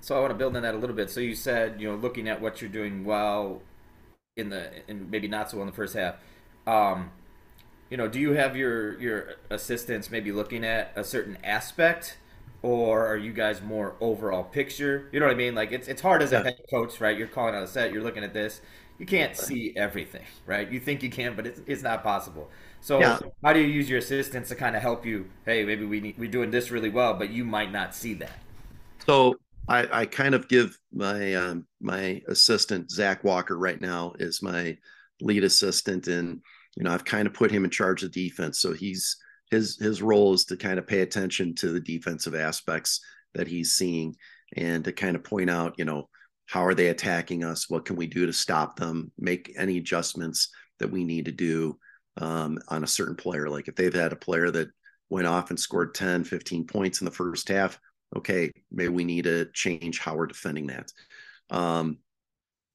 So 0.00 0.16
I 0.16 0.18
want 0.18 0.32
to 0.32 0.34
build 0.34 0.56
on 0.56 0.64
that 0.64 0.74
a 0.74 0.78
little 0.78 0.96
bit. 0.96 1.08
So 1.08 1.20
you 1.20 1.36
said, 1.36 1.80
you 1.80 1.88
know, 1.88 1.94
looking 1.94 2.28
at 2.28 2.40
what 2.40 2.60
you're 2.60 2.68
doing 2.68 3.04
well 3.04 3.62
in 4.36 4.48
the 4.48 4.72
and 4.88 5.08
maybe 5.08 5.28
not 5.28 5.52
so 5.52 5.58
well 5.58 5.62
in 5.62 5.70
the 5.70 5.76
first 5.76 5.94
half. 5.94 6.16
Um, 6.66 7.12
you 7.90 7.96
know, 7.96 8.08
do 8.08 8.18
you 8.18 8.32
have 8.32 8.56
your 8.56 9.00
your 9.00 9.34
assistants 9.50 10.10
maybe 10.10 10.32
looking 10.32 10.64
at 10.64 10.90
a 10.96 11.04
certain 11.04 11.38
aspect, 11.44 12.18
or 12.60 13.06
are 13.06 13.16
you 13.16 13.32
guys 13.32 13.62
more 13.62 13.94
overall 14.00 14.42
picture? 14.42 15.08
You 15.12 15.20
know 15.20 15.26
what 15.26 15.32
I 15.32 15.38
mean? 15.38 15.54
Like 15.54 15.70
it's 15.70 15.86
it's 15.86 16.02
hard 16.02 16.22
as 16.22 16.32
a 16.32 16.42
head 16.42 16.58
coach, 16.70 17.00
right? 17.00 17.16
You're 17.16 17.28
calling 17.28 17.54
out 17.54 17.62
a 17.62 17.68
set, 17.68 17.92
you're 17.92 18.02
looking 18.02 18.24
at 18.24 18.34
this, 18.34 18.60
you 18.98 19.06
can't 19.06 19.36
see 19.36 19.72
everything, 19.76 20.24
right? 20.46 20.70
You 20.70 20.78
think 20.78 21.02
you 21.02 21.10
can, 21.10 21.34
but 21.34 21.46
it's, 21.46 21.60
it's 21.66 21.82
not 21.82 22.02
possible. 22.02 22.50
So 22.80 23.00
yeah. 23.00 23.18
how 23.42 23.52
do 23.52 23.60
you 23.60 23.66
use 23.66 23.88
your 23.88 23.98
assistants 23.98 24.50
to 24.50 24.54
kind 24.54 24.76
of 24.76 24.82
help 24.82 25.04
you? 25.04 25.26
Hey, 25.44 25.64
maybe 25.64 25.84
we 25.84 26.00
need, 26.00 26.18
we're 26.18 26.30
doing 26.30 26.50
this 26.50 26.70
really 26.70 26.90
well, 26.90 27.14
but 27.14 27.30
you 27.30 27.44
might 27.44 27.72
not 27.72 27.94
see 27.94 28.14
that. 28.14 28.38
So 29.06 29.36
I, 29.68 30.00
I 30.00 30.06
kind 30.06 30.34
of 30.34 30.48
give 30.48 30.78
my 30.92 31.34
um, 31.34 31.66
my 31.80 32.20
assistant 32.28 32.90
Zach 32.90 33.24
Walker 33.24 33.58
right 33.58 33.80
now 33.80 34.12
is 34.18 34.42
my 34.42 34.76
lead 35.20 35.44
assistant, 35.44 36.06
and 36.06 36.40
you 36.76 36.84
know 36.84 36.92
I've 36.92 37.04
kind 37.04 37.26
of 37.26 37.34
put 37.34 37.50
him 37.50 37.64
in 37.64 37.70
charge 37.70 38.02
of 38.02 38.12
defense. 38.12 38.60
So 38.60 38.72
he's 38.72 39.16
his 39.50 39.78
his 39.78 40.02
role 40.02 40.34
is 40.34 40.44
to 40.46 40.56
kind 40.56 40.78
of 40.78 40.86
pay 40.86 41.00
attention 41.00 41.54
to 41.56 41.70
the 41.70 41.80
defensive 41.80 42.34
aspects 42.34 43.00
that 43.34 43.46
he's 43.46 43.72
seeing, 43.72 44.14
and 44.56 44.84
to 44.84 44.92
kind 44.92 45.16
of 45.16 45.24
point 45.24 45.50
out, 45.50 45.74
you 45.78 45.84
know, 45.84 46.08
how 46.46 46.64
are 46.64 46.74
they 46.74 46.88
attacking 46.88 47.44
us? 47.44 47.70
What 47.70 47.84
can 47.84 47.96
we 47.96 48.06
do 48.06 48.26
to 48.26 48.32
stop 48.32 48.76
them? 48.76 49.10
Make 49.18 49.54
any 49.56 49.78
adjustments 49.78 50.50
that 50.78 50.90
we 50.90 51.04
need 51.04 51.24
to 51.26 51.32
do 51.32 51.78
um, 52.16 52.58
on 52.68 52.84
a 52.84 52.88
certain 52.88 53.16
player. 53.16 53.48
Like 53.48 53.68
if 53.68 53.76
they've 53.76 53.92
had 53.92 54.12
a 54.12 54.16
player 54.16 54.50
that 54.50 54.68
went 55.08 55.26
off 55.26 55.50
and 55.50 55.58
scored 55.58 55.94
10, 55.94 56.24
15 56.24 56.66
points 56.66 57.00
in 57.00 57.04
the 57.04 57.10
first 57.10 57.48
half, 57.48 57.78
okay, 58.16 58.50
maybe 58.70 58.88
we 58.88 59.04
need 59.04 59.24
to 59.24 59.46
change 59.52 59.98
how 59.98 60.16
we're 60.16 60.26
defending 60.26 60.66
that. 60.68 60.92
Um, 61.50 61.98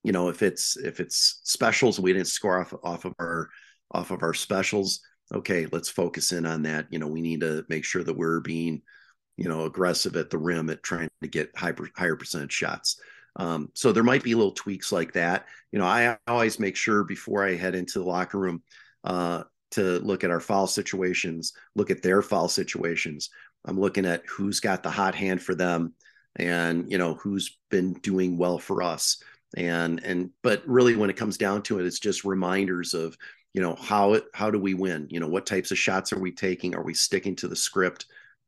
you 0.04 0.12
know, 0.12 0.30
if 0.30 0.42
it's 0.44 0.78
if 0.78 1.00
it's 1.00 1.42
specials, 1.44 2.00
we 2.00 2.14
didn't 2.14 2.28
score 2.28 2.60
off 2.60 2.74
off 2.84 3.06
of 3.06 3.14
our 3.20 3.50
off 3.92 4.12
of 4.12 4.24
our 4.24 4.34
specials. 4.34 5.02
Okay, 5.34 5.68
let's 5.72 5.90
focus 5.90 6.32
in 6.32 6.46
on 6.46 6.64
that. 6.64 6.88
You 6.90 7.00
know, 7.00 7.08
we 7.08 7.22
need 7.22 7.42
to 7.42 7.66
make 7.70 7.84
sure 7.84 8.04
that 8.04 8.16
we're 8.16 8.40
being, 8.40 8.82
you 9.38 9.50
know, 9.50 9.66
aggressive 9.66 10.16
at 10.16 10.30
the 10.30 10.38
rim 10.38 10.70
at 10.70 10.84
trying 10.84 11.10
to 11.22 11.28
get 11.28 11.56
higher 11.56 11.76
higher 11.96 12.16
percentage 12.16 12.54
shots. 12.54 13.00
Um, 13.36 13.70
so 13.74 13.92
there 13.92 14.04
might 14.04 14.24
be 14.24 14.36
little 14.36 14.52
tweaks 14.52 14.92
like 14.92 15.14
that. 15.14 15.46
You 15.72 15.80
know, 15.80 15.86
I 15.86 16.18
always 16.28 16.60
make 16.60 16.76
sure 16.76 17.04
before 17.04 17.46
I 17.46 17.56
head 17.56 17.76
into 17.76 18.00
the 18.00 18.06
locker 18.06 18.38
room 18.38 18.64
uh, 19.04 19.44
to 19.72 20.00
look 20.00 20.24
at 20.24 20.32
our 20.32 20.40
foul 20.40 20.68
situations, 20.68 21.54
look 21.76 21.92
at 21.92 22.02
their 22.02 22.22
foul 22.22 22.48
situations. 22.48 23.30
I'm 23.66 23.80
looking 23.80 24.06
at 24.06 24.26
who's 24.26 24.60
got 24.60 24.84
the 24.84 24.90
hot 24.90 25.16
hand 25.16 25.42
for 25.42 25.56
them, 25.56 25.94
and 26.36 26.92
you 26.92 26.98
know 26.98 27.16
who's 27.16 27.58
been 27.70 27.94
doing 27.94 28.38
well 28.38 28.58
for 28.58 28.82
us. 28.82 29.22
And 29.56 30.02
and 30.04 30.32
but 30.44 30.68
really, 30.68 30.96
when 30.96 31.10
it 31.10 31.18
comes 31.18 31.38
down 31.38 31.64
to 31.64 31.80
it, 31.80 31.86
it's 31.86 32.00
just 32.00 32.24
reminders 32.26 32.94
of 32.94 33.18
you 33.54 33.62
know 33.62 33.76
how 33.76 34.14
it 34.14 34.26
how 34.34 34.52
do 34.52 34.60
we 34.60 34.74
win? 34.74 35.08
You 35.10 35.20
know 35.20 35.28
what 35.28 35.46
types 35.46 35.72
of 35.72 35.78
shots 35.78 36.14
are 36.14 36.20
we 36.20 36.32
taking? 36.32 36.76
Are 36.76 36.84
we 36.84 36.94
sticking 36.94 37.36
to 37.38 37.48
the 37.48 37.56
script? 37.56 38.06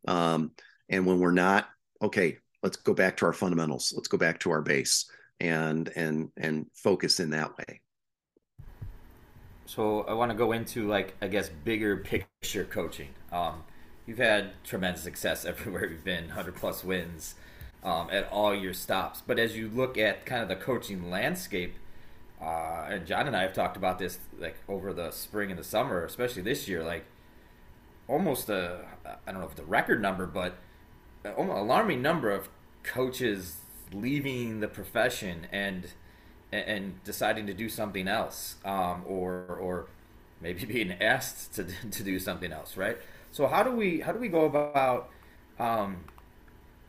Um, 0.07 0.51
and 0.89 1.05
when 1.05 1.19
we're 1.19 1.31
not, 1.31 1.69
okay, 2.01 2.37
let's 2.63 2.77
go 2.77 2.93
back 2.93 3.17
to 3.17 3.25
our 3.25 3.33
fundamentals. 3.33 3.93
Let's 3.95 4.07
go 4.07 4.17
back 4.17 4.39
to 4.41 4.51
our 4.51 4.61
base 4.61 5.09
and 5.39 5.91
and 5.95 6.29
and 6.37 6.67
focus 6.73 7.19
in 7.19 7.31
that 7.31 7.57
way. 7.57 7.81
So 9.65 10.01
i 10.01 10.13
want 10.13 10.31
to 10.31 10.37
go 10.37 10.51
into 10.51 10.87
like 10.87 11.15
i 11.21 11.27
guess 11.27 11.49
bigger 11.49 11.97
picture 11.97 12.65
coaching. 12.65 13.09
Um, 13.31 13.63
you've 14.05 14.17
had 14.17 14.51
tremendous 14.63 15.01
success 15.01 15.45
everywhere 15.51 15.85
you've 15.85 16.03
been 16.03 16.25
100 16.25 16.55
plus 16.55 16.83
wins 16.83 17.35
um, 17.83 18.09
at 18.11 18.29
all 18.31 18.53
your 18.53 18.73
stops. 18.73 19.21
But 19.25 19.39
as 19.39 19.57
you 19.57 19.69
look 19.69 19.97
at 19.97 20.25
kind 20.25 20.43
of 20.43 20.49
the 20.49 20.55
coaching 20.55 21.09
landscape 21.09 21.75
uh, 22.41 22.87
and 22.89 23.05
john 23.05 23.27
and 23.27 23.35
i 23.35 23.41
have 23.41 23.53
talked 23.53 23.77
about 23.77 23.99
this 23.99 24.17
like 24.39 24.55
over 24.67 24.93
the 24.93 25.11
spring 25.11 25.51
and 25.51 25.59
the 25.59 25.63
summer 25.63 26.03
especially 26.03 26.41
this 26.41 26.67
year 26.67 26.83
like 26.83 27.05
almost 28.07 28.49
a 28.49 28.83
i 29.05 29.31
don't 29.31 29.41
know 29.41 29.47
if 29.47 29.55
the 29.55 29.63
record 29.63 30.01
number 30.01 30.25
but 30.25 30.55
alarming 31.25 32.01
number 32.01 32.31
of 32.31 32.49
coaches 32.83 33.57
leaving 33.93 34.59
the 34.59 34.67
profession 34.67 35.47
and 35.51 35.87
and 36.51 37.01
deciding 37.05 37.47
to 37.47 37.53
do 37.53 37.69
something 37.69 38.07
else, 38.07 38.55
um, 38.65 39.03
or 39.07 39.57
or 39.61 39.87
maybe 40.41 40.65
being 40.75 40.91
asked 41.01 41.53
to 41.55 41.65
to 41.91 42.03
do 42.03 42.19
something 42.19 42.51
else, 42.51 42.77
right? 42.77 42.97
So 43.31 43.47
how 43.47 43.63
do 43.63 43.71
we 43.71 44.01
how 44.01 44.11
do 44.11 44.19
we 44.19 44.27
go 44.29 44.45
about 44.45 45.09
um, 45.59 46.05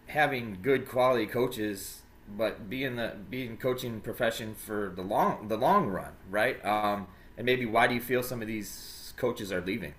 having 0.06 0.58
good 0.62 0.88
quality 0.88 1.26
coaches, 1.26 2.02
but 2.36 2.68
being 2.68 2.96
the 2.96 3.16
being 3.30 3.56
coaching 3.56 4.00
profession 4.00 4.54
for 4.54 4.92
the 4.94 5.02
long 5.02 5.48
the 5.48 5.56
long 5.56 5.88
run, 5.88 6.12
right? 6.30 6.64
Um, 6.64 7.06
and 7.36 7.46
maybe 7.46 7.66
why 7.66 7.86
do 7.86 7.94
you 7.94 8.00
feel 8.00 8.22
some 8.22 8.42
of 8.42 8.48
these 8.48 9.14
coaches 9.16 9.52
are 9.52 9.60
leaving? 9.60 9.94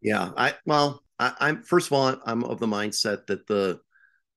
Yeah, 0.00 0.32
I 0.36 0.54
well, 0.66 1.01
I, 1.18 1.48
am 1.48 1.62
first 1.62 1.88
of 1.88 1.92
all, 1.92 2.16
I'm 2.24 2.44
of 2.44 2.58
the 2.58 2.66
mindset 2.66 3.26
that 3.26 3.46
the 3.46 3.80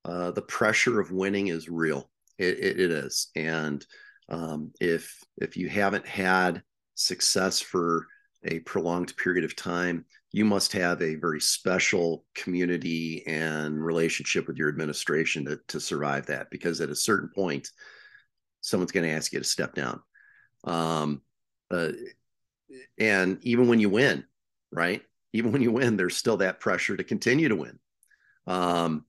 uh, 0.04 0.32
the 0.32 0.42
pressure 0.42 1.00
of 1.00 1.12
winning 1.12 1.48
is 1.48 1.70
real. 1.70 2.10
It, 2.38 2.60
it, 2.60 2.80
it 2.80 2.92
is, 2.92 3.30
and 3.36 3.86
um, 4.30 4.72
if 4.80 5.24
if 5.38 5.58
you 5.58 5.70
haven't 5.70 6.08
had 6.08 6.62
success 6.96 7.60
for 7.60 8.06
a 8.44 8.60
prolonged 8.60 9.16
period 9.18 9.44
of 9.44 9.56
time, 9.56 10.06
you 10.32 10.46
must 10.46 10.74
have 10.74 11.02
a 11.02 11.16
very 11.16 11.42
special 11.42 12.26
community 12.36 13.24
and 13.26 13.84
relationship 13.84 14.48
with 14.48 14.58
your 14.58 14.70
administration 14.70 15.46
to, 15.46 15.60
to 15.68 15.80
survive 15.80 16.28
that. 16.28 16.50
Because 16.52 16.82
at 16.82 16.90
a 16.90 16.96
certain 16.96 17.30
point, 17.34 17.70
someone's 18.62 18.92
going 18.92 19.08
to 19.08 19.16
ask 19.16 19.34
you 19.34 19.40
to 19.40 19.46
step 19.46 19.74
down. 19.74 20.02
Um, 20.64 21.22
uh, 21.72 21.92
and 22.98 23.40
even 23.44 23.68
when 23.68 23.80
you 23.80 23.90
win, 23.90 24.26
right? 24.72 25.02
Even 25.36 25.52
when 25.52 25.62
you 25.62 25.72
win, 25.72 25.98
there's 25.98 26.18
still 26.18 26.38
that 26.38 26.60
pressure 26.60 26.96
to 26.98 27.04
continue 27.04 27.50
to 27.50 27.56
win. 27.56 27.80
Um, 28.48 29.06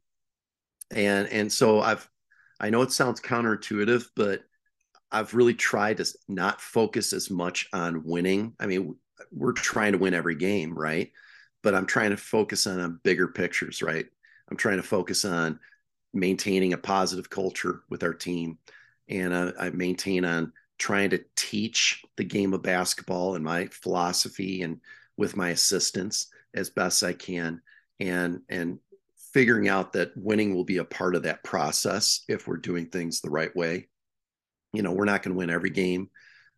and 0.90 1.28
and 1.28 1.52
so 1.52 1.80
I've 1.80 2.08
I 2.60 2.70
know 2.70 2.82
it 2.82 2.92
sounds 2.92 3.20
counterintuitive, 3.20 4.06
but 4.16 4.42
I've 5.12 5.34
really 5.34 5.54
tried 5.54 5.98
to 5.98 6.06
not 6.28 6.60
focus 6.60 7.12
as 7.12 7.30
much 7.30 7.68
on 7.72 8.04
winning. 8.04 8.54
I 8.58 8.66
mean, 8.66 8.96
we're 9.30 9.52
trying 9.52 9.92
to 9.92 9.98
win 9.98 10.14
every 10.14 10.34
game, 10.34 10.76
right? 10.76 11.12
But 11.62 11.74
I'm 11.74 11.86
trying 11.86 12.10
to 12.10 12.16
focus 12.16 12.66
on, 12.66 13.00
bigger 13.02 13.28
pictures, 13.28 13.82
right? 13.82 14.06
I'm 14.50 14.56
trying 14.56 14.78
to 14.78 14.82
focus 14.82 15.24
on 15.24 15.60
maintaining 16.12 16.72
a 16.72 16.78
positive 16.78 17.28
culture 17.30 17.82
with 17.90 18.02
our 18.02 18.14
team, 18.14 18.58
and 19.08 19.32
uh, 19.32 19.52
I 19.58 19.70
maintain 19.70 20.24
on 20.24 20.52
trying 20.78 21.10
to 21.10 21.24
teach 21.36 22.04
the 22.16 22.24
game 22.24 22.52
of 22.52 22.62
basketball 22.62 23.34
and 23.34 23.44
my 23.44 23.66
philosophy 23.66 24.62
and 24.62 24.80
with 25.16 25.36
my 25.36 25.50
assistants 25.50 26.28
as 26.54 26.70
best 26.70 27.02
I 27.02 27.12
can 27.12 27.60
and 28.00 28.40
and 28.48 28.78
figuring 29.32 29.68
out 29.68 29.92
that 29.92 30.16
winning 30.16 30.54
will 30.54 30.64
be 30.64 30.78
a 30.78 30.84
part 30.84 31.14
of 31.14 31.24
that 31.24 31.44
process 31.44 32.24
if 32.28 32.48
we're 32.48 32.56
doing 32.56 32.86
things 32.86 33.20
the 33.20 33.30
right 33.30 33.54
way. 33.54 33.88
You 34.72 34.82
know, 34.82 34.92
we're 34.92 35.04
not 35.04 35.22
going 35.22 35.34
to 35.34 35.38
win 35.38 35.50
every 35.50 35.70
game, 35.70 36.08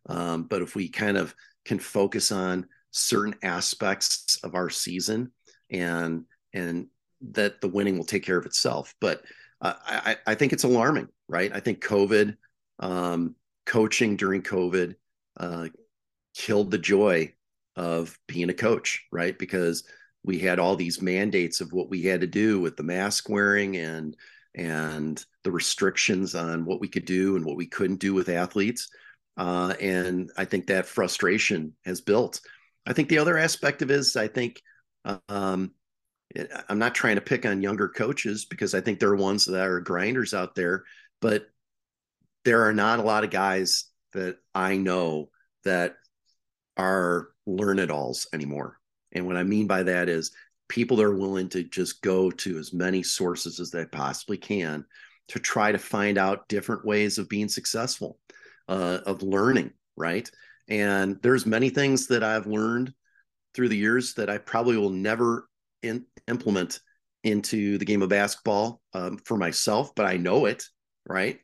um, 0.07 0.43
but 0.43 0.61
if 0.61 0.75
we 0.75 0.87
kind 0.87 1.17
of 1.17 1.35
can 1.65 1.79
focus 1.79 2.31
on 2.31 2.67
certain 2.91 3.35
aspects 3.43 4.39
of 4.43 4.55
our 4.55 4.69
season 4.69 5.31
and 5.69 6.23
and 6.53 6.87
that 7.31 7.59
the 7.59 7.67
winning 7.67 7.97
will 7.97 8.05
take 8.05 8.23
care 8.23 8.37
of 8.37 8.45
itself. 8.45 8.95
But 9.01 9.23
uh, 9.61 9.73
I, 9.85 10.15
I 10.25 10.35
think 10.35 10.53
it's 10.53 10.63
alarming, 10.63 11.09
right? 11.27 11.51
I 11.53 11.59
think 11.59 11.83
COVID 11.83 12.37
um, 12.79 13.35
coaching 13.65 14.15
during 14.15 14.41
COVID 14.41 14.95
uh, 15.37 15.67
killed 16.33 16.71
the 16.71 16.77
joy 16.77 17.33
of 17.79 18.19
being 18.27 18.49
a 18.49 18.53
coach, 18.53 19.07
right? 19.09 19.39
Because 19.39 19.85
we 20.23 20.37
had 20.37 20.59
all 20.59 20.75
these 20.75 21.01
mandates 21.01 21.61
of 21.61 21.71
what 21.71 21.89
we 21.89 22.03
had 22.03 22.19
to 22.19 22.27
do 22.27 22.59
with 22.59 22.75
the 22.75 22.83
mask 22.83 23.29
wearing 23.29 23.77
and 23.77 24.17
and 24.53 25.25
the 25.45 25.51
restrictions 25.51 26.35
on 26.35 26.65
what 26.65 26.81
we 26.81 26.89
could 26.89 27.05
do 27.05 27.37
and 27.37 27.45
what 27.45 27.55
we 27.55 27.67
couldn't 27.67 28.01
do 28.01 28.13
with 28.13 28.27
athletes. 28.27 28.89
Uh, 29.37 29.73
and 29.79 30.29
I 30.35 30.43
think 30.43 30.67
that 30.67 30.87
frustration 30.87 31.73
has 31.85 32.01
built. 32.01 32.41
I 32.85 32.91
think 32.91 33.07
the 33.07 33.19
other 33.19 33.37
aspect 33.37 33.81
of 33.81 33.91
is 33.91 34.17
I 34.17 34.27
think 34.27 34.61
um, 35.29 35.71
I'm 36.67 36.79
not 36.79 36.95
trying 36.95 37.15
to 37.15 37.21
pick 37.21 37.45
on 37.45 37.61
younger 37.61 37.87
coaches 37.87 38.43
because 38.43 38.73
I 38.73 38.81
think 38.81 38.99
there 38.99 39.09
are 39.09 39.15
ones 39.15 39.45
that 39.45 39.65
are 39.65 39.79
grinders 39.79 40.33
out 40.33 40.55
there, 40.55 40.83
but 41.21 41.47
there 42.43 42.63
are 42.63 42.73
not 42.73 42.99
a 42.99 43.03
lot 43.03 43.23
of 43.23 43.29
guys 43.29 43.85
that 44.11 44.37
I 44.53 44.75
know 44.75 45.29
that 45.63 45.95
are 46.75 47.29
learn 47.55 47.79
it 47.79 47.91
alls 47.91 48.27
anymore. 48.33 48.79
And 49.11 49.25
what 49.25 49.37
I 49.37 49.43
mean 49.43 49.67
by 49.67 49.83
that 49.83 50.09
is 50.09 50.31
people 50.67 50.97
that 50.97 51.05
are 51.05 51.17
willing 51.17 51.49
to 51.49 51.63
just 51.63 52.01
go 52.01 52.29
to 52.29 52.57
as 52.57 52.73
many 52.73 53.03
sources 53.03 53.59
as 53.59 53.71
they 53.71 53.85
possibly 53.85 54.37
can 54.37 54.85
to 55.29 55.39
try 55.39 55.71
to 55.71 55.77
find 55.77 56.17
out 56.17 56.47
different 56.47 56.85
ways 56.85 57.17
of 57.17 57.29
being 57.29 57.49
successful, 57.49 58.19
uh, 58.67 58.99
of 59.05 59.21
learning, 59.21 59.71
right? 59.97 60.29
And 60.67 61.19
there's 61.21 61.45
many 61.45 61.69
things 61.69 62.07
that 62.07 62.23
I've 62.23 62.47
learned 62.47 62.93
through 63.53 63.69
the 63.69 63.77
years 63.77 64.13
that 64.15 64.29
I 64.29 64.37
probably 64.37 64.77
will 64.77 64.91
never 64.91 65.47
in, 65.81 66.05
implement 66.27 66.79
into 67.23 67.77
the 67.77 67.85
game 67.85 68.01
of 68.01 68.09
basketball 68.09 68.81
um, 68.93 69.17
for 69.25 69.37
myself, 69.37 69.93
but 69.95 70.05
I 70.05 70.17
know 70.17 70.45
it, 70.45 70.63
right? 71.07 71.39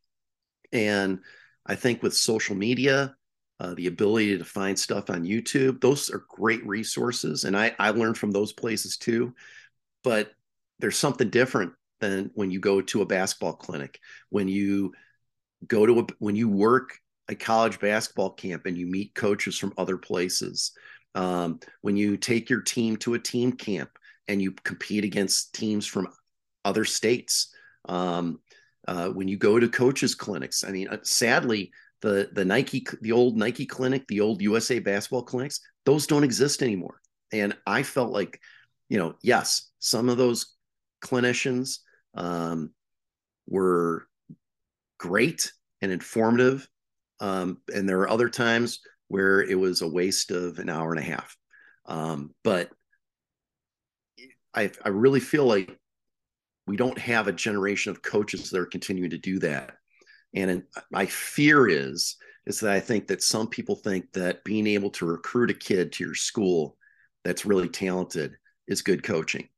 And 0.72 1.20
I 1.66 1.76
think 1.76 2.02
with 2.02 2.16
social 2.16 2.56
media, 2.56 3.16
uh, 3.60 3.74
the 3.76 3.88
ability 3.88 4.38
to 4.38 4.44
find 4.44 4.78
stuff 4.78 5.10
on 5.10 5.24
YouTube, 5.24 5.80
those 5.82 6.10
are 6.10 6.26
great 6.30 6.66
resources. 6.66 7.46
And 7.46 7.58
I, 7.58 7.74
I 7.80 7.92
learned 7.92 8.18
from 8.18 8.32
those 8.32 8.54
places 8.54 8.98
too. 8.98 9.34
But 10.04 10.32
there's 10.80 10.98
something 10.98 11.30
different 11.30 11.74
than 12.02 12.32
when 12.36 12.52
you 12.52 12.60
go 12.60 12.82
to 12.82 13.02
a 13.02 13.06
basketball 13.06 13.54
clinic, 13.54 14.00
when 14.30 14.48
you 14.48 14.94
go 15.66 15.86
to 15.86 16.00
a, 16.00 16.06
when 16.20 16.36
you 16.36 16.50
work 16.50 17.00
a 17.30 17.36
college 17.36 17.80
basketball 17.80 18.32
camp 18.32 18.66
and 18.66 18.78
you 18.78 18.86
meet 18.86 19.16
coaches 19.16 19.58
from 19.58 19.74
other 19.78 19.98
places, 19.98 20.72
um, 21.16 21.60
when 21.82 21.96
you 21.96 22.18
take 22.18 22.50
your 22.50 22.62
team 22.62 22.98
to 22.98 23.14
a 23.14 23.20
team 23.20 23.54
camp 23.54 23.90
and 24.28 24.42
you 24.42 24.52
compete 24.52 25.06
against 25.06 25.54
teams 25.54 25.86
from 25.88 26.08
other 26.66 26.84
states. 26.84 27.54
Um, 27.88 28.40
uh, 28.88 29.10
when 29.10 29.28
you 29.28 29.38
go 29.38 29.60
to 29.60 29.68
coaches 29.68 30.14
clinics, 30.14 30.64
I 30.64 30.72
mean, 30.72 30.88
uh, 30.90 30.98
sadly, 31.04 31.72
the 32.06 32.30
the 32.34 32.46
Nike, 32.46 32.86
the 33.02 33.12
old 33.12 33.36
Nike 33.36 33.66
clinic, 33.66 34.06
the 34.08 34.22
old 34.22 34.40
USA 34.40 34.78
basketball 34.78 35.24
clinics, 35.24 35.60
those 35.86 36.06
don't 36.06 36.24
exist 36.24 36.62
anymore. 36.62 37.02
And 37.34 37.58
I 37.66 37.82
felt 37.82 38.12
like, 38.12 38.40
you 38.90 39.00
know, 39.00 39.16
yes, 39.24 39.72
some 39.80 40.08
of 40.08 40.18
those 40.18 40.54
clinicians 41.04 41.80
um, 42.14 42.70
were 43.48 44.06
great 45.00 45.52
and 45.82 45.92
informative, 45.92 46.70
um, 47.22 47.58
and 47.74 47.90
there 47.90 48.02
are 48.02 48.10
other 48.10 48.30
times 48.30 48.82
where 49.08 49.42
it 49.42 49.58
was 49.58 49.82
a 49.82 49.88
waste 49.88 50.30
of 50.30 50.60
an 50.60 50.70
hour 50.70 50.92
and 50.92 51.00
a 51.00 51.04
half. 51.04 51.36
Um, 51.88 52.36
but 52.44 52.70
I, 54.54 54.70
I 54.84 54.90
really 54.90 55.20
feel 55.20 55.46
like 55.46 55.76
we 56.68 56.78
don't 56.78 57.00
have 57.00 57.28
a 57.28 57.32
generation 57.32 57.90
of 57.90 58.04
coaches 58.04 58.52
that 58.52 58.60
are 58.60 58.66
continuing 58.68 59.10
to 59.10 59.18
do 59.18 59.40
that. 59.40 59.78
And 60.36 60.64
my 60.92 61.06
fear 61.06 61.68
is 61.68 62.18
is 62.46 62.60
that 62.60 62.72
I 62.72 62.80
think 62.80 63.08
that 63.08 63.24
some 63.24 63.48
people 63.48 63.76
think 63.76 64.12
that 64.14 64.44
being 64.44 64.68
able 64.68 64.92
to 64.92 65.06
recruit 65.08 65.50
a 65.50 65.56
kid 65.56 65.92
to 65.94 66.04
your 66.04 66.14
school 66.14 66.78
that's 67.24 67.46
really 67.46 67.68
talented 67.68 68.36
is 68.68 68.84
good 68.84 69.02
coaching, 69.02 69.50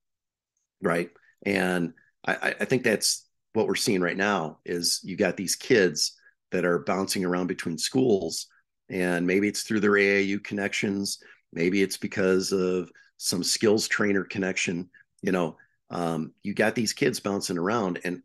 right? 0.82 1.10
And 1.46 1.94
I, 2.26 2.56
I 2.62 2.66
think 2.66 2.84
that's 2.84 3.28
what 3.52 3.68
we're 3.68 3.76
seeing 3.76 4.00
right 4.00 4.16
now 4.16 4.60
is 4.66 5.02
you 5.04 5.18
got 5.18 5.36
these 5.36 5.58
kids 5.58 6.14
that 6.52 6.64
are 6.64 6.80
bouncing 6.80 7.26
around 7.26 7.48
between 7.48 7.78
schools, 7.78 8.48
and 8.90 9.28
maybe 9.28 9.50
it's 9.50 9.64
through 9.64 9.82
their 9.82 9.92
AAU 9.92 10.42
connections, 10.42 11.20
maybe 11.52 11.82
it's 11.82 11.98
because 11.98 12.54
of 12.54 12.90
some 13.18 13.44
skills 13.44 13.88
trainer 13.88 14.24
connection 14.24 14.90
you 15.22 15.32
know 15.32 15.58
um, 15.90 16.34
you 16.44 16.54
got 16.54 16.76
these 16.76 16.94
kids 16.94 17.20
bouncing 17.20 17.58
around 17.58 18.00
and 18.04 18.22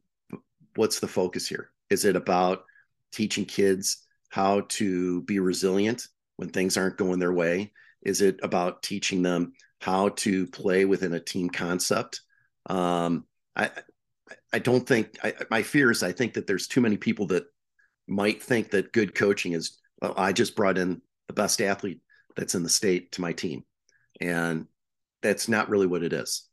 what's 0.76 1.00
the 1.00 1.08
focus 1.08 1.48
here 1.48 1.71
is 1.92 2.04
it 2.04 2.16
about 2.16 2.64
teaching 3.12 3.44
kids 3.44 4.06
how 4.30 4.62
to 4.68 5.22
be 5.22 5.38
resilient 5.38 6.06
when 6.36 6.48
things 6.48 6.76
aren't 6.76 6.96
going 6.96 7.18
their 7.18 7.32
way? 7.32 7.72
Is 8.02 8.20
it 8.20 8.40
about 8.42 8.82
teaching 8.82 9.22
them 9.22 9.52
how 9.80 10.10
to 10.10 10.46
play 10.48 10.84
within 10.84 11.12
a 11.12 11.20
team 11.20 11.50
concept? 11.50 12.22
Um, 12.66 13.26
i 13.54 13.70
i 14.52 14.58
don't 14.58 14.86
think 14.86 15.18
I, 15.22 15.34
my 15.50 15.62
fear 15.62 15.90
is 15.90 16.02
i 16.02 16.12
think 16.12 16.34
that 16.34 16.46
there's 16.46 16.68
too 16.68 16.80
many 16.80 16.96
people 16.96 17.26
that 17.26 17.44
might 18.08 18.42
think 18.42 18.70
that 18.70 18.92
good 18.92 19.14
coaching 19.14 19.52
is 19.52 19.78
well, 20.00 20.14
i 20.16 20.32
just 20.32 20.56
brought 20.56 20.78
in 20.78 21.02
the 21.26 21.34
best 21.42 21.60
athlete 21.60 22.00
that's 22.36 22.54
in 22.54 22.62
the 22.62 22.68
state 22.68 23.12
to 23.12 23.20
my 23.20 23.32
team. 23.32 23.64
And 24.20 24.66
that's 25.22 25.48
not 25.48 25.68
really 25.68 25.86
what 25.86 26.02
it 26.02 26.12
is. 26.12 26.48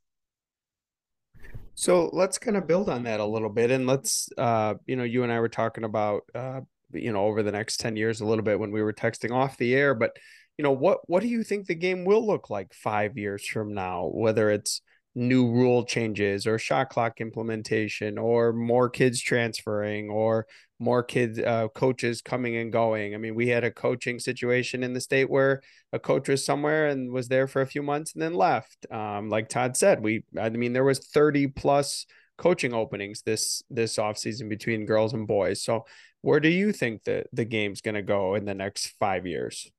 So 1.80 2.10
let's 2.12 2.38
kind 2.38 2.58
of 2.58 2.68
build 2.68 2.90
on 2.90 3.04
that 3.04 3.22
a 3.22 3.26
little 3.26 3.48
bit, 3.48 3.72
and 3.72 3.88
let's, 3.88 4.28
uh, 4.38 4.74
you 4.86 4.98
know, 4.98 5.06
you 5.06 5.24
and 5.24 5.32
I 5.32 5.40
were 5.40 5.48
talking 5.48 5.86
about, 5.86 6.24
uh, 6.36 6.60
you 6.92 7.14
know, 7.14 7.24
over 7.24 7.42
the 7.42 7.54
next 7.54 7.78
ten 7.78 7.96
years 7.96 8.20
a 8.20 8.26
little 8.26 8.44
bit 8.44 8.60
when 8.60 8.72
we 8.72 8.84
were 8.84 8.92
texting 8.92 9.32
off 9.32 9.56
the 9.56 9.74
air. 9.74 9.96
But 9.96 10.12
you 10.58 10.64
know, 10.64 10.74
what 10.74 11.00
what 11.08 11.22
do 11.22 11.30
you 11.30 11.42
think 11.42 11.68
the 11.68 11.76
game 11.76 12.04
will 12.04 12.28
look 12.28 12.50
like 12.50 12.74
five 12.74 13.18
years 13.18 13.48
from 13.48 13.74
now? 13.74 14.12
Whether 14.14 14.50
it's 14.50 14.82
new 15.16 15.50
rule 15.50 15.86
changes 15.86 16.46
or 16.46 16.60
shot 16.60 16.90
clock 16.90 17.22
implementation 17.22 18.18
or 18.18 18.52
more 18.52 18.90
kids 18.90 19.22
transferring 19.22 20.10
or 20.10 20.48
more 20.80 21.04
kids 21.04 21.40
uh, 21.40 21.68
coaches 21.70 22.22
coming 22.22 22.56
and 22.56 22.72
going. 22.72 23.14
I 23.14 23.18
mean 23.18 23.36
we 23.36 23.50
had 23.50 23.64
a 23.64 23.72
coaching 23.72 24.20
situation 24.20 24.84
in 24.84 24.94
the 24.94 25.02
state 25.02 25.30
where 25.30 25.62
a 25.92 26.00
coach 26.00 26.30
was 26.30 26.46
somewhere 26.46 26.88
and 26.88 27.12
was 27.12 27.28
there 27.28 27.48
for 27.48 27.62
a 27.62 27.68
few 27.68 27.84
months 27.84 28.14
and 28.14 28.22
then 28.22 28.34
left. 28.34 28.86
Um, 28.92 29.30
like 29.30 29.50
todd 29.50 29.76
said 29.78 30.02
we 30.02 30.24
i 30.40 30.50
mean 30.50 30.74
there 30.74 30.84
was 30.84 31.00
30 31.00 31.48
plus 31.48 32.06
coaching 32.38 32.74
openings 32.74 33.22
this 33.22 33.62
this 33.70 33.98
offseason 33.98 34.50
between 34.50 34.86
girls 34.86 35.14
and 35.14 35.28
boys. 35.28 35.62
So 35.62 35.86
where 36.22 36.40
do 36.40 36.50
you 36.50 36.72
think 36.72 37.04
that 37.04 37.28
the 37.32 37.46
game's 37.46 37.82
going 37.82 37.96
to 37.96 38.02
go 38.02 38.36
in 38.36 38.46
the 38.46 38.54
next 38.54 38.96
five 39.00 39.28
years? 39.28 39.70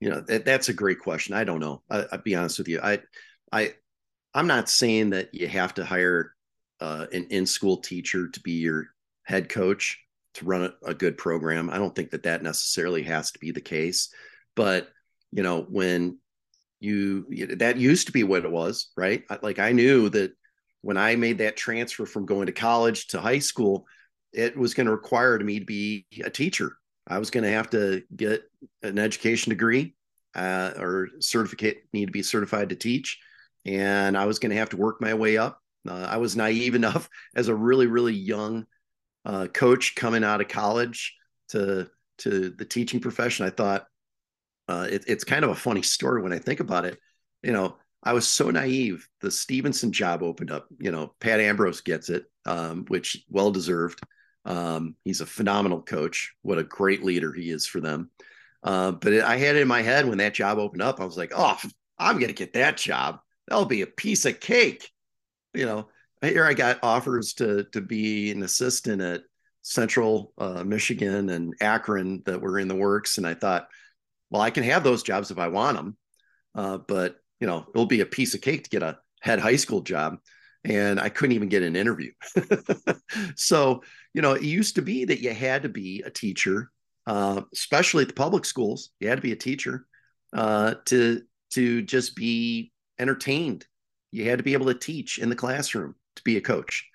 You 0.00 0.10
know 0.10 0.20
that, 0.22 0.44
that's 0.44 0.68
a 0.68 0.72
great 0.72 1.00
question. 1.00 1.34
I 1.34 1.44
don't 1.44 1.60
know. 1.60 1.82
I, 1.90 2.06
i'll 2.12 2.22
be 2.22 2.36
honest 2.36 2.58
with 2.58 2.68
you. 2.68 2.80
I 2.82 3.00
i 3.52 3.74
I'm 4.34 4.46
not 4.46 4.68
saying 4.68 5.10
that 5.10 5.34
you 5.34 5.48
have 5.48 5.74
to 5.74 5.84
hire 5.84 6.34
uh, 6.80 7.06
an 7.12 7.26
in-school 7.30 7.78
teacher 7.78 8.28
to 8.28 8.40
be 8.40 8.52
your 8.52 8.88
head 9.28 9.48
coach 9.48 9.98
to 10.34 10.44
run 10.44 10.72
a, 10.84 10.94
good 10.94 11.18
program. 11.18 11.70
I 11.70 11.78
don't 11.78 11.94
think 11.94 12.10
that 12.10 12.24
that 12.24 12.42
necessarily 12.42 13.02
has 13.04 13.32
to 13.32 13.38
be 13.38 13.50
the 13.50 13.60
case, 13.60 14.12
but 14.56 14.88
you 15.32 15.42
know 15.42 15.62
when 15.62 16.18
you 16.80 17.26
that 17.56 17.76
used 17.76 18.06
to 18.06 18.12
be 18.12 18.24
what 18.24 18.44
it 18.44 18.50
was, 18.50 18.90
right? 18.96 19.24
Like 19.42 19.58
I 19.58 19.72
knew 19.72 20.08
that 20.10 20.32
when 20.82 20.96
I 20.96 21.16
made 21.16 21.38
that 21.38 21.56
transfer 21.56 22.06
from 22.06 22.26
going 22.26 22.46
to 22.46 22.52
college 22.52 23.08
to 23.08 23.20
high 23.20 23.40
school, 23.40 23.86
it 24.32 24.56
was 24.56 24.74
going 24.74 24.86
to 24.86 24.92
require 24.92 25.38
me 25.40 25.58
to 25.58 25.64
be 25.64 26.06
a 26.24 26.30
teacher. 26.30 26.76
I 27.06 27.18
was 27.18 27.30
going 27.30 27.44
to 27.44 27.50
have 27.50 27.70
to 27.70 28.02
get 28.14 28.42
an 28.82 28.98
education 28.98 29.50
degree 29.50 29.94
uh, 30.34 30.72
or 30.78 31.08
certificate, 31.20 31.78
need 31.92 32.06
to 32.06 32.12
be 32.12 32.22
certified 32.22 32.68
to 32.68 32.76
teach 32.76 33.18
and 33.68 34.16
I 34.16 34.24
was 34.24 34.38
going 34.38 34.50
to 34.50 34.56
have 34.56 34.70
to 34.70 34.76
work 34.76 35.00
my 35.00 35.14
way 35.14 35.36
up. 35.36 35.60
Uh, 35.88 36.06
I 36.08 36.16
was 36.16 36.36
naive 36.36 36.74
enough 36.74 37.08
as 37.34 37.48
a 37.48 37.54
really, 37.54 37.86
really 37.86 38.14
young 38.14 38.66
uh, 39.28 39.46
coach 39.46 39.94
coming 39.94 40.24
out 40.24 40.40
of 40.40 40.48
college 40.48 41.14
to 41.50 41.88
to 42.18 42.50
the 42.50 42.64
teaching 42.64 42.98
profession. 42.98 43.46
I 43.46 43.50
thought 43.50 43.86
uh, 44.66 44.88
it, 44.90 45.04
it's 45.06 45.22
kind 45.22 45.44
of 45.44 45.50
a 45.50 45.54
funny 45.54 45.82
story 45.82 46.22
when 46.22 46.32
I 46.32 46.38
think 46.38 46.60
about 46.60 46.84
it. 46.84 46.98
You 47.42 47.52
know, 47.52 47.76
I 48.02 48.14
was 48.14 48.26
so 48.26 48.50
naive. 48.50 49.06
The 49.20 49.30
Stevenson 49.30 49.92
job 49.92 50.22
opened 50.22 50.50
up. 50.50 50.66
You 50.80 50.90
know, 50.90 51.14
Pat 51.20 51.40
Ambrose 51.40 51.82
gets 51.82 52.08
it, 52.08 52.24
um, 52.46 52.86
which 52.88 53.24
well 53.28 53.52
deserved. 53.52 54.00
Um, 54.44 54.96
he's 55.04 55.20
a 55.20 55.26
phenomenal 55.26 55.82
coach. 55.82 56.32
What 56.42 56.58
a 56.58 56.64
great 56.64 57.04
leader 57.04 57.32
he 57.32 57.50
is 57.50 57.66
for 57.66 57.80
them. 57.80 58.10
Uh, 58.62 58.92
but 58.92 59.12
it, 59.12 59.22
I 59.22 59.36
had 59.36 59.56
it 59.56 59.62
in 59.62 59.68
my 59.68 59.82
head 59.82 60.08
when 60.08 60.18
that 60.18 60.34
job 60.34 60.58
opened 60.58 60.82
up. 60.82 61.00
I 61.00 61.04
was 61.04 61.18
like, 61.18 61.32
oh, 61.36 61.56
I'm 61.98 62.16
going 62.16 62.28
to 62.28 62.32
get 62.32 62.54
that 62.54 62.78
job 62.78 63.20
that'll 63.46 63.66
be 63.66 63.82
a 63.82 63.86
piece 63.86 64.24
of 64.24 64.40
cake. 64.40 64.90
You 65.54 65.66
know, 65.66 65.88
here 66.22 66.44
I 66.44 66.54
got 66.54 66.78
offers 66.82 67.34
to 67.34 67.64
to 67.72 67.80
be 67.80 68.30
an 68.30 68.42
assistant 68.42 69.02
at 69.02 69.22
Central 69.62 70.32
uh, 70.38 70.64
Michigan 70.64 71.30
and 71.30 71.54
Akron 71.60 72.22
that 72.26 72.40
were 72.40 72.58
in 72.58 72.68
the 72.68 72.74
works, 72.74 73.18
and 73.18 73.26
I 73.26 73.34
thought, 73.34 73.68
well, 74.30 74.42
I 74.42 74.50
can 74.50 74.64
have 74.64 74.84
those 74.84 75.02
jobs 75.02 75.30
if 75.30 75.38
I 75.38 75.48
want 75.48 75.76
them, 75.76 75.96
uh, 76.54 76.78
but 76.78 77.16
you 77.40 77.46
know, 77.46 77.66
it'll 77.74 77.86
be 77.86 78.00
a 78.00 78.06
piece 78.06 78.34
of 78.34 78.40
cake 78.40 78.64
to 78.64 78.70
get 78.70 78.82
a 78.82 78.98
head 79.20 79.40
high 79.40 79.56
school 79.56 79.80
job, 79.80 80.18
and 80.64 81.00
I 81.00 81.08
couldn't 81.08 81.36
even 81.36 81.48
get 81.48 81.62
an 81.62 81.76
interview. 81.76 82.12
so, 83.36 83.82
you 84.14 84.22
know, 84.22 84.32
it 84.32 84.42
used 84.42 84.74
to 84.76 84.82
be 84.82 85.04
that 85.04 85.20
you 85.20 85.32
had 85.32 85.62
to 85.62 85.68
be 85.68 86.02
a 86.04 86.10
teacher 86.10 86.70
uh, 87.08 87.40
especially 87.54 88.02
at 88.02 88.08
the 88.08 88.14
public 88.14 88.44
schools. 88.44 88.90
You 89.00 89.08
had 89.08 89.16
to 89.16 89.22
be 89.22 89.32
a 89.32 89.36
teacher 89.36 89.86
uh, 90.34 90.74
to 90.84 91.22
to 91.52 91.82
just 91.82 92.14
be 92.14 92.70
entertained. 92.98 93.66
You 94.12 94.28
had 94.28 94.38
to 94.38 94.44
be 94.44 94.52
able 94.52 94.66
to 94.66 94.74
teach 94.74 95.18
in 95.18 95.30
the 95.30 95.34
classroom 95.34 95.94
to 96.18 96.24
be 96.24 96.36
a 96.36 96.40
coach. 96.42 96.86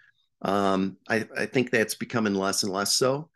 Um, 0.42 0.98
I, 1.10 1.26
I, 1.38 1.46
think 1.46 1.72
that's 1.72 1.96
becoming 1.96 2.34
less 2.34 2.64
and 2.64 2.72
less 2.72 2.94
so. 2.96 3.30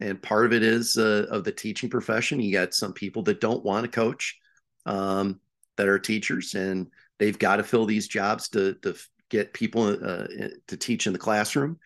And 0.00 0.20
part 0.20 0.46
of 0.46 0.52
it 0.52 0.62
is 0.62 0.96
uh, 0.96 1.26
of 1.30 1.44
the 1.44 1.52
teaching 1.52 1.90
profession. 1.90 2.40
You 2.40 2.52
got 2.52 2.74
some 2.74 2.92
people 2.92 3.22
that 3.24 3.40
don't 3.40 3.64
want 3.64 3.84
to 3.84 3.90
coach, 3.90 4.38
um, 4.86 5.40
that 5.76 5.88
are 5.88 5.98
teachers, 5.98 6.54
and 6.54 6.88
they've 7.18 7.38
got 7.38 7.56
to 7.56 7.62
fill 7.62 7.84
these 7.86 8.08
jobs 8.08 8.48
to, 8.50 8.74
to 8.82 8.94
get 9.28 9.52
people 9.52 9.88
uh, 9.88 10.26
to 10.68 10.76
teach 10.76 11.06
in 11.06 11.12
the 11.12 11.18
classroom. 11.18 11.78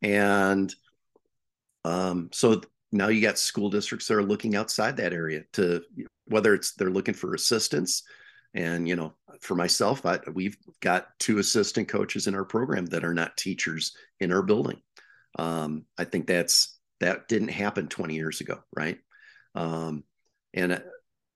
And 0.00 0.74
um, 1.84 2.30
so 2.32 2.62
now 2.90 3.08
you 3.08 3.20
got 3.20 3.38
school 3.38 3.70
districts 3.70 4.06
that 4.08 4.14
are 4.14 4.22
looking 4.22 4.56
outside 4.56 4.96
that 4.96 5.12
area 5.12 5.42
to 5.54 5.82
whether 6.26 6.54
it's 6.54 6.72
they're 6.74 6.90
looking 6.90 7.14
for 7.14 7.34
assistance 7.34 8.02
and 8.54 8.88
you 8.88 8.96
know 8.96 9.14
for 9.40 9.54
myself 9.54 10.04
I, 10.04 10.18
we've 10.32 10.56
got 10.80 11.08
two 11.18 11.38
assistant 11.38 11.88
coaches 11.88 12.26
in 12.26 12.34
our 12.34 12.44
program 12.44 12.86
that 12.86 13.04
are 13.04 13.14
not 13.14 13.36
teachers 13.36 13.96
in 14.20 14.32
our 14.32 14.42
building. 14.42 14.80
Um, 15.38 15.86
i 15.96 16.04
think 16.04 16.26
that's 16.26 16.78
that 17.00 17.26
didn't 17.26 17.48
happen 17.48 17.88
20 17.88 18.14
years 18.14 18.40
ago 18.40 18.62
right? 18.74 18.98
Um, 19.54 20.04
and 20.54 20.72
uh, 20.72 20.80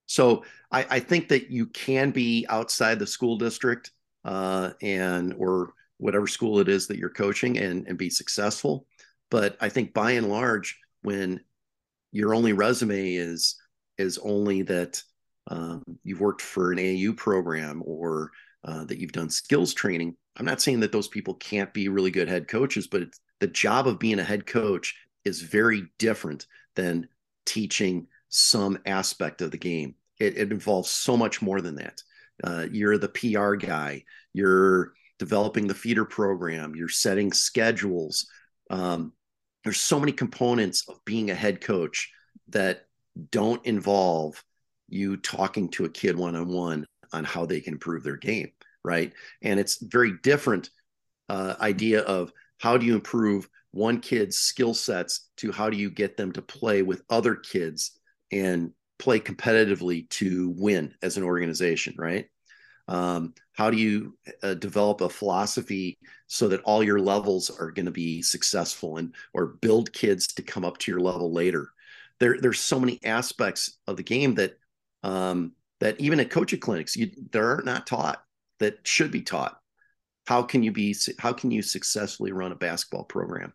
so 0.07 0.45
I, 0.71 0.87
I, 0.89 1.01
think 1.01 1.29
that 1.29 1.51
you 1.51 1.67
can 1.67 2.11
be 2.11 2.47
outside 2.49 2.99
the 2.99 3.07
school 3.07 3.37
district 3.37 3.91
uh, 4.25 4.71
and 4.81 5.35
or 5.39 5.75
whatever 5.99 6.27
school 6.27 6.61
it 6.61 6.69
is 6.69 6.87
that 6.87 6.97
you're 6.97 7.11
coaching 7.11 7.59
and, 7.59 7.87
and 7.87 7.99
be 7.99 8.11
successful. 8.11 8.87
But 9.31 9.57
i 9.61 9.69
think 9.69 9.93
by 9.93 10.13
and 10.13 10.29
large 10.29 10.79
when 11.03 11.41
your 12.13 12.35
only 12.35 12.53
resume 12.53 13.15
is 13.15 13.57
is 13.99 14.19
only 14.19 14.63
that 14.63 15.03
um, 15.49 15.83
you've 16.03 16.21
worked 16.21 16.43
for 16.43 16.73
an 16.73 16.79
AAU 16.79 17.17
program 17.17 17.83
or 17.85 18.31
uh, 18.65 18.85
that 18.85 18.99
you've 18.99 19.13
done 19.13 19.31
skills 19.31 19.73
training. 19.75 20.17
I'm 20.37 20.47
not 20.47 20.61
saying 20.61 20.81
that 20.81 20.93
those 20.93 21.09
people 21.09 21.35
can't 21.35 21.73
be 21.73 21.89
really 21.89 22.11
good 22.11 22.29
head 22.29 22.49
coaches, 22.49 22.87
but 22.87 23.03
the 23.41 23.47
job 23.47 23.87
of 23.87 23.99
being 23.99 24.19
a 24.19 24.25
head 24.25 24.47
coach 24.47 24.97
is 25.25 25.41
very 25.41 25.85
different 25.99 26.47
than 26.75 27.09
teaching 27.45 28.07
some 28.29 28.79
aspect 28.87 29.41
of 29.41 29.51
the 29.51 29.59
game. 29.59 29.95
It, 30.19 30.37
it 30.37 30.51
involves 30.51 30.91
so 30.91 31.17
much 31.17 31.43
more 31.43 31.61
than 31.61 31.77
that. 31.77 32.03
Uh, 32.43 32.67
you're 32.71 32.99
the 32.99 33.09
PR 33.09 33.55
guy. 33.55 34.05
You're 34.33 34.93
developing 35.19 35.67
the 35.67 35.75
feeder 35.75 36.05
program. 36.05 36.75
You're 36.75 36.89
setting 36.89 37.33
schedules. 37.33 38.29
Um, 38.71 39.13
there's 39.65 39.81
so 39.81 39.99
many 39.99 40.13
components 40.13 40.89
of 40.89 41.05
being 41.05 41.31
a 41.31 41.35
head 41.35 41.61
coach 41.61 42.13
that 42.49 42.87
don't 43.31 43.65
involve 43.65 44.43
you 44.89 45.17
talking 45.17 45.69
to 45.71 45.85
a 45.85 45.91
kid 45.91 46.17
one 46.17 46.37
on 46.37 46.49
one 46.49 46.87
on 47.13 47.25
how 47.25 47.47
they 47.47 47.61
can 47.61 47.75
improve 47.75 48.03
their 48.03 48.17
game, 48.17 48.51
right? 48.85 49.13
And 49.43 49.59
it's 49.59 49.83
very 49.83 50.15
different 50.23 50.71
uh, 51.29 51.55
idea 51.61 52.03
of 52.03 52.33
how 52.59 52.77
do 52.79 52.87
you 52.87 52.95
improve 52.95 53.49
one 53.73 54.01
kid's 54.01 54.39
skill 54.39 54.75
sets 54.75 55.29
to 55.37 55.53
how 55.53 55.69
do 55.69 55.77
you 55.77 55.91
get 55.91 56.17
them 56.17 56.33
to 56.33 56.43
play 56.43 56.83
with 56.83 57.03
other 57.11 57.35
kids 57.35 57.99
and 58.33 58.73
play 58.99 59.21
competitively 59.21 60.09
to 60.09 60.55
win 60.57 60.95
as 61.03 61.17
an 61.17 61.23
organization, 61.23 61.95
right? 61.99 62.27
Um, 62.89 63.35
how 63.53 63.71
do 63.71 63.77
you 63.77 64.17
uh, 64.43 64.55
develop 64.55 65.01
a 65.01 65.09
philosophy 65.09 65.99
so 66.29 66.49
that 66.49 66.63
all 66.63 66.83
your 66.83 67.01
levels 67.01 67.51
are 67.51 67.71
going 67.71 67.87
to 67.87 67.93
be 67.93 68.23
successful 68.23 68.97
and 68.97 69.15
or 69.35 69.47
build 69.61 69.93
kids 69.93 70.29
to 70.29 70.43
come 70.43 70.65
up 70.65 70.79
to 70.79 70.91
your 70.91 71.01
level 71.01 71.33
later? 71.33 71.71
There, 72.21 72.39
there's 72.41 72.61
so 72.61 72.81
many 72.81 72.99
aspects 73.05 73.79
of 73.87 73.97
the 73.97 74.03
game 74.03 74.37
that 74.37 74.57
um, 75.03 75.53
that 75.81 76.01
even 76.01 76.21
at 76.21 76.31
coaching 76.31 76.61
clinics 76.61 76.97
you, 76.97 77.11
they're 77.31 77.63
not 77.65 77.87
taught 77.87 78.23
that 78.59 78.87
should 78.87 79.11
be 79.11 79.23
taught. 79.23 79.59
How 80.27 80.43
can 80.43 80.63
you 80.63 80.73
be? 80.73 80.95
How 81.19 81.33
can 81.33 81.51
you 81.51 81.63
successfully 81.63 82.33
run 82.33 82.53
a 82.53 82.57
basketball 82.57 83.05
program? 83.05 83.53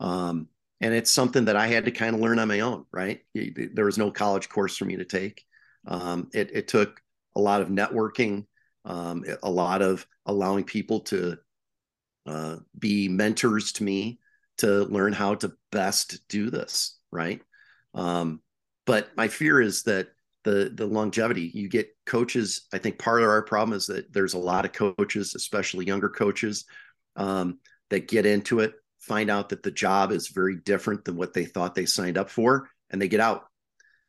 Um, 0.00 0.48
and 0.80 0.92
it's 0.92 1.10
something 1.10 1.46
that 1.46 1.56
I 1.56 1.68
had 1.68 1.84
to 1.86 1.90
kind 1.90 2.14
of 2.14 2.20
learn 2.20 2.38
on 2.38 2.48
my 2.48 2.60
own. 2.60 2.84
Right? 2.92 3.20
There 3.34 3.86
was 3.86 3.98
no 3.98 4.10
college 4.10 4.48
course 4.48 4.76
for 4.76 4.84
me 4.84 4.96
to 4.96 5.04
take. 5.04 5.44
Um, 5.86 6.28
it, 6.34 6.50
it 6.52 6.68
took 6.68 7.00
a 7.34 7.40
lot 7.40 7.62
of 7.62 7.68
networking, 7.68 8.46
um, 8.84 9.24
a 9.42 9.50
lot 9.50 9.80
of 9.80 10.06
allowing 10.26 10.64
people 10.64 11.00
to 11.00 11.38
uh, 12.26 12.56
be 12.78 13.08
mentors 13.08 13.72
to 13.72 13.84
me 13.84 14.20
to 14.58 14.84
learn 14.84 15.12
how 15.12 15.36
to 15.36 15.52
best 15.70 16.28
do 16.28 16.50
this. 16.50 16.98
Right? 17.10 17.40
Um, 17.94 18.42
but 18.84 19.16
my 19.16 19.28
fear 19.28 19.60
is 19.60 19.84
that 19.84 20.08
the 20.44 20.72
the 20.74 20.86
longevity. 20.86 21.50
You 21.54 21.68
get 21.68 21.88
coaches. 22.06 22.66
I 22.72 22.78
think 22.78 22.98
part 22.98 23.22
of 23.22 23.28
our 23.28 23.42
problem 23.42 23.76
is 23.76 23.86
that 23.86 24.12
there's 24.12 24.34
a 24.34 24.38
lot 24.38 24.64
of 24.64 24.72
coaches, 24.72 25.34
especially 25.34 25.86
younger 25.86 26.08
coaches, 26.08 26.64
um, 27.16 27.58
that 27.90 28.08
get 28.08 28.26
into 28.26 28.60
it, 28.60 28.74
find 28.98 29.30
out 29.30 29.50
that 29.50 29.62
the 29.62 29.70
job 29.70 30.12
is 30.12 30.28
very 30.28 30.56
different 30.56 31.04
than 31.04 31.16
what 31.16 31.32
they 31.32 31.44
thought 31.44 31.74
they 31.74 31.86
signed 31.86 32.18
up 32.18 32.30
for, 32.30 32.68
and 32.90 33.00
they 33.00 33.08
get 33.08 33.20
out. 33.20 33.44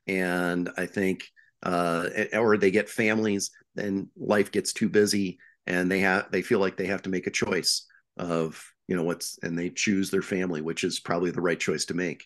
And 0.08 0.70
I 0.78 0.86
think, 0.86 1.24
uh, 1.62 2.10
or 2.34 2.58
they 2.58 2.72
get 2.72 2.90
families, 2.90 3.52
and 3.78 4.08
life 4.18 4.52
gets 4.52 4.74
too 4.74 4.90
busy, 4.90 5.40
and 5.68 5.92
they 5.92 6.00
have 6.00 6.32
they 6.32 6.42
feel 6.42 6.60
like 6.60 6.78
they 6.78 6.88
have 6.88 7.04
to 7.04 7.10
make 7.10 7.28
a 7.28 7.32
choice 7.32 7.86
of 8.18 8.64
you 8.88 8.96
know 8.96 9.04
what's, 9.04 9.40
and 9.44 9.58
they 9.58 9.70
choose 9.70 10.10
their 10.10 10.22
family, 10.22 10.62
which 10.62 10.84
is 10.84 11.00
probably 11.00 11.32
the 11.32 11.42
right 11.42 11.60
choice 11.60 11.86
to 11.86 11.94
make. 11.94 12.26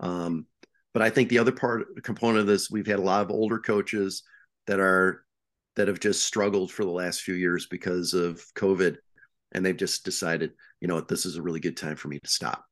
Um, 0.00 0.46
but 0.92 1.02
I 1.02 1.10
think 1.10 1.28
the 1.28 1.38
other 1.38 1.52
part 1.52 2.02
component 2.02 2.40
of 2.40 2.46
this, 2.46 2.70
we've 2.70 2.86
had 2.86 2.98
a 2.98 3.02
lot 3.02 3.22
of 3.22 3.30
older 3.30 3.58
coaches 3.58 4.22
that 4.66 4.80
are 4.80 5.24
that 5.76 5.88
have 5.88 6.00
just 6.00 6.24
struggled 6.24 6.70
for 6.70 6.84
the 6.84 6.90
last 6.90 7.22
few 7.22 7.34
years 7.34 7.66
because 7.66 8.12
of 8.12 8.42
COVID, 8.56 8.96
and 9.52 9.64
they've 9.64 9.76
just 9.76 10.04
decided, 10.04 10.52
you 10.80 10.88
know 10.88 10.96
what, 10.96 11.08
this 11.08 11.24
is 11.26 11.36
a 11.36 11.42
really 11.42 11.60
good 11.60 11.76
time 11.76 11.96
for 11.96 12.08
me 12.08 12.18
to 12.18 12.28
stop. 12.28 12.64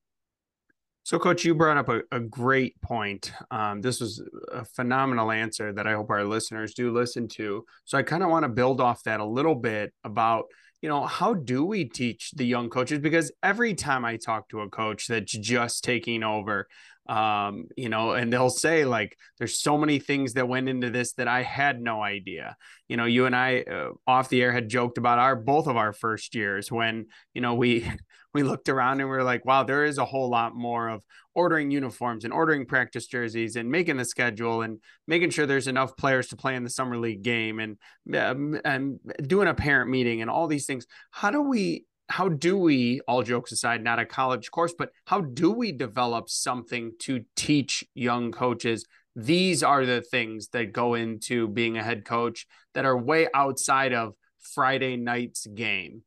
So, 1.04 1.18
Coach, 1.18 1.44
you 1.44 1.54
brought 1.54 1.78
up 1.78 1.88
a, 1.88 2.02
a 2.12 2.20
great 2.20 2.78
point. 2.82 3.32
Um, 3.50 3.80
this 3.80 4.00
was 4.00 4.22
a 4.52 4.64
phenomenal 4.64 5.30
answer 5.30 5.72
that 5.72 5.86
I 5.86 5.94
hope 5.94 6.10
our 6.10 6.24
listeners 6.24 6.74
do 6.74 6.92
listen 6.92 7.28
to. 7.28 7.64
So, 7.84 7.96
I 7.96 8.02
kind 8.02 8.22
of 8.22 8.30
want 8.30 8.42
to 8.42 8.50
build 8.50 8.80
off 8.80 9.02
that 9.04 9.20
a 9.20 9.24
little 9.24 9.54
bit 9.54 9.94
about 10.04 10.46
you 10.82 10.88
know, 10.88 11.04
how 11.06 11.34
do 11.34 11.64
we 11.64 11.84
teach 11.84 12.30
the 12.32 12.46
young 12.46 12.70
coaches? 12.70 13.00
Because 13.00 13.32
every 13.42 13.74
time 13.74 14.04
I 14.04 14.16
talk 14.16 14.48
to 14.50 14.60
a 14.60 14.68
coach 14.68 15.08
that's 15.08 15.32
just 15.32 15.82
taking 15.82 16.22
over, 16.22 16.68
um, 17.08 17.68
you 17.76 17.88
know, 17.88 18.12
and 18.12 18.30
they'll 18.30 18.50
say 18.50 18.84
like, 18.84 19.16
"There's 19.38 19.60
so 19.60 19.78
many 19.78 19.98
things 19.98 20.34
that 20.34 20.46
went 20.46 20.68
into 20.68 20.90
this 20.90 21.14
that 21.14 21.26
I 21.26 21.42
had 21.42 21.80
no 21.80 22.02
idea." 22.02 22.56
You 22.86 22.98
know, 22.98 23.06
you 23.06 23.24
and 23.24 23.34
I 23.34 23.62
uh, 23.62 23.90
off 24.06 24.28
the 24.28 24.42
air 24.42 24.52
had 24.52 24.68
joked 24.68 24.98
about 24.98 25.18
our 25.18 25.34
both 25.34 25.66
of 25.66 25.76
our 25.76 25.92
first 25.94 26.34
years 26.34 26.70
when 26.70 27.06
you 27.32 27.40
know 27.40 27.54
we 27.54 27.90
we 28.34 28.42
looked 28.42 28.68
around 28.68 29.00
and 29.00 29.08
we 29.08 29.16
are 29.16 29.24
like, 29.24 29.46
"Wow, 29.46 29.64
there 29.64 29.86
is 29.86 29.96
a 29.96 30.04
whole 30.04 30.28
lot 30.28 30.54
more 30.54 30.88
of 30.88 31.02
ordering 31.34 31.70
uniforms 31.70 32.24
and 32.24 32.32
ordering 32.32 32.66
practice 32.66 33.06
jerseys 33.06 33.56
and 33.56 33.70
making 33.70 33.96
the 33.96 34.04
schedule 34.04 34.60
and 34.60 34.78
making 35.06 35.30
sure 35.30 35.46
there's 35.46 35.68
enough 35.68 35.96
players 35.96 36.28
to 36.28 36.36
play 36.36 36.56
in 36.56 36.64
the 36.64 36.70
summer 36.70 36.98
league 36.98 37.22
game 37.22 37.58
and 37.58 37.78
um, 38.14 38.60
and 38.66 38.98
doing 39.22 39.48
a 39.48 39.54
parent 39.54 39.90
meeting 39.90 40.20
and 40.20 40.30
all 40.30 40.46
these 40.46 40.66
things." 40.66 40.86
How 41.10 41.30
do 41.30 41.40
we 41.40 41.86
how 42.08 42.28
do 42.28 42.56
we 42.56 43.00
all 43.06 43.22
jokes 43.22 43.52
aside 43.52 43.84
not 43.84 43.98
a 43.98 44.06
college 44.06 44.50
course 44.50 44.72
but 44.76 44.90
how 45.04 45.20
do 45.20 45.50
we 45.50 45.72
develop 45.72 46.28
something 46.30 46.92
to 47.00 47.24
teach 47.36 47.84
young 47.94 48.32
coaches? 48.32 48.86
These 49.14 49.62
are 49.62 49.84
the 49.84 50.00
things 50.00 50.48
that 50.48 50.72
go 50.72 50.94
into 50.94 51.48
being 51.48 51.76
a 51.76 51.82
head 51.82 52.04
coach 52.04 52.46
that 52.74 52.84
are 52.84 52.96
way 52.96 53.28
outside 53.34 53.92
of 53.92 54.14
friday 54.40 54.96
night's 54.96 55.46
game. 55.46 56.02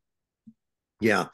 Yeah. 0.99 1.25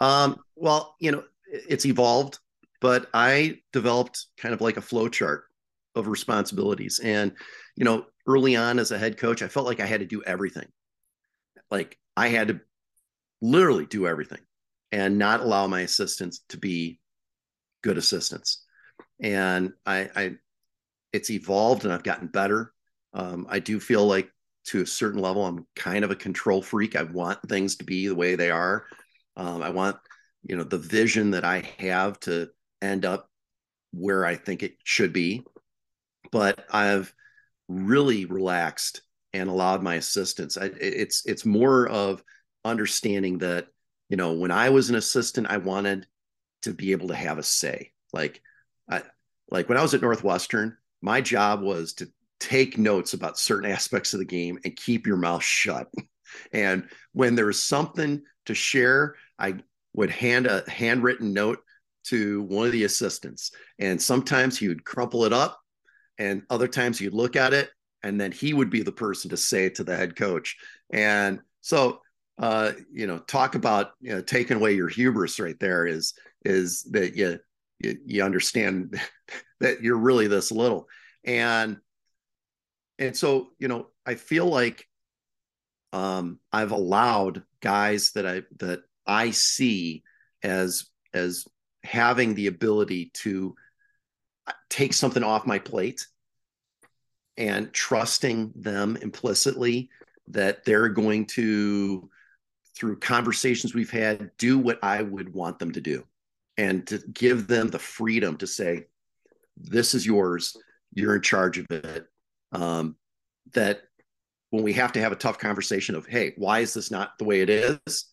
Um, 0.00 0.40
well 0.56 0.96
you 0.98 1.12
know 1.12 1.22
it's 1.48 1.86
evolved 1.86 2.38
but 2.80 3.08
i 3.14 3.58
developed 3.72 4.26
kind 4.36 4.52
of 4.52 4.60
like 4.60 4.76
a 4.76 4.82
flow 4.82 5.08
chart 5.08 5.44
of 5.94 6.08
responsibilities. 6.08 6.98
And 7.02 7.32
you 7.76 7.84
know 7.84 8.06
early 8.26 8.56
on 8.56 8.80
as 8.80 8.90
a 8.90 8.98
head 8.98 9.18
coach 9.18 9.40
i 9.40 9.46
felt 9.46 9.66
like 9.66 9.78
i 9.78 9.86
had 9.86 10.00
to 10.00 10.06
do 10.06 10.22
everything. 10.24 10.66
Like 11.70 11.96
i 12.16 12.26
had 12.26 12.48
to 12.48 12.60
literally 13.40 13.86
do 13.86 14.06
everything 14.06 14.40
and 14.92 15.18
not 15.18 15.40
allow 15.40 15.66
my 15.66 15.80
assistants 15.80 16.40
to 16.48 16.58
be 16.58 17.00
good 17.82 17.98
assistants. 17.98 18.64
And 19.20 19.72
I, 19.84 20.10
I 20.14 20.34
it's 21.12 21.30
evolved 21.30 21.84
and 21.84 21.92
I've 21.92 22.02
gotten 22.02 22.28
better. 22.28 22.72
Um, 23.14 23.46
I 23.48 23.58
do 23.58 23.80
feel 23.80 24.06
like 24.06 24.30
to 24.66 24.82
a 24.82 24.86
certain 24.86 25.20
level, 25.20 25.46
I'm 25.46 25.66
kind 25.76 26.04
of 26.04 26.10
a 26.10 26.16
control 26.16 26.60
freak. 26.60 26.96
I 26.96 27.04
want 27.04 27.40
things 27.48 27.76
to 27.76 27.84
be 27.84 28.08
the 28.08 28.14
way 28.14 28.34
they 28.34 28.50
are. 28.50 28.86
Um, 29.36 29.62
I 29.62 29.70
want, 29.70 29.96
you 30.42 30.56
know, 30.56 30.64
the 30.64 30.78
vision 30.78 31.30
that 31.30 31.44
I 31.44 31.62
have 31.78 32.18
to 32.20 32.48
end 32.82 33.04
up 33.04 33.30
where 33.92 34.26
I 34.26 34.34
think 34.34 34.62
it 34.62 34.76
should 34.84 35.12
be. 35.12 35.44
But 36.32 36.66
I've 36.70 37.12
really 37.68 38.24
relaxed 38.24 39.02
and 39.32 39.48
allowed 39.48 39.82
my 39.82 39.94
assistants. 39.94 40.56
I, 40.56 40.70
it's 40.80 41.24
it's 41.26 41.46
more 41.46 41.88
of 41.88 42.22
understanding 42.66 43.38
that 43.38 43.68
you 44.08 44.16
know 44.16 44.32
when 44.32 44.50
i 44.50 44.70
was 44.70 44.90
an 44.90 44.96
assistant 44.96 45.46
i 45.50 45.56
wanted 45.56 46.06
to 46.62 46.72
be 46.72 46.92
able 46.92 47.08
to 47.08 47.14
have 47.14 47.38
a 47.38 47.42
say 47.42 47.92
like 48.12 48.40
i 48.90 49.02
like 49.50 49.68
when 49.68 49.78
i 49.78 49.82
was 49.82 49.94
at 49.94 50.02
northwestern 50.02 50.76
my 51.02 51.20
job 51.20 51.62
was 51.62 51.92
to 51.94 52.08
take 52.40 52.78
notes 52.78 53.14
about 53.14 53.38
certain 53.38 53.70
aspects 53.70 54.12
of 54.12 54.18
the 54.18 54.24
game 54.24 54.58
and 54.64 54.76
keep 54.76 55.06
your 55.06 55.16
mouth 55.16 55.42
shut. 55.42 55.90
and 56.52 56.88
when 57.12 57.34
there 57.34 57.46
was 57.46 57.62
something 57.62 58.22
to 58.46 58.54
share, 58.54 59.14
I 59.38 59.56
would 59.94 60.10
hand 60.10 60.46
a 60.46 60.68
handwritten 60.68 61.32
note 61.32 61.60
to 62.04 62.42
one 62.42 62.66
of 62.66 62.72
the 62.72 62.84
assistants. 62.84 63.52
And 63.78 64.00
sometimes 64.00 64.58
he 64.58 64.68
would 64.68 64.84
crumple 64.84 65.24
it 65.24 65.32
up, 65.32 65.58
and 66.18 66.42
other 66.50 66.68
times 66.68 66.98
he'd 66.98 67.12
look 67.14 67.36
at 67.36 67.52
it, 67.52 67.70
and 68.02 68.20
then 68.20 68.32
he 68.32 68.52
would 68.52 68.70
be 68.70 68.82
the 68.82 68.92
person 68.92 69.30
to 69.30 69.36
say 69.36 69.66
it 69.66 69.76
to 69.76 69.84
the 69.84 69.96
head 69.96 70.14
coach. 70.16 70.56
And 70.90 71.40
so, 71.62 72.00
uh, 72.38 72.72
you 72.92 73.06
know, 73.06 73.18
talk 73.18 73.54
about 73.54 73.92
you 74.00 74.14
know 74.14 74.22
taking 74.22 74.56
away 74.56 74.74
your 74.74 74.88
hubris 74.88 75.40
right 75.40 75.58
there 75.58 75.86
is 75.86 76.14
is 76.44 76.82
that 76.90 77.16
you 77.16 77.38
you, 77.80 77.98
you 78.04 78.22
understand 78.22 79.00
that 79.60 79.82
you're 79.82 79.96
really 79.96 80.26
this 80.26 80.52
little, 80.52 80.88
and 81.24 81.78
and 82.98 83.16
so 83.16 83.48
you 83.58 83.68
know 83.68 83.88
I 84.04 84.14
feel 84.16 84.46
like 84.46 84.86
um, 85.92 86.38
I've 86.52 86.72
allowed 86.72 87.42
guys 87.60 88.12
that 88.12 88.26
I 88.26 88.42
that 88.58 88.80
I 89.06 89.30
see 89.30 90.02
as 90.42 90.86
as 91.14 91.46
having 91.84 92.34
the 92.34 92.48
ability 92.48 93.10
to 93.14 93.54
take 94.68 94.92
something 94.92 95.22
off 95.22 95.46
my 95.46 95.58
plate 95.58 96.06
and 97.36 97.72
trusting 97.72 98.52
them 98.56 98.96
implicitly 99.00 99.88
that 100.28 100.64
they're 100.64 100.88
going 100.88 101.26
to 101.26 102.10
through 102.76 102.98
conversations 102.98 103.74
we've 103.74 103.90
had 103.90 104.30
do 104.36 104.58
what 104.58 104.78
I 104.82 105.02
would 105.02 105.32
want 105.32 105.58
them 105.58 105.72
to 105.72 105.80
do. 105.80 106.04
And 106.58 106.86
to 106.88 106.98
give 107.12 107.46
them 107.46 107.68
the 107.68 107.78
freedom 107.78 108.36
to 108.38 108.46
say 108.46 108.84
this 109.56 109.94
is 109.94 110.06
yours. 110.06 110.56
You're 110.94 111.16
in 111.16 111.22
charge 111.22 111.58
of 111.58 111.66
it. 111.70 112.06
Um, 112.52 112.96
that 113.52 113.82
when 114.50 114.62
we 114.62 114.72
have 114.74 114.92
to 114.92 115.00
have 115.00 115.12
a 115.12 115.16
tough 115.16 115.38
conversation 115.38 115.94
of 115.94 116.06
hey 116.06 116.32
why 116.36 116.60
is 116.60 116.74
this 116.74 116.90
not 116.90 117.18
the 117.18 117.24
way 117.24 117.40
it 117.40 117.50
is? 117.50 118.06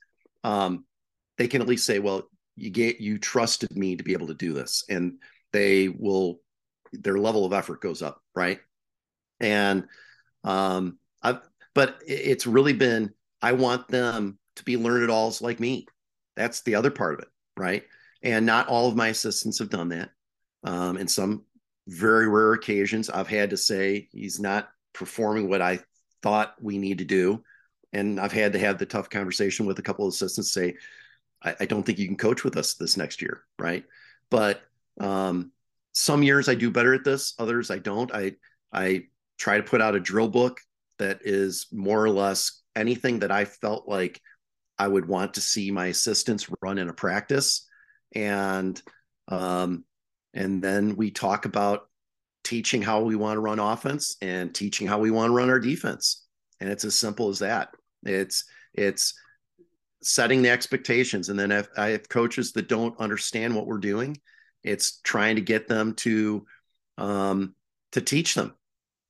Um, 0.43 0.85
they 1.37 1.47
can 1.47 1.61
at 1.61 1.67
least 1.67 1.85
say 1.85 1.99
well 1.99 2.29
you 2.55 2.69
get 2.69 2.99
you 2.99 3.17
trusted 3.17 3.75
me 3.75 3.95
to 3.95 4.03
be 4.03 4.13
able 4.13 4.27
to 4.27 4.33
do 4.33 4.53
this. 4.53 4.83
And 4.89 5.19
they 5.51 5.89
will 5.89 6.39
their 6.91 7.17
level 7.17 7.45
of 7.45 7.53
effort 7.53 7.81
goes 7.81 8.01
up 8.01 8.21
right? 8.35 8.59
And 9.39 9.85
um 10.43 10.97
I've 11.21 11.41
but 11.73 11.99
it's 12.05 12.45
really 12.45 12.73
been 12.73 13.13
i 13.41 13.51
want 13.51 13.87
them 13.87 14.37
to 14.55 14.63
be 14.63 14.77
learn 14.77 15.03
it 15.03 15.09
alls 15.09 15.41
like 15.41 15.59
me 15.59 15.85
that's 16.35 16.61
the 16.61 16.75
other 16.75 16.91
part 16.91 17.13
of 17.13 17.19
it 17.19 17.27
right 17.57 17.83
and 18.21 18.45
not 18.45 18.67
all 18.67 18.87
of 18.87 18.95
my 18.95 19.09
assistants 19.09 19.59
have 19.59 19.69
done 19.69 19.89
that 19.89 20.09
um 20.63 20.97
in 20.97 21.07
some 21.07 21.43
very 21.87 22.27
rare 22.27 22.53
occasions 22.53 23.09
i've 23.09 23.27
had 23.27 23.49
to 23.49 23.57
say 23.57 24.07
he's 24.11 24.39
not 24.39 24.69
performing 24.93 25.49
what 25.49 25.61
i 25.61 25.79
thought 26.21 26.55
we 26.61 26.77
need 26.77 26.99
to 26.99 27.05
do 27.05 27.43
and 27.91 28.19
i've 28.19 28.31
had 28.31 28.53
to 28.53 28.59
have 28.59 28.77
the 28.77 28.85
tough 28.85 29.09
conversation 29.09 29.65
with 29.65 29.79
a 29.79 29.83
couple 29.83 30.05
of 30.05 30.13
assistants 30.13 30.51
say 30.51 30.75
I, 31.43 31.55
I 31.61 31.65
don't 31.65 31.83
think 31.83 31.99
you 31.99 32.07
can 32.07 32.17
coach 32.17 32.43
with 32.43 32.57
us 32.57 32.75
this 32.75 32.97
next 32.97 33.21
year, 33.21 33.43
right? 33.59 33.83
But 34.29 34.61
um, 34.99 35.51
some 35.91 36.23
years 36.23 36.49
I 36.49 36.55
do 36.55 36.71
better 36.71 36.93
at 36.93 37.03
this, 37.03 37.33
others 37.37 37.69
I 37.69 37.79
don't. 37.79 38.13
I 38.13 38.35
I 38.71 39.03
try 39.37 39.57
to 39.57 39.63
put 39.63 39.81
out 39.81 39.95
a 39.95 39.99
drill 39.99 40.29
book 40.29 40.59
that 40.99 41.19
is 41.23 41.67
more 41.71 42.03
or 42.03 42.09
less 42.09 42.61
anything 42.75 43.19
that 43.19 43.31
I 43.31 43.45
felt 43.45 43.87
like 43.87 44.21
I 44.77 44.87
would 44.87 45.07
want 45.07 45.35
to 45.35 45.41
see 45.41 45.71
my 45.71 45.87
assistants 45.87 46.49
run 46.61 46.77
in 46.77 46.89
a 46.89 46.93
practice, 46.93 47.67
and 48.15 48.81
um, 49.27 49.85
and 50.33 50.61
then 50.61 50.95
we 50.95 51.11
talk 51.11 51.45
about 51.45 51.87
teaching 52.43 52.81
how 52.81 53.01
we 53.01 53.15
want 53.15 53.37
to 53.37 53.41
run 53.41 53.59
offense 53.59 54.17
and 54.21 54.53
teaching 54.53 54.87
how 54.87 54.99
we 54.99 55.11
want 55.11 55.29
to 55.29 55.35
run 55.35 55.49
our 55.49 55.59
defense, 55.59 56.25
and 56.59 56.69
it's 56.69 56.85
as 56.85 56.95
simple 56.95 57.29
as 57.29 57.39
that. 57.39 57.69
It's 58.03 58.45
it's 58.73 59.13
setting 60.03 60.41
the 60.41 60.49
expectations. 60.49 61.29
And 61.29 61.39
then 61.39 61.51
if 61.51 61.67
I 61.77 61.89
have 61.89 62.09
coaches 62.09 62.51
that 62.53 62.67
don't 62.67 62.99
understand 62.99 63.55
what 63.55 63.65
we're 63.65 63.77
doing, 63.77 64.17
it's 64.63 64.99
trying 65.01 65.35
to 65.37 65.41
get 65.41 65.67
them 65.67 65.93
to 65.95 66.45
um, 66.97 67.55
to 67.93 68.01
teach 68.01 68.35
them. 68.35 68.53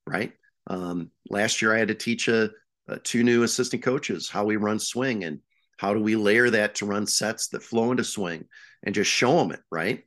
Right. 0.06 0.32
Um, 0.66 1.10
last 1.28 1.60
year, 1.60 1.74
I 1.74 1.78
had 1.78 1.88
to 1.88 1.94
teach 1.94 2.28
a, 2.28 2.50
a 2.88 2.98
two 2.98 3.22
new 3.22 3.42
assistant 3.42 3.82
coaches 3.82 4.28
how 4.28 4.44
we 4.44 4.56
run 4.56 4.78
swing 4.78 5.24
and 5.24 5.40
how 5.76 5.94
do 5.94 6.00
we 6.00 6.16
layer 6.16 6.50
that 6.50 6.76
to 6.76 6.86
run 6.86 7.06
sets 7.06 7.48
that 7.48 7.62
flow 7.62 7.90
into 7.90 8.04
swing 8.04 8.46
and 8.82 8.94
just 8.94 9.10
show 9.10 9.38
them 9.38 9.52
it. 9.52 9.60
Right. 9.70 10.04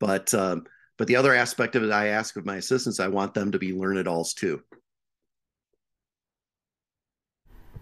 But 0.00 0.32
um, 0.34 0.64
but 0.98 1.06
the 1.06 1.16
other 1.16 1.34
aspect 1.34 1.76
of 1.76 1.82
it, 1.82 1.90
I 1.90 2.08
ask 2.08 2.36
of 2.36 2.46
my 2.46 2.56
assistants, 2.56 3.00
I 3.00 3.08
want 3.08 3.34
them 3.34 3.52
to 3.52 3.58
be 3.58 3.72
learn 3.72 3.96
it 3.96 4.06
alls 4.06 4.34
too. 4.34 4.62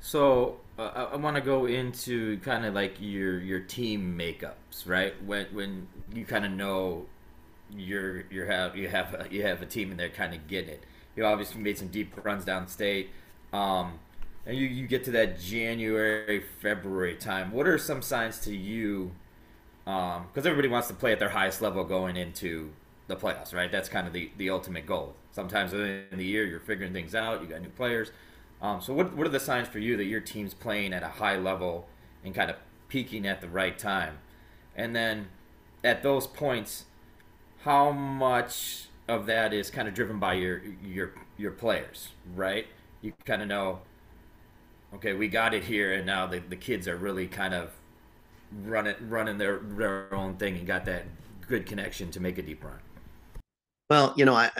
So 0.01 0.59
uh, 0.79 1.09
I, 1.13 1.17
want 1.17 1.37
to 1.37 1.43
go 1.43 1.67
into 1.67 2.39
kind 2.39 2.65
of 2.65 2.75
like 2.75 2.95
your 2.99 3.39
your 3.39 3.61
team 3.61 4.19
makeups, 4.19 4.87
right? 4.87 5.15
When 5.25 5.47
when 5.53 5.89
you 6.15 6.25
kind 6.25 6.45
of 6.45 6.53
know 6.53 7.07
you're 7.71 8.23
you 8.31 8.45
have 8.45 8.77
you 8.77 8.89
have 8.89 9.15
a, 9.15 9.27
you 9.31 9.43
have 9.43 9.61
a 9.61 9.67
team 9.67 9.91
and 9.91 10.01
they're 10.01 10.09
kind 10.09 10.35
of 10.35 10.47
getting 10.49 10.71
it. 10.71 10.85
You 11.17 11.27
obviously 11.27 11.61
made 11.61 11.77
some 11.77 11.89
deep 11.89 12.15
runs 12.25 12.45
downstate, 12.45 13.09
um, 13.53 13.99
and 14.47 14.57
you 14.57 14.67
you 14.67 14.87
get 14.87 15.05
to 15.05 15.11
that 15.13 15.41
January 15.41 16.43
February 16.61 17.17
time. 17.17 17.53
What 17.53 17.67
are 17.67 17.79
some 17.79 18.03
signs 18.03 18.39
to 18.41 18.55
you? 18.55 19.13
Because 19.85 20.19
um, 20.19 20.47
everybody 20.47 20.69
wants 20.69 20.89
to 20.89 20.95
play 20.95 21.13
at 21.13 21.19
their 21.19 21.31
highest 21.31 21.61
level 21.63 21.85
going 21.85 22.17
into 22.17 22.71
the 23.07 23.17
playoffs, 23.17 23.53
right? 23.55 23.71
That's 23.71 23.89
kind 23.89 24.07
of 24.07 24.13
the 24.13 24.31
the 24.37 24.51
ultimate 24.51 24.87
goal. 24.87 25.15
Sometimes 25.33 25.73
in 25.73 26.07
the 26.13 26.25
year 26.25 26.45
you're 26.45 26.61
figuring 26.61 26.93
things 26.93 27.15
out. 27.15 27.43
You 27.43 27.49
got 27.49 27.63
new 27.63 27.71
players 27.71 28.11
um, 28.63 28.81
so 28.81 28.93
what 28.93 29.17
what 29.17 29.27
are 29.27 29.31
the 29.31 29.41
signs 29.41 29.69
for 29.69 29.79
you 29.79 29.97
that 29.97 30.05
your 30.05 30.21
team's 30.21 30.55
playing 30.55 30.93
at 30.93 31.03
a 31.03 31.09
high 31.09 31.37
level 31.37 31.87
and 32.25 32.35
kind 32.35 32.51
of 32.51 32.57
peaking 32.89 33.27
at 33.27 33.41
the 33.41 33.49
right 33.49 33.79
time? 33.79 34.19
And 34.77 34.95
then 34.95 35.29
at 35.83 36.03
those 36.03 36.27
points, 36.27 36.85
how 37.63 37.91
much 37.91 38.87
of 39.09 39.27
that 39.27 39.53
is 39.53 39.71
kind 39.71 39.89
of 39.89 39.95
driven 39.95 40.19
by 40.19 40.35
your 40.35 40.61
your 40.85 41.15
your 41.39 41.53
players, 41.53 42.11
right? 42.35 42.67
You 43.01 43.15
kind 43.25 43.41
of 43.41 43.49
know, 43.49 43.81
okay, 44.95 45.13
we 45.13 45.29
got 45.29 45.55
it 45.55 45.65
here, 45.65 45.95
and 45.95 46.07
now 46.07 46.27
the, 46.27 46.39
the 46.39 46.57
kids 46.57 46.89
are 46.89 46.97
really 46.97 47.27
kind 47.27 47.55
of 47.55 47.71
running 48.65 48.97
running 49.09 49.39
their 49.39 49.59
their 49.59 50.13
own 50.13 50.37
thing 50.37 50.57
and 50.57 50.67
got 50.67 50.85
that 50.85 51.05
good 51.47 51.67
connection 51.67 52.11
to 52.11 52.21
make 52.21 52.39
a 52.39 52.43
deep 52.43 52.65
run. 52.65 52.79
Well, 53.89 54.15
you 54.17 54.25
know, 54.25 54.35
I 54.35 54.51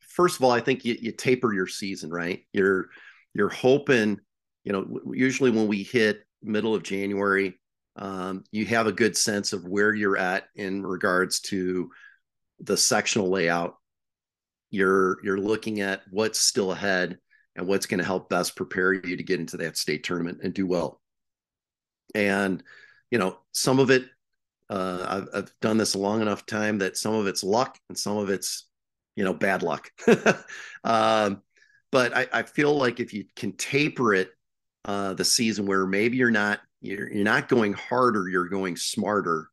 first 0.00 0.36
of 0.36 0.44
all, 0.44 0.50
I 0.50 0.60
think 0.60 0.84
you, 0.84 0.96
you 1.00 1.12
taper 1.12 1.52
your 1.52 1.66
season, 1.66 2.10
right? 2.10 2.44
You're 2.52 2.88
you're 3.34 3.48
hoping, 3.48 4.20
you 4.64 4.72
know, 4.72 5.00
usually 5.12 5.50
when 5.50 5.68
we 5.68 5.82
hit 5.82 6.24
middle 6.42 6.74
of 6.74 6.82
January, 6.82 7.58
um, 7.96 8.44
you 8.50 8.66
have 8.66 8.86
a 8.86 8.92
good 8.92 9.16
sense 9.16 9.52
of 9.52 9.64
where 9.66 9.94
you're 9.94 10.18
at 10.18 10.44
in 10.54 10.84
regards 10.84 11.40
to 11.40 11.90
the 12.60 12.76
sectional 12.76 13.30
layout. 13.30 13.76
You're 14.70 15.18
you're 15.22 15.38
looking 15.38 15.80
at 15.80 16.02
what's 16.10 16.38
still 16.38 16.72
ahead 16.72 17.18
and 17.56 17.66
what's 17.66 17.86
going 17.86 17.98
to 17.98 18.04
help 18.04 18.28
best 18.28 18.56
prepare 18.56 18.92
you 18.92 19.16
to 19.16 19.22
get 19.22 19.40
into 19.40 19.58
that 19.58 19.76
state 19.76 20.04
tournament 20.04 20.40
and 20.42 20.54
do 20.54 20.66
well. 20.66 21.00
And 22.14 22.62
you 23.12 23.18
know, 23.18 23.38
some 23.52 23.78
of 23.78 23.90
it, 23.90 24.06
uh, 24.70 25.04
I've, 25.06 25.28
I've 25.34 25.52
done 25.60 25.76
this 25.76 25.94
a 25.94 25.98
long 25.98 26.22
enough 26.22 26.46
time 26.46 26.78
that 26.78 26.96
some 26.96 27.14
of 27.14 27.26
it's 27.26 27.44
luck 27.44 27.78
and 27.90 27.98
some 27.98 28.16
of 28.16 28.30
it's, 28.30 28.68
you 29.16 29.22
know, 29.22 29.34
bad 29.34 29.62
luck. 29.62 29.90
um, 30.84 31.42
but 31.92 32.16
I, 32.16 32.26
I 32.32 32.42
feel 32.42 32.74
like 32.74 33.00
if 33.00 33.12
you 33.12 33.26
can 33.36 33.52
taper 33.52 34.14
it 34.14 34.30
uh, 34.86 35.12
the 35.12 35.26
season 35.26 35.66
where 35.66 35.86
maybe 35.86 36.16
you're 36.16 36.30
not 36.30 36.60
you're, 36.80 37.12
you're 37.12 37.22
not 37.22 37.48
going 37.48 37.74
harder, 37.74 38.28
you're 38.28 38.48
going 38.48 38.76
smarter. 38.76 39.48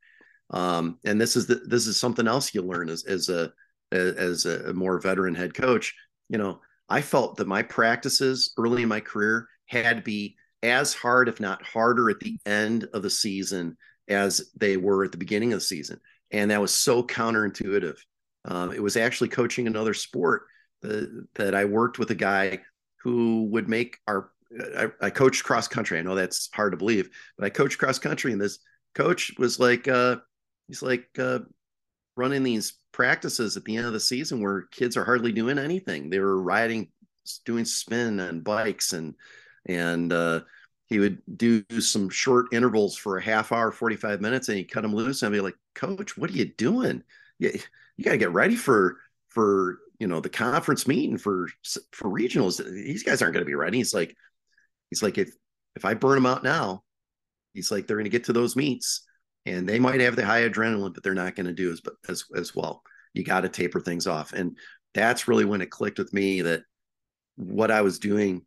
Um, 0.52 0.98
and 1.04 1.20
this 1.20 1.36
is 1.36 1.46
the, 1.46 1.56
this 1.56 1.86
is 1.86 2.00
something 2.00 2.28
else 2.28 2.56
you 2.56 2.62
learn 2.62 2.90
as 2.90 3.04
as 3.04 3.28
a 3.30 3.52
as 3.92 4.46
a 4.46 4.74
more 4.74 5.00
veteran 5.00 5.36
head 5.36 5.54
coach. 5.54 5.94
You 6.30 6.38
know, 6.38 6.62
I 6.90 7.02
felt 7.02 7.38
that 7.38 7.48
my 7.48 7.62
practices 7.62 8.54
early 8.58 8.84
in 8.84 8.90
my 8.90 9.00
career 9.00 9.48
had 9.68 9.98
to 9.98 10.04
be 10.04 10.36
as 10.64 10.94
hard, 10.94 11.30
if 11.30 11.40
not 11.40 11.64
harder, 11.64 12.10
at 12.10 12.20
the 12.20 12.38
end 12.46 12.88
of 12.94 13.04
the 13.04 13.10
season 13.10 13.78
as 14.08 14.50
they 14.58 14.76
were 14.76 15.04
at 15.04 15.12
the 15.12 15.18
beginning 15.18 15.54
of 15.54 15.60
the 15.60 15.66
season, 15.66 16.00
and 16.32 16.52
that 16.52 16.62
was 16.62 16.76
so 16.76 17.04
counterintuitive. 17.04 17.98
Um, 18.46 18.72
it 18.72 18.82
was 18.82 18.98
actually 18.98 19.30
coaching 19.30 19.68
another 19.68 19.94
sport 19.94 20.44
that 20.82 21.54
I 21.56 21.66
worked 21.66 22.00
with 22.00 22.10
a 22.12 22.16
guy 22.16 22.60
who 23.04 23.46
would 23.52 23.70
make 23.70 23.98
our 24.08 24.32
I, 24.78 24.88
I, 25.02 25.10
coached 25.12 25.44
cross 25.44 25.68
country. 25.68 26.00
I 26.00 26.02
know 26.02 26.16
that's 26.16 26.50
hard 26.54 26.72
to 26.72 26.78
believe, 26.78 27.10
but 27.38 27.46
I 27.46 27.50
coached 27.50 27.78
cross 27.78 28.00
country, 28.00 28.32
and 28.32 28.42
this 28.42 28.60
coach 28.96 29.32
was 29.38 29.60
like, 29.60 29.88
uh, 29.88 30.18
he's 30.68 30.82
like 30.82 31.08
uh, 31.20 31.40
running 32.16 32.44
these 32.44 32.74
practices 32.92 33.58
at 33.58 33.66
the 33.66 33.78
end 33.78 33.86
of 33.86 33.94
the 33.94 34.00
season 34.00 34.42
where 34.42 34.64
kids 34.72 34.98
are 34.98 35.06
hardly 35.06 35.32
doing 35.32 35.58
anything. 35.58 36.10
They 36.10 36.20
were 36.20 36.42
riding, 36.42 36.90
doing 37.46 37.66
spin 37.66 38.20
and 38.20 38.44
bikes, 38.44 38.94
and 38.94 39.16
and 39.66 40.12
uh, 40.12 40.42
he 40.88 41.00
would 41.00 41.22
do 41.38 41.64
some 41.80 42.10
short 42.10 42.48
intervals 42.54 42.96
for 42.98 43.18
a 43.18 43.24
half 43.24 43.52
hour, 43.52 43.72
forty 43.72 43.96
five 43.96 44.22
minutes, 44.22 44.50
and 44.50 44.58
he 44.58 44.64
cut 44.64 44.82
them 44.82 44.96
loose. 44.96 45.22
And 45.22 45.34
I'd 45.34 45.38
be 45.38 45.42
like, 45.42 45.58
Coach, 45.76 46.18
what 46.18 46.30
are 46.30 46.34
you 46.34 46.46
doing? 46.46 47.04
You, 47.38 47.52
you 47.98 48.06
got 48.06 48.12
to 48.12 48.18
get 48.18 48.32
ready 48.32 48.56
for 48.56 48.98
for 49.30 49.80
you 50.00 50.08
know 50.08 50.20
the 50.20 50.30
conference 50.30 50.88
meeting 50.88 51.18
for 51.18 51.50
for 51.92 52.10
regionals 52.10 52.64
these 52.66 53.04
guys 53.04 53.22
aren't 53.22 53.34
going 53.34 53.46
to 53.46 53.50
be 53.50 53.56
ready 53.56 53.78
he's 53.78 53.94
like 53.94 54.16
he's 54.90 55.04
like 55.04 55.18
if 55.18 55.30
if 55.76 55.86
i 55.86 55.94
burn 55.94 56.16
them 56.16 56.26
out 56.26 56.44
now 56.44 56.84
he's 57.54 57.72
like 57.72 57.86
they're 57.86 57.98
going 57.98 58.06
to 58.06 58.10
get 58.10 58.24
to 58.24 58.34
those 58.34 58.56
meets 58.56 59.06
and 59.50 59.68
they 59.68 59.80
might 59.80 60.00
have 60.00 60.16
the 60.16 60.26
high 60.26 60.48
adrenaline 60.48 60.94
but 60.94 61.04
they're 61.04 61.14
not 61.14 61.36
going 61.36 61.46
to 61.46 61.54
do 61.54 61.72
as 61.72 61.82
as 62.08 62.24
as 62.36 62.56
well 62.56 62.82
you 63.14 63.24
got 63.24 63.42
to 63.42 63.50
taper 63.50 63.80
things 63.80 64.08
off 64.08 64.34
and 64.34 64.58
that's 64.94 65.28
really 65.28 65.46
when 65.46 65.62
it 65.62 65.72
clicked 65.72 66.00
with 66.00 66.14
me 66.14 66.42
that 66.42 66.62
what 67.36 67.72
i 67.72 67.82
was 67.82 68.00
doing 68.00 68.42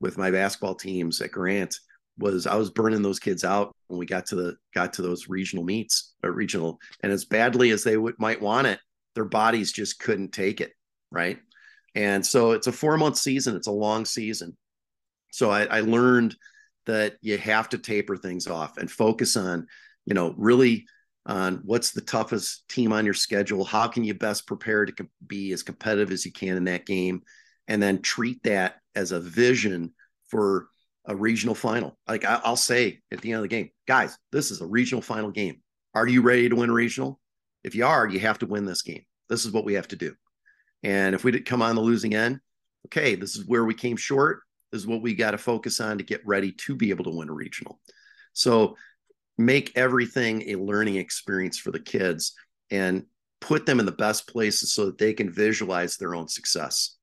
with 0.00 0.18
my 0.18 0.30
basketball 0.30 0.74
teams 0.74 1.20
at 1.20 1.30
grant 1.30 1.74
was 2.18 2.46
i 2.46 2.54
was 2.54 2.70
burning 2.70 3.02
those 3.02 3.20
kids 3.20 3.44
out 3.44 3.74
when 3.86 3.98
we 3.98 4.06
got 4.06 4.26
to 4.26 4.36
the 4.36 4.56
got 4.74 4.92
to 4.92 5.02
those 5.02 5.28
regional 5.28 5.64
meets 5.64 6.14
or 6.22 6.32
regional 6.32 6.78
and 7.02 7.12
as 7.12 7.24
badly 7.24 7.70
as 7.70 7.84
they 7.84 7.96
would 7.96 8.14
might 8.18 8.40
want 8.40 8.66
it 8.66 8.78
their 9.14 9.24
bodies 9.24 9.72
just 9.72 9.98
couldn't 9.98 10.32
take 10.32 10.60
it 10.60 10.72
right? 11.10 11.38
And 11.94 12.24
so 12.24 12.52
it's 12.52 12.66
a 12.66 12.72
four 12.72 12.96
month 12.96 13.16
season, 13.16 13.56
it's 13.56 13.66
a 13.66 13.72
long 13.72 14.04
season. 14.04 14.56
So 15.32 15.50
I, 15.50 15.64
I 15.64 15.80
learned 15.80 16.36
that 16.86 17.16
you 17.20 17.38
have 17.38 17.68
to 17.70 17.78
taper 17.78 18.16
things 18.16 18.46
off 18.46 18.78
and 18.78 18.90
focus 18.90 19.36
on, 19.36 19.66
you 20.08 20.14
know, 20.14 20.34
really 20.38 20.86
on 21.26 21.60
what's 21.64 21.90
the 21.90 22.00
toughest 22.00 22.66
team 22.68 22.92
on 22.92 23.04
your 23.04 23.12
schedule. 23.12 23.62
How 23.62 23.86
can 23.86 24.04
you 24.04 24.14
best 24.14 24.46
prepare 24.46 24.86
to 24.86 25.08
be 25.26 25.52
as 25.52 25.62
competitive 25.62 26.10
as 26.10 26.24
you 26.24 26.32
can 26.32 26.56
in 26.56 26.64
that 26.64 26.86
game? 26.86 27.20
And 27.68 27.82
then 27.82 28.00
treat 28.00 28.42
that 28.44 28.76
as 28.94 29.12
a 29.12 29.20
vision 29.20 29.92
for 30.28 30.68
a 31.04 31.14
regional 31.14 31.54
final. 31.54 31.98
Like 32.08 32.24
I'll 32.24 32.56
say 32.56 33.00
at 33.12 33.20
the 33.20 33.32
end 33.32 33.36
of 33.36 33.42
the 33.42 33.48
game, 33.48 33.68
guys, 33.86 34.16
this 34.32 34.50
is 34.50 34.62
a 34.62 34.66
regional 34.66 35.02
final 35.02 35.30
game. 35.30 35.60
Are 35.94 36.06
you 36.06 36.22
ready 36.22 36.48
to 36.48 36.56
win 36.56 36.70
regional? 36.70 37.20
If 37.62 37.74
you 37.74 37.84
are, 37.84 38.08
you 38.08 38.20
have 38.20 38.38
to 38.38 38.46
win 38.46 38.64
this 38.64 38.80
game. 38.80 39.04
This 39.28 39.44
is 39.44 39.52
what 39.52 39.66
we 39.66 39.74
have 39.74 39.88
to 39.88 39.96
do. 39.96 40.14
And 40.82 41.14
if 41.14 41.24
we 41.24 41.32
did 41.32 41.44
come 41.44 41.60
on 41.60 41.76
the 41.76 41.82
losing 41.82 42.14
end, 42.14 42.40
okay, 42.86 43.14
this 43.14 43.36
is 43.36 43.46
where 43.46 43.64
we 43.66 43.74
came 43.74 43.98
short. 43.98 44.40
This 44.72 44.80
is 44.80 44.86
what 44.86 45.02
we 45.02 45.14
got 45.14 45.32
to 45.32 45.38
focus 45.38 45.80
on 45.80 45.98
to 45.98 46.04
get 46.04 46.26
ready 46.26 46.52
to 46.52 46.74
be 46.74 46.88
able 46.88 47.04
to 47.04 47.10
win 47.10 47.28
a 47.28 47.34
regional. 47.34 47.80
So 48.32 48.76
make 49.38 49.72
everything 49.76 50.42
a 50.48 50.56
learning 50.56 50.96
experience 50.96 51.58
for 51.58 51.70
the 51.70 51.80
kids 51.80 52.34
and 52.70 53.04
put 53.40 53.64
them 53.64 53.78
in 53.80 53.86
the 53.86 53.92
best 53.92 54.28
places 54.28 54.72
so 54.72 54.86
that 54.86 54.98
they 54.98 55.12
can 55.12 55.32
visualize 55.32 55.96
their 55.96 56.14
own 56.14 56.28
success. 56.28 56.96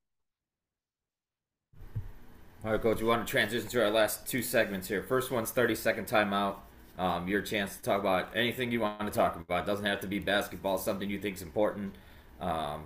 All 2.64 2.72
right, 2.72 2.80
coach. 2.80 3.00
We 3.00 3.06
want 3.06 3.26
to 3.26 3.30
transition 3.30 3.68
to 3.68 3.84
our 3.84 3.90
last 3.90 4.26
two 4.26 4.42
segments 4.42 4.88
here. 4.88 5.02
First 5.02 5.30
one's 5.30 5.50
30 5.50 5.74
second 5.74 6.06
timeout. 6.06 6.56
Um, 6.98 7.28
your 7.28 7.42
chance 7.42 7.76
to 7.76 7.82
talk 7.82 8.00
about 8.00 8.30
anything 8.34 8.72
you 8.72 8.80
want 8.80 9.00
to 9.00 9.10
talk 9.10 9.36
about. 9.36 9.64
It 9.64 9.66
doesn't 9.66 9.84
have 9.84 10.00
to 10.00 10.06
be 10.06 10.18
basketball. 10.18 10.78
Something 10.78 11.08
you 11.08 11.18
think 11.18 11.36
is 11.36 11.42
important. 11.42 11.94
Um, 12.40 12.84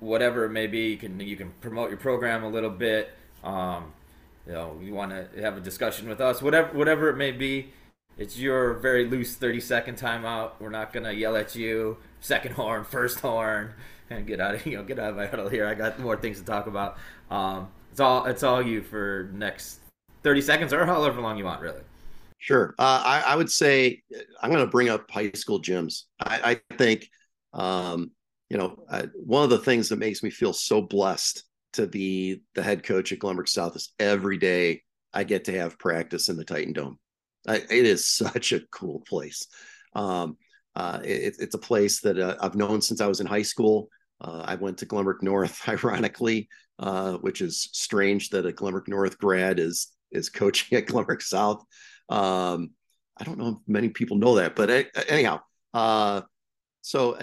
whatever 0.00 0.44
it 0.44 0.50
may 0.50 0.66
be. 0.66 0.90
You 0.90 0.96
can 0.96 1.20
you 1.20 1.36
can 1.36 1.50
promote 1.60 1.90
your 1.90 1.98
program 1.98 2.44
a 2.44 2.48
little 2.48 2.70
bit. 2.70 3.10
Um, 3.42 3.92
you 4.46 4.52
know, 4.52 4.78
you 4.82 4.94
want 4.94 5.10
to 5.10 5.42
have 5.42 5.56
a 5.56 5.60
discussion 5.60 6.08
with 6.08 6.20
us, 6.20 6.40
whatever 6.40 6.76
whatever 6.76 7.08
it 7.10 7.16
may 7.16 7.32
be. 7.32 7.72
It's 8.18 8.36
your 8.36 8.74
very 8.74 9.04
loose 9.04 9.36
30 9.36 9.60
second 9.60 9.96
timeout. 9.96 10.52
We're 10.58 10.70
not 10.70 10.92
gonna 10.92 11.12
yell 11.12 11.36
at 11.36 11.54
you. 11.54 11.96
Second 12.20 12.54
horn, 12.54 12.84
first 12.84 13.20
horn, 13.20 13.74
and 14.10 14.26
get 14.26 14.40
out 14.40 14.56
of 14.56 14.66
you 14.66 14.76
know 14.76 14.84
get 14.84 14.98
out 14.98 15.10
of 15.10 15.16
my 15.16 15.26
huddle 15.26 15.48
here. 15.48 15.66
I 15.66 15.74
got 15.74 15.98
more 15.98 16.16
things 16.16 16.40
to 16.40 16.44
talk 16.44 16.66
about. 16.66 16.98
Um, 17.30 17.68
it's 17.92 18.00
all 18.00 18.26
it's 18.26 18.42
all 18.42 18.60
you 18.60 18.82
for 18.82 19.30
next 19.32 19.80
30 20.22 20.40
seconds 20.40 20.72
or 20.72 20.84
however 20.84 21.20
long 21.20 21.38
you 21.38 21.44
want, 21.44 21.60
really. 21.60 21.82
Sure. 22.38 22.74
Uh, 22.78 23.02
I, 23.04 23.22
I, 23.26 23.34
would 23.34 23.50
say 23.50 24.00
I'm 24.40 24.50
going 24.50 24.64
to 24.64 24.70
bring 24.70 24.88
up 24.88 25.10
high 25.10 25.32
school 25.32 25.60
gyms. 25.60 26.04
I, 26.20 26.60
I 26.70 26.76
think 26.76 27.08
um, 27.52 28.12
you 28.48 28.56
know, 28.56 28.84
I, 28.90 29.08
one 29.14 29.44
of 29.44 29.50
the 29.50 29.58
things 29.58 29.88
that 29.88 29.98
makes 29.98 30.22
me 30.22 30.30
feel 30.30 30.52
so 30.52 30.80
blessed 30.80 31.44
to 31.74 31.86
be 31.86 32.42
the 32.54 32.62
head 32.62 32.82
coach 32.82 33.12
at 33.12 33.18
Glenbrook 33.18 33.48
South 33.48 33.76
is 33.76 33.92
every 33.98 34.38
day 34.38 34.82
I 35.12 35.24
get 35.24 35.44
to 35.44 35.58
have 35.58 35.78
practice 35.78 36.28
in 36.28 36.36
the 36.36 36.44
Titan 36.44 36.72
Dome. 36.72 36.98
I, 37.46 37.56
it 37.56 37.86
is 37.86 38.06
such 38.16 38.52
a 38.52 38.60
cool 38.70 39.02
place. 39.08 39.46
Um, 39.94 40.36
uh, 40.74 41.00
it, 41.02 41.36
it's 41.38 41.54
a 41.54 41.58
place 41.58 42.00
that 42.00 42.18
uh, 42.18 42.36
I've 42.40 42.54
known 42.54 42.80
since 42.80 43.00
I 43.00 43.06
was 43.06 43.20
in 43.20 43.26
high 43.26 43.42
school. 43.42 43.88
Uh, 44.20 44.44
I 44.46 44.54
went 44.56 44.78
to 44.78 44.86
Glenbrook 44.86 45.22
North, 45.22 45.60
ironically, 45.68 46.48
uh, 46.78 47.14
which 47.14 47.40
is 47.40 47.68
strange 47.72 48.30
that 48.30 48.46
a 48.46 48.52
Glenbrook 48.52 48.88
North 48.88 49.18
grad 49.18 49.58
is 49.58 49.88
is 50.10 50.30
coaching 50.30 50.78
at 50.78 50.86
Glenbrook 50.86 51.22
South. 51.22 51.62
Um, 52.08 52.70
I 53.16 53.24
don't 53.24 53.38
know 53.38 53.48
if 53.48 53.56
many 53.66 53.88
people 53.88 54.16
know 54.16 54.36
that, 54.36 54.54
but 54.54 54.86
anyhow, 55.08 55.40
uh, 55.74 56.22
so 56.80 57.18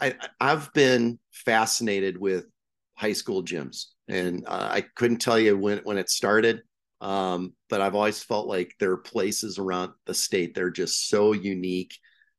I, 0.00 0.14
I've 0.40 0.72
been 0.72 1.18
fascinated 1.32 2.18
with 2.18 2.44
high 2.94 3.14
school 3.14 3.42
gyms, 3.42 3.86
and 4.08 4.44
uh, 4.46 4.68
I 4.70 4.82
couldn't 4.94 5.18
tell 5.18 5.38
you 5.38 5.56
when 5.56 5.78
when 5.78 5.98
it 5.98 6.10
started. 6.10 6.62
Um, 7.00 7.54
but 7.68 7.80
I've 7.80 7.94
always 7.94 8.22
felt 8.22 8.46
like 8.46 8.74
there 8.78 8.90
are 8.92 8.98
places 8.98 9.58
around 9.58 9.92
the 10.06 10.14
state 10.14 10.54
that 10.54 10.62
are 10.62 10.70
just 10.70 11.08
so 11.08 11.32
unique 11.32 11.96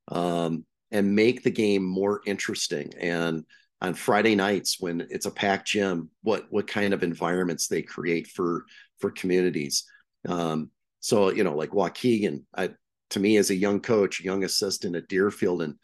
um, 0.09 0.66
and 0.91 1.16
make 1.16 1.43
the 1.43 1.51
game 1.51 1.84
more 1.84 2.22
interesting. 2.26 2.91
And 2.99 3.43
on 3.82 3.95
Friday 3.95 4.36
nights 4.36 4.78
when 4.80 5.07
it's 5.09 5.26
a 5.26 5.32
packed 5.32 5.70
gym, 5.70 6.09
what 6.22 6.45
what 6.51 6.68
kind 6.68 6.93
of 6.93 7.03
environments 7.03 7.68
they 7.68 7.82
create 7.82 8.28
for 8.28 8.66
for 8.99 9.09
communities. 9.12 9.86
Um, 10.28 10.70
so 10.99 11.32
you 11.32 11.43
know, 11.43 11.55
like 11.55 11.72
Waukegan, 11.72 12.43
I, 12.55 12.70
to 13.12 13.20
me 13.20 13.38
as 13.38 13.49
a 13.49 13.55
young 13.55 13.80
coach, 13.82 14.22
young 14.22 14.43
assistant 14.43 14.95
at 14.95 15.07
Deerfield, 15.07 15.64
and 15.64 15.76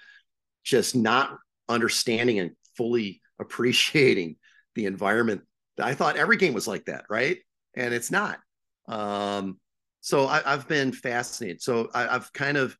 just 0.63 0.95
not 0.95 1.37
understanding 1.67 2.39
and 2.39 2.51
fully 2.75 3.21
appreciating 3.39 4.35
the 4.75 4.85
environment. 4.85 5.41
I 5.79 5.93
thought 5.93 6.17
every 6.17 6.37
game 6.37 6.53
was 6.53 6.67
like 6.67 6.85
that, 6.85 7.05
right? 7.09 7.37
And 7.75 7.93
it's 7.93 8.11
not. 8.11 8.39
Um, 8.87 9.59
so 10.01 10.27
I, 10.27 10.41
have 10.45 10.67
been 10.67 10.91
fascinated. 10.91 11.61
So 11.61 11.89
I, 11.93 12.15
I've 12.15 12.31
kind 12.33 12.57
of 12.57 12.77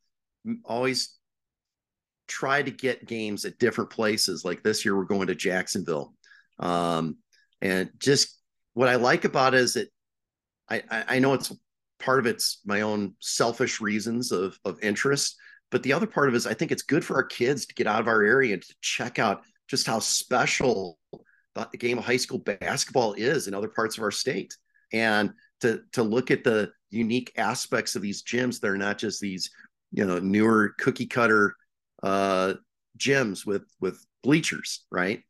always 0.64 1.18
tried 2.26 2.66
to 2.66 2.70
get 2.70 3.06
games 3.06 3.44
at 3.44 3.58
different 3.58 3.90
places. 3.90 4.44
Like 4.44 4.62
this 4.62 4.84
year, 4.84 4.96
we're 4.96 5.04
going 5.04 5.26
to 5.26 5.34
Jacksonville. 5.34 6.14
Um, 6.58 7.16
and 7.60 7.90
just 7.98 8.38
what 8.74 8.88
I 8.88 8.96
like 8.96 9.24
about 9.24 9.54
it 9.54 9.60
is 9.60 9.74
that 9.74 9.88
I, 10.70 10.82
I 10.90 11.18
know 11.18 11.34
it's 11.34 11.52
part 11.98 12.20
of 12.20 12.26
it's 12.26 12.60
my 12.64 12.82
own 12.82 13.14
selfish 13.20 13.80
reasons 13.80 14.32
of, 14.32 14.58
of 14.64 14.82
interest, 14.82 15.36
but 15.70 15.82
the 15.82 15.92
other 15.92 16.06
part 16.06 16.28
of 16.28 16.34
it 16.34 16.36
is 16.36 16.46
I 16.46 16.54
think 16.54 16.72
it's 16.72 16.82
good 16.82 17.04
for 17.04 17.16
our 17.16 17.24
kids 17.24 17.66
to 17.66 17.74
get 17.74 17.86
out 17.86 18.00
of 18.00 18.08
our 18.08 18.22
area 18.22 18.54
and 18.54 18.62
to 18.62 18.74
check 18.80 19.18
out 19.18 19.42
just 19.66 19.86
how 19.86 19.98
special 19.98 20.98
the 21.72 21.76
game 21.76 21.98
of 21.98 22.04
high 22.04 22.16
school 22.16 22.38
basketball 22.38 23.14
is 23.14 23.48
in 23.48 23.54
other 23.54 23.68
parts 23.68 23.98
of 23.98 24.04
our 24.04 24.10
state. 24.10 24.56
And 24.92 25.32
to 25.60 25.82
to 25.92 26.02
look 26.02 26.30
at 26.30 26.44
the 26.44 26.70
unique 26.90 27.32
aspects 27.36 27.96
of 27.96 28.02
these 28.02 28.22
gyms 28.22 28.60
they're 28.60 28.76
not 28.76 28.98
just 28.98 29.20
these, 29.20 29.50
you 29.92 30.04
know, 30.04 30.18
newer 30.18 30.74
cookie 30.78 31.06
cutter 31.06 31.54
uh 32.02 32.54
gyms 32.98 33.46
with 33.46 33.64
with 33.80 34.04
bleachers, 34.22 34.84
right? 34.90 35.22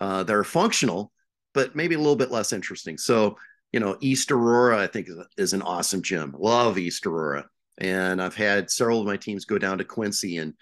Uh, 0.00 0.24
that 0.24 0.34
are 0.34 0.42
functional, 0.42 1.12
but 1.54 1.76
maybe 1.76 1.94
a 1.94 1.98
little 1.98 2.16
bit 2.16 2.32
less 2.32 2.52
interesting. 2.52 2.98
So, 2.98 3.36
you 3.72 3.78
know, 3.78 3.96
East 4.00 4.32
Aurora, 4.32 4.82
I 4.82 4.88
think 4.88 5.06
is 5.36 5.52
an 5.52 5.62
awesome 5.62 6.02
gym. 6.02 6.34
Love 6.36 6.76
East 6.76 7.06
Aurora 7.06 7.46
and 7.78 8.22
I've 8.22 8.34
had 8.34 8.70
several 8.70 9.00
of 9.00 9.06
my 9.06 9.16
teams 9.16 9.44
go 9.44 9.58
down 9.58 9.78
to 9.78 9.84
Quincy. 9.84 10.38
And 10.38 10.54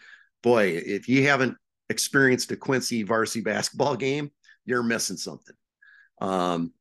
boy, 0.43 0.69
if 0.69 1.09
you 1.09 1.27
haven't 1.27 1.57
experienced 1.89 2.51
a 2.53 2.57
Quincy 2.57 3.03
varsity 3.03 3.41
basketball 3.45 3.97
game, 3.97 4.31
you're 4.65 4.83
missing 4.83 5.17
something. 5.17 5.57
Um, 6.21 6.73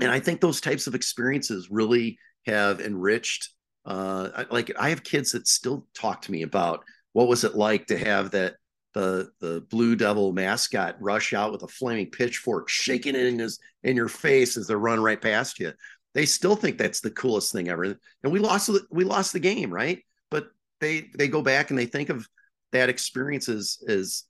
and 0.00 0.10
I 0.10 0.20
think 0.20 0.40
those 0.40 0.60
types 0.60 0.86
of 0.86 0.94
experiences 0.94 1.70
really 1.70 2.18
have 2.46 2.80
enriched. 2.80 3.50
Uh, 3.84 4.44
like 4.50 4.70
I 4.78 4.90
have 4.90 5.02
kids 5.02 5.32
that 5.32 5.48
still 5.48 5.86
talk 5.94 6.22
to 6.22 6.32
me 6.32 6.42
about 6.42 6.84
what 7.12 7.28
was 7.28 7.44
it 7.44 7.54
like 7.54 7.86
to 7.86 7.98
have 7.98 8.32
that 8.32 8.56
the 8.94 9.30
the 9.40 9.64
Blue 9.70 9.96
Devil 9.96 10.32
mascot 10.32 10.96
rush 11.00 11.32
out 11.32 11.52
with 11.52 11.62
a 11.62 11.68
flaming 11.68 12.10
pitchfork, 12.10 12.68
shaking 12.68 13.14
it 13.14 13.26
in 13.26 13.38
his 13.38 13.58
in 13.82 13.96
your 13.96 14.08
face 14.08 14.56
as 14.56 14.66
they're 14.66 14.78
running 14.78 15.04
right 15.04 15.20
past 15.20 15.58
you 15.58 15.72
they 16.14 16.26
still 16.26 16.56
think 16.56 16.78
that's 16.78 17.00
the 17.00 17.10
coolest 17.10 17.52
thing 17.52 17.68
ever. 17.68 17.96
And 18.24 18.32
we 18.32 18.40
lost 18.40 18.70
we 18.90 19.04
lost 19.04 19.32
the 19.32 19.40
game, 19.40 19.72
right? 19.72 20.02
But 20.30 20.48
they 20.80 21.10
they 21.16 21.28
go 21.28 21.42
back 21.42 21.70
and 21.70 21.78
they 21.78 21.86
think 21.86 22.08
of 22.08 22.26
that 22.72 22.88
experience 22.88 23.48
as 23.48 23.78
as 23.88 24.24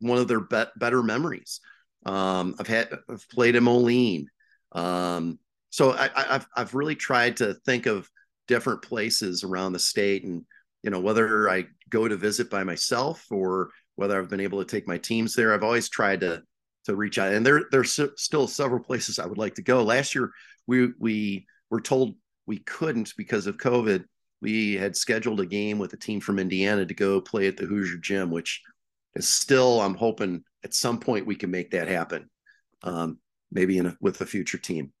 one 0.00 0.18
of 0.18 0.28
their 0.28 0.40
be- 0.40 0.70
better 0.76 1.02
memories. 1.02 1.60
Um, 2.04 2.54
I've 2.58 2.66
had 2.66 2.90
I've 3.08 3.26
played 3.30 3.56
in 3.56 3.64
Moline. 3.64 4.26
Um, 4.74 5.38
so 5.70 5.92
I, 5.92 6.10
I've 6.14 6.46
I've 6.56 6.74
really 6.74 6.94
tried 6.96 7.36
to 7.38 7.54
think 7.66 7.86
of 7.86 8.08
different 8.48 8.82
places 8.82 9.44
around 9.44 9.72
the 9.72 9.78
state, 9.78 10.24
and 10.24 10.44
you 10.82 10.90
know 10.90 11.00
whether 11.00 11.48
I 11.50 11.66
go 11.90 12.08
to 12.08 12.16
visit 12.16 12.50
by 12.50 12.64
myself 12.64 13.26
or 13.30 13.70
whether 13.96 14.18
I've 14.18 14.30
been 14.30 14.40
able 14.40 14.58
to 14.64 14.70
take 14.70 14.88
my 14.88 14.98
teams 14.98 15.34
there. 15.34 15.52
I've 15.54 15.64
always 15.64 15.88
tried 15.88 16.20
to 16.20 16.42
to 16.86 16.96
reach 16.96 17.18
out, 17.18 17.32
and 17.32 17.46
there 17.46 17.62
there's 17.70 17.98
still 18.16 18.48
several 18.48 18.82
places 18.82 19.18
I 19.18 19.26
would 19.26 19.38
like 19.38 19.54
to 19.54 19.62
go. 19.62 19.82
Last 19.82 20.14
year 20.14 20.30
we 20.66 20.88
we 20.98 21.46
were 21.70 21.80
told 21.80 22.16
we 22.46 22.58
couldn't 22.58 23.14
because 23.16 23.46
of 23.46 23.56
COVID. 23.58 24.04
We 24.40 24.74
had 24.74 24.96
scheduled 24.96 25.40
a 25.40 25.46
game 25.46 25.78
with 25.78 25.92
a 25.92 25.96
team 25.96 26.20
from 26.20 26.38
Indiana 26.38 26.84
to 26.84 26.94
go 26.94 27.20
play 27.20 27.46
at 27.46 27.56
the 27.56 27.66
Hoosier 27.66 27.98
Gym, 27.98 28.30
which 28.30 28.60
is 29.14 29.28
still 29.28 29.80
I'm 29.80 29.94
hoping 29.94 30.44
at 30.64 30.74
some 30.74 30.98
point 30.98 31.26
we 31.26 31.36
can 31.36 31.50
make 31.50 31.70
that 31.72 31.88
happen. 31.88 32.28
um, 32.82 33.18
maybe 33.52 33.78
in 33.78 33.86
a, 33.86 33.96
with 34.00 34.20
a 34.20 34.26
future 34.26 34.58
team. 34.58 34.92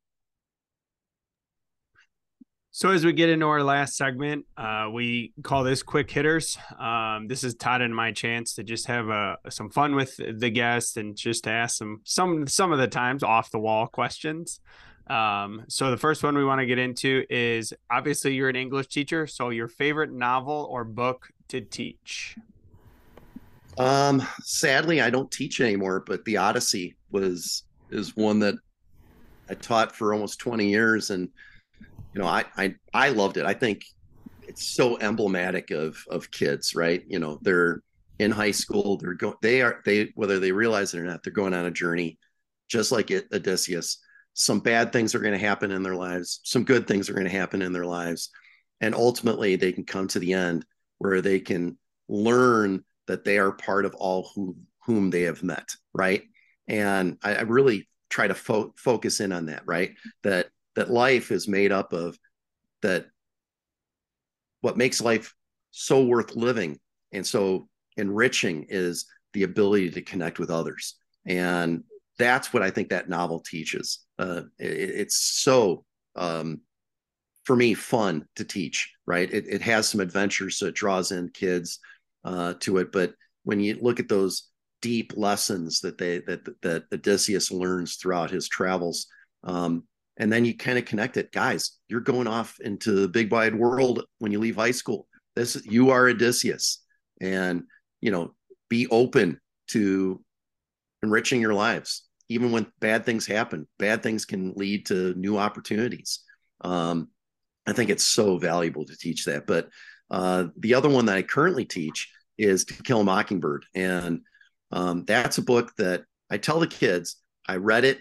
So 2.74 2.88
as 2.88 3.04
we 3.04 3.12
get 3.12 3.28
into 3.28 3.44
our 3.46 3.62
last 3.62 3.96
segment, 3.96 4.46
uh, 4.56 4.88
we 4.90 5.34
call 5.42 5.62
this 5.62 5.82
quick 5.82 6.10
hitters. 6.10 6.56
Um, 6.78 7.28
this 7.28 7.44
is 7.44 7.54
Todd 7.54 7.82
and 7.82 7.94
my 7.94 8.12
chance 8.12 8.54
to 8.54 8.62
just 8.62 8.86
have 8.86 9.10
uh, 9.10 9.36
some 9.50 9.68
fun 9.68 9.94
with 9.94 10.16
the 10.16 10.48
guest 10.48 10.96
and 10.96 11.14
just 11.14 11.46
ask 11.46 11.76
some 11.76 12.00
some 12.04 12.46
some 12.46 12.72
of 12.72 12.78
the 12.78 12.88
times 12.88 13.22
off 13.22 13.50
the 13.50 13.58
wall 13.58 13.86
questions. 13.86 14.60
Um, 15.06 15.64
so 15.68 15.90
the 15.90 15.98
first 15.98 16.22
one 16.22 16.34
we 16.34 16.46
want 16.46 16.60
to 16.60 16.66
get 16.66 16.78
into 16.78 17.24
is 17.28 17.74
obviously 17.90 18.34
you're 18.34 18.48
an 18.48 18.56
English 18.56 18.86
teacher, 18.86 19.26
so 19.26 19.50
your 19.50 19.68
favorite 19.68 20.10
novel 20.10 20.66
or 20.70 20.84
book 20.84 21.28
to 21.48 21.60
teach. 21.60 22.38
Um, 23.76 24.22
sadly, 24.40 25.02
I 25.02 25.10
don't 25.10 25.30
teach 25.30 25.60
anymore, 25.60 26.04
but 26.06 26.24
the 26.24 26.38
Odyssey 26.38 26.96
was 27.10 27.64
is 27.92 28.16
one 28.16 28.40
that 28.40 28.54
I 29.48 29.54
taught 29.54 29.94
for 29.94 30.12
almost 30.12 30.38
20 30.38 30.68
years 30.68 31.10
and 31.10 31.28
you 32.14 32.20
know, 32.20 32.26
I 32.26 32.44
I 32.56 32.74
I 32.92 33.08
loved 33.10 33.36
it. 33.36 33.46
I 33.46 33.54
think 33.54 33.84
it's 34.42 34.74
so 34.74 34.98
emblematic 34.98 35.70
of 35.70 35.96
of 36.10 36.30
kids, 36.30 36.74
right? 36.74 37.02
You 37.06 37.18
know, 37.18 37.38
they're 37.42 37.82
in 38.18 38.30
high 38.30 38.50
school, 38.50 38.98
they're 38.98 39.14
going 39.14 39.36
they 39.42 39.62
are 39.62 39.80
they 39.84 40.12
whether 40.14 40.38
they 40.38 40.52
realize 40.52 40.94
it 40.94 41.00
or 41.00 41.04
not, 41.04 41.22
they're 41.22 41.32
going 41.32 41.54
on 41.54 41.66
a 41.66 41.70
journey 41.70 42.18
just 42.68 42.92
like 42.92 43.10
it, 43.10 43.28
Odysseus. 43.32 43.98
Some 44.34 44.60
bad 44.60 44.92
things 44.92 45.14
are 45.14 45.20
going 45.20 45.38
to 45.38 45.46
happen 45.46 45.70
in 45.70 45.82
their 45.82 45.94
lives, 45.94 46.40
some 46.44 46.64
good 46.64 46.86
things 46.86 47.08
are 47.08 47.14
going 47.14 47.26
to 47.26 47.30
happen 47.30 47.62
in 47.62 47.72
their 47.72 47.84
lives. 47.84 48.30
And 48.80 48.94
ultimately 48.94 49.56
they 49.56 49.72
can 49.72 49.84
come 49.84 50.08
to 50.08 50.18
the 50.18 50.32
end 50.32 50.64
where 50.98 51.20
they 51.20 51.38
can 51.38 51.78
learn 52.08 52.84
that 53.06 53.24
they 53.24 53.38
are 53.38 53.52
part 53.52 53.84
of 53.84 53.94
all 53.94 54.30
who 54.34 54.56
whom 54.84 55.10
they 55.10 55.22
have 55.22 55.42
met, 55.42 55.68
right? 55.94 56.24
And 56.72 57.18
I, 57.22 57.36
I 57.36 57.40
really 57.42 57.88
try 58.10 58.26
to 58.26 58.34
fo- 58.34 58.74
focus 58.76 59.20
in 59.20 59.30
on 59.30 59.46
that, 59.46 59.62
right? 59.66 59.94
That 60.24 60.48
that 60.74 60.90
life 60.90 61.30
is 61.30 61.46
made 61.46 61.70
up 61.70 61.92
of 61.92 62.18
that 62.80 63.06
what 64.60 64.76
makes 64.76 65.00
life 65.00 65.34
so 65.70 66.04
worth 66.04 66.34
living 66.34 66.78
and 67.12 67.26
so 67.26 67.68
enriching 67.96 68.66
is 68.68 69.06
the 69.34 69.44
ability 69.44 69.90
to 69.90 70.02
connect 70.02 70.38
with 70.38 70.50
others. 70.50 70.96
And 71.26 71.84
that's 72.18 72.52
what 72.52 72.62
i 72.62 72.70
think 72.70 72.90
that 72.90 73.08
novel 73.08 73.40
teaches. 73.40 74.00
Uh, 74.18 74.42
it, 74.58 74.90
it's 74.90 75.16
so 75.16 75.84
um, 76.16 76.60
for 77.44 77.56
me 77.56 77.74
fun 77.74 78.26
to 78.36 78.44
teach 78.44 78.92
right? 79.06 79.32
It, 79.32 79.46
it, 79.48 79.62
has 79.62 79.88
some 79.88 80.00
adventures 80.00 80.58
so 80.58 80.66
it 80.66 80.74
draws 80.74 81.12
in 81.12 81.28
kids 81.30 81.78
uh, 82.24 82.54
to 82.60 82.78
it. 82.78 82.92
But 82.92 83.14
when 83.44 83.60
you 83.60 83.78
look 83.80 84.00
at 84.00 84.08
those 84.08 84.48
deep 84.82 85.12
lessons 85.16 85.80
that 85.80 85.96
they 85.96 86.18
that 86.20 86.44
that 86.60 86.84
odysseus 86.92 87.50
learns 87.50 87.96
throughout 87.96 88.30
his 88.30 88.48
travels. 88.48 89.06
Um, 89.44 89.84
and 90.18 90.30
then 90.30 90.44
you 90.44 90.54
kind 90.54 90.78
of 90.78 90.84
connect 90.84 91.16
it 91.16 91.32
guys 91.32 91.78
you're 91.88 92.00
going 92.00 92.26
off 92.26 92.60
into 92.60 92.92
the 92.92 93.08
big 93.08 93.32
wide 93.32 93.54
world 93.54 94.04
when 94.18 94.30
you 94.30 94.38
leave 94.38 94.56
high 94.56 94.72
school. 94.72 95.08
This 95.34 95.60
you 95.64 95.90
are 95.90 96.08
odysseus. 96.08 96.82
And 97.20 97.62
you 98.00 98.10
know 98.10 98.34
be 98.68 98.86
open 98.88 99.40
to 99.68 100.22
enriching 101.02 101.40
your 101.40 101.54
lives 101.54 102.04
even 102.28 102.50
when 102.50 102.66
bad 102.80 103.04
things 103.04 103.26
happen. 103.26 103.66
Bad 103.78 104.02
things 104.02 104.24
can 104.24 104.52
lead 104.56 104.86
to 104.86 105.14
new 105.14 105.38
opportunities. 105.38 106.20
Um, 106.60 107.08
i 107.66 107.72
think 107.72 107.90
it's 107.90 108.04
so 108.04 108.38
valuable 108.38 108.84
to 108.84 108.96
teach 108.96 109.24
that. 109.26 109.46
But 109.46 109.68
uh, 110.10 110.46
the 110.58 110.74
other 110.74 110.88
one 110.88 111.06
that 111.06 111.16
i 111.16 111.22
currently 111.22 111.64
teach 111.64 112.10
is 112.38 112.64
to 112.64 112.82
kill 112.82 113.00
a 113.00 113.04
mockingbird. 113.04 113.64
And 113.74 114.22
um, 114.72 115.04
that's 115.04 115.38
a 115.38 115.42
book 115.42 115.72
that 115.76 116.02
i 116.30 116.36
tell 116.36 116.60
the 116.60 116.66
kids 116.66 117.16
i 117.46 117.56
read 117.56 117.84
it 117.84 118.00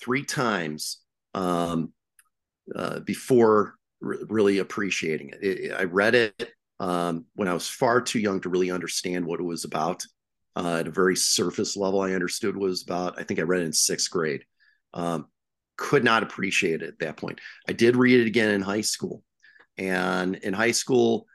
three 0.00 0.24
times 0.24 0.98
um, 1.34 1.92
uh, 2.74 3.00
before 3.00 3.74
really 4.00 4.58
appreciating 4.58 5.30
it. 5.30 5.42
it. 5.42 5.72
I 5.72 5.84
read 5.84 6.14
it 6.14 6.52
um, 6.80 7.26
when 7.34 7.48
I 7.48 7.54
was 7.54 7.68
far 7.68 8.00
too 8.00 8.18
young 8.18 8.40
to 8.40 8.48
really 8.48 8.70
understand 8.70 9.26
what 9.26 9.40
it 9.40 9.44
was 9.44 9.64
about. 9.64 10.02
Uh, 10.56 10.78
at 10.80 10.88
a 10.88 10.90
very 10.90 11.14
surface 11.14 11.76
level, 11.76 12.00
I 12.00 12.12
understood 12.12 12.56
what 12.56 12.66
it 12.66 12.70
was 12.70 12.82
about. 12.82 13.18
I 13.18 13.22
think 13.22 13.38
I 13.38 13.44
read 13.44 13.62
it 13.62 13.66
in 13.66 13.72
sixth 13.72 14.10
grade. 14.10 14.44
Um, 14.92 15.26
could 15.76 16.02
not 16.02 16.24
appreciate 16.24 16.82
it 16.82 16.88
at 16.88 16.98
that 16.98 17.16
point. 17.16 17.40
I 17.68 17.72
did 17.72 17.94
read 17.94 18.18
it 18.18 18.26
again 18.26 18.50
in 18.50 18.60
high 18.60 18.80
school, 18.80 19.22
and 19.76 20.34
in 20.34 20.52
high 20.52 20.72
school, 20.72 21.26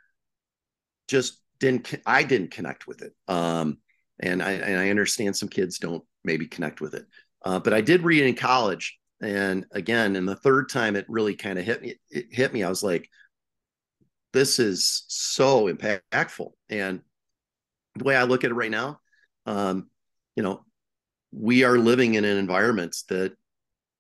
just 1.08 1.40
didn't. 1.60 1.94
I 2.06 2.24
didn't 2.24 2.52
connect 2.52 2.86
with 2.86 3.02
it. 3.02 3.14
Um, 3.30 3.78
and 4.20 4.42
I, 4.42 4.52
and 4.54 4.80
I 4.80 4.90
understand 4.90 5.36
some 5.36 5.50
kids 5.50 5.80
don't 5.80 6.04
maybe 6.24 6.48
connect 6.48 6.82
with 6.82 6.94
it. 6.94 7.06
Uh, 7.44 7.60
but 7.60 7.74
I 7.74 7.82
did 7.82 8.04
read 8.04 8.24
it 8.24 8.28
in 8.28 8.36
college, 8.36 8.98
and 9.22 9.66
again, 9.72 10.16
and 10.16 10.28
the 10.28 10.36
third 10.36 10.70
time 10.70 10.96
it 10.96 11.06
really 11.10 11.36
kind 11.36 11.60
of 11.60 11.66
hit 11.66 11.82
me, 11.82 11.96
it 12.10 12.28
hit 12.30 12.54
me. 12.54 12.64
I 12.64 12.70
was 12.70 12.84
like, 12.84 13.10
this 14.34 14.60
is 14.60 15.04
so 15.08 15.72
impactful. 15.72 16.52
And 16.70 17.02
the 17.96 18.04
way 18.04 18.16
I 18.16 18.24
look 18.24 18.44
at 18.44 18.52
it 18.52 18.56
right 18.56 18.72
now, 18.72 19.00
um, 19.46 19.90
you 20.36 20.44
know, 20.44 20.66
we 21.32 21.64
are 21.64 21.78
living 21.78 22.16
in 22.16 22.26
an 22.26 22.38
environment 22.38 22.96
that 23.10 23.34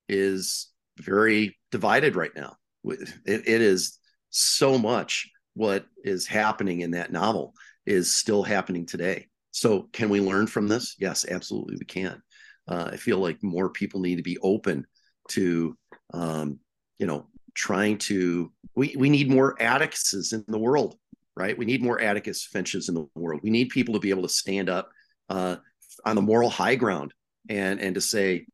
is 0.10 0.70
very 0.98 1.58
divided 1.72 2.16
right 2.16 2.36
now. 2.36 2.56
It, 2.84 3.10
it 3.26 3.62
is 3.62 4.00
so 4.30 4.78
much 4.78 5.30
what 5.54 5.86
is 6.04 6.28
happening 6.28 6.82
in 6.82 6.92
that 6.92 7.12
novel 7.12 7.54
is 7.86 8.14
still 8.14 8.44
happening 8.44 8.86
today. 8.86 9.28
So, 9.54 9.88
can 9.94 10.10
we 10.10 10.20
learn 10.20 10.48
from 10.48 10.68
this? 10.68 10.96
Yes, 11.00 11.26
absolutely, 11.26 11.78
we 11.80 11.86
can. 11.86 12.22
Uh, 12.68 12.90
I 12.92 12.98
feel 12.98 13.20
like 13.20 13.42
more 13.42 13.70
people 13.70 14.02
need 14.02 14.18
to 14.18 14.24
be 14.24 14.38
open 14.40 14.86
to 15.30 15.78
um, 16.14 16.60
you 17.00 17.08
know 17.08 17.28
trying 17.56 17.98
to 18.00 18.52
we 18.76 18.96
we 18.98 19.10
need 19.10 19.30
more 19.30 19.56
atticuses 19.62 20.34
in 20.34 20.44
the 20.48 20.60
world 20.60 20.98
right? 21.36 21.58
We 21.58 21.66
need 21.66 21.82
more 21.82 22.00
atticus 22.00 22.44
finches 22.46 22.90
in 22.90 22.96
the 22.96 23.08
world. 23.16 23.42
We 23.44 23.50
need 23.50 23.70
people 23.70 23.94
to 23.94 24.00
be 24.00 24.10
able 24.10 24.24
to 24.24 24.30
stand 24.30 24.70
up 24.70 24.90
uh, 25.30 25.58
on 26.06 26.16
the 26.16 26.22
moral 26.22 26.50
high 26.50 26.76
ground 26.76 27.14
and 27.50 27.80
and 27.80 27.96
to 27.96 28.02
say 28.02 28.46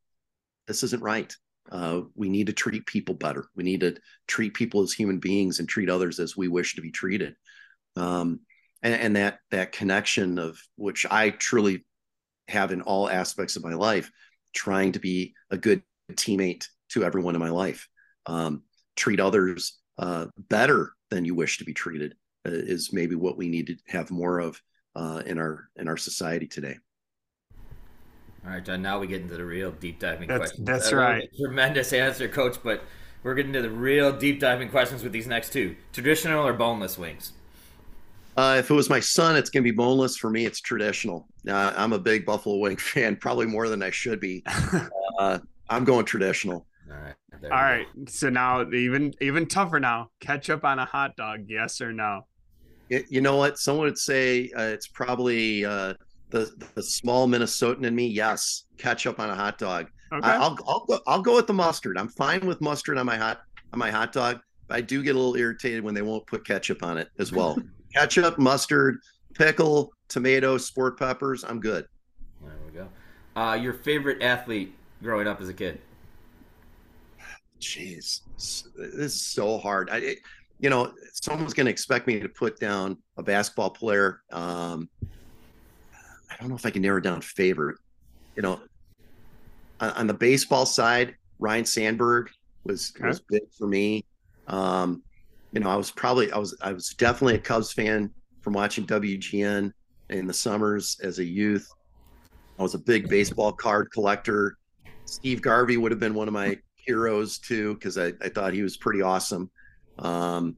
this 0.68 0.84
isn't 0.84 1.04
right. 1.04 1.34
Uh, 1.72 2.02
we 2.16 2.30
need 2.30 2.48
to 2.48 2.54
treat 2.54 2.86
people 2.86 3.14
better. 3.16 3.48
We 3.56 3.64
need 3.64 3.82
to 3.82 3.96
treat 4.28 4.54
people 4.54 4.82
as 4.82 4.94
human 4.94 5.20
beings 5.20 5.60
and 5.60 5.68
treat 5.68 5.90
others 5.90 6.20
as 6.20 6.36
we 6.36 6.48
wish 6.48 6.76
to 6.76 6.82
be 6.82 6.92
treated. 6.92 7.36
Um, 7.96 8.40
and, 8.82 8.94
and 8.94 9.16
that 9.16 9.40
that 9.52 9.72
connection 9.72 10.40
of 10.40 10.58
which 10.76 11.06
i 11.10 11.30
truly 11.30 11.86
have 12.48 12.72
in 12.72 12.82
all 12.82 13.10
aspects 13.10 13.56
of 13.56 13.64
my 13.64 13.74
life 13.74 14.12
trying 14.54 14.92
to 14.92 15.00
be 15.00 15.34
a 15.52 15.58
good 15.58 15.82
teammate 16.14 16.66
to 16.90 17.04
everyone 17.04 17.36
in 17.36 17.40
my 17.40 17.50
life. 17.50 17.88
Um, 18.26 18.64
treat 18.96 19.20
others 19.20 19.78
uh, 19.98 20.28
better 20.50 20.92
than 21.10 21.26
you 21.26 21.36
wish 21.36 21.58
to 21.60 21.66
be 21.66 21.74
treated 21.74 22.16
uh, 22.46 22.52
is 22.52 22.92
maybe 22.94 23.16
what 23.16 23.38
we 23.38 23.48
need 23.48 23.68
to 23.68 23.76
have 23.88 24.12
more 24.12 24.40
of 24.40 24.62
uh, 24.96 25.22
in 25.26 25.38
our 25.38 25.70
in 25.76 25.88
our 25.88 25.98
society 25.98 26.48
today. 26.48 26.78
All 28.46 28.52
right, 28.52 28.64
John. 28.64 28.82
Now 28.82 29.00
we 29.00 29.08
get 29.08 29.22
into 29.22 29.36
the 29.36 29.46
real 29.46 29.72
deep 29.72 30.00
diving 30.00 30.28
that's, 30.28 30.40
questions. 30.40 30.66
That's 30.66 30.94
right. 30.94 31.30
Tremendous 31.38 31.94
answer, 31.94 32.28
Coach. 32.28 32.58
But 32.64 32.84
we're 33.24 33.36
getting 33.36 33.54
to 33.54 33.62
the 33.62 33.70
real 33.70 34.12
deep 34.12 34.40
diving 34.40 34.70
questions 34.70 35.04
with 35.04 35.12
these 35.12 35.28
next 35.28 35.54
two: 35.54 35.76
traditional 35.94 36.46
or 36.46 36.54
boneless 36.54 36.98
wings. 36.98 37.34
Uh, 38.40 38.56
if 38.56 38.72
it 38.72 38.74
was 38.74 38.90
my 38.90 39.02
son, 39.02 39.36
it's 39.36 39.50
going 39.50 39.62
to 39.62 39.70
be 39.70 39.76
boneless. 39.76 40.16
For 40.16 40.30
me, 40.30 40.46
it's 40.46 40.62
traditional. 40.62 41.28
Uh, 41.46 41.74
I'm 41.76 41.92
a 41.92 42.00
big 42.00 42.26
buffalo 42.26 42.56
wing 42.56 42.78
fan, 42.92 43.18
probably 43.18 43.46
more 43.46 43.68
than 43.68 43.84
I 43.84 43.90
should 43.90 44.20
be. 44.20 44.44
Uh, 45.20 45.38
I'm 45.70 45.84
going 45.84 46.06
traditional. 46.06 46.66
All 46.90 46.96
right. 46.96 47.14
All 47.44 47.50
right. 47.50 47.86
Go. 47.94 48.06
So 48.10 48.30
now 48.30 48.66
even 48.72 49.14
even 49.20 49.48
tougher 49.48 49.78
now. 49.78 50.12
Ketchup 50.22 50.64
on 50.64 50.80
a 50.80 50.86
hot 50.86 51.18
dog, 51.18 51.42
yes 51.50 51.82
or 51.82 51.92
no? 51.92 52.26
It, 52.90 53.08
you 53.10 53.20
know 53.20 53.36
what? 53.36 53.60
Someone 53.60 53.88
would 53.88 53.98
say 53.98 54.50
uh, 54.56 54.62
it's 54.62 54.88
probably 54.88 55.66
uh, 55.66 55.96
the 56.30 56.50
the 56.76 56.82
small 56.82 57.28
Minnesotan 57.28 57.84
in 57.84 57.94
me. 57.94 58.08
Yes, 58.08 58.64
ketchup 58.78 59.20
on 59.20 59.30
a 59.30 59.36
hot 59.36 59.58
dog. 59.58 59.88
Okay. 60.14 60.26
I, 60.26 60.38
will 60.38 60.58
I'll 60.66 60.86
go 60.86 61.00
I'll 61.06 61.22
go 61.22 61.36
with 61.36 61.48
the 61.48 61.54
mustard. 61.54 61.98
I'm 61.98 62.08
fine 62.08 62.48
with 62.48 62.62
mustard 62.62 62.98
on 62.98 63.06
my 63.06 63.18
hot 63.18 63.42
on 63.74 63.80
my 63.80 63.92
hot 63.92 64.14
dog. 64.14 64.40
I 64.70 64.80
do 64.80 65.04
get 65.04 65.18
a 65.18 65.20
little 65.20 65.36
irritated 65.36 65.84
when 65.84 65.96
they 65.96 66.02
won't 66.02 66.26
put 66.28 66.48
ketchup 66.48 66.82
on 66.82 66.98
it 66.98 67.10
as 67.20 67.34
well. 67.34 67.62
ketchup, 67.94 68.38
mustard, 68.38 69.00
pickle, 69.34 69.92
tomato, 70.08 70.58
sport 70.58 70.98
peppers. 70.98 71.44
I'm 71.44 71.60
good. 71.60 71.86
There 72.42 72.52
we 72.66 72.72
go. 72.72 72.88
Uh, 73.36 73.56
your 73.56 73.74
favorite 73.74 74.22
athlete 74.22 74.74
growing 75.02 75.28
up 75.28 75.42
as 75.42 75.50
a 75.50 75.54
kid? 75.54 75.80
Jeez, 77.60 78.22
this 78.36 78.66
is 78.78 79.22
so 79.22 79.58
hard. 79.58 79.90
I, 79.90 79.98
it, 79.98 80.20
you 80.60 80.70
know, 80.70 80.94
someone's 81.14 81.54
going 81.54 81.66
to 81.66 81.72
expect 81.72 82.08
me 82.08 82.20
to 82.20 82.30
put 82.30 82.60
down 82.60 82.98
a 83.18 83.24
basketball 83.24 83.70
player. 83.70 84.22
Um, 84.32 84.90
I 86.30 86.36
don't 86.40 86.50
know 86.50 86.56
if 86.56 86.66
I 86.66 86.70
can 86.70 86.82
narrow 86.82 87.00
down 87.00 87.22
favorite. 87.22 87.78
You 88.36 88.44
know, 88.44 88.62
on, 89.80 89.90
on 89.92 90.08
the 90.08 90.14
baseball 90.14 90.66
side, 90.66 91.16
Ryne 91.40 91.66
Sandberg 91.66 92.30
was 92.64 92.94
okay. 92.98 93.08
was 93.08 93.22
big 93.22 93.44
for 93.58 93.68
me. 93.68 94.06
Um, 94.48 95.04
you 95.52 95.60
know, 95.60 95.70
I 95.70 95.76
was 95.76 95.92
probably 95.92 96.32
I 96.32 96.38
was 96.38 96.56
I 96.62 96.74
was 96.74 96.90
definitely 96.90 97.36
a 97.36 97.40
Cubs 97.40 97.74
fan 97.74 98.12
from 98.42 98.54
watching 98.54 98.86
WGN 98.86 99.72
in 100.10 100.28
the 100.28 100.34
summers 100.34 101.00
as 101.04 101.20
a 101.20 101.26
youth. 101.26 101.70
I 102.58 102.64
was 102.64 102.76
a 102.76 102.80
big 102.80 103.10
baseball 103.10 103.52
card 103.52 103.90
collector 103.92 104.58
Steve 105.10 105.42
Garvey 105.42 105.78
would 105.78 105.92
have 105.92 106.00
been 106.00 106.14
one 106.14 106.28
of 106.28 106.34
my 106.34 106.58
heroes 106.76 107.40
too 107.40 107.74
because 107.76 107.98
I, 107.98 108.14
I 108.22 108.30
thought 108.30 108.54
he 108.54 108.64
was 108.64 108.78
pretty 108.78 109.02
awesome. 109.02 109.50
Um, 109.98 110.56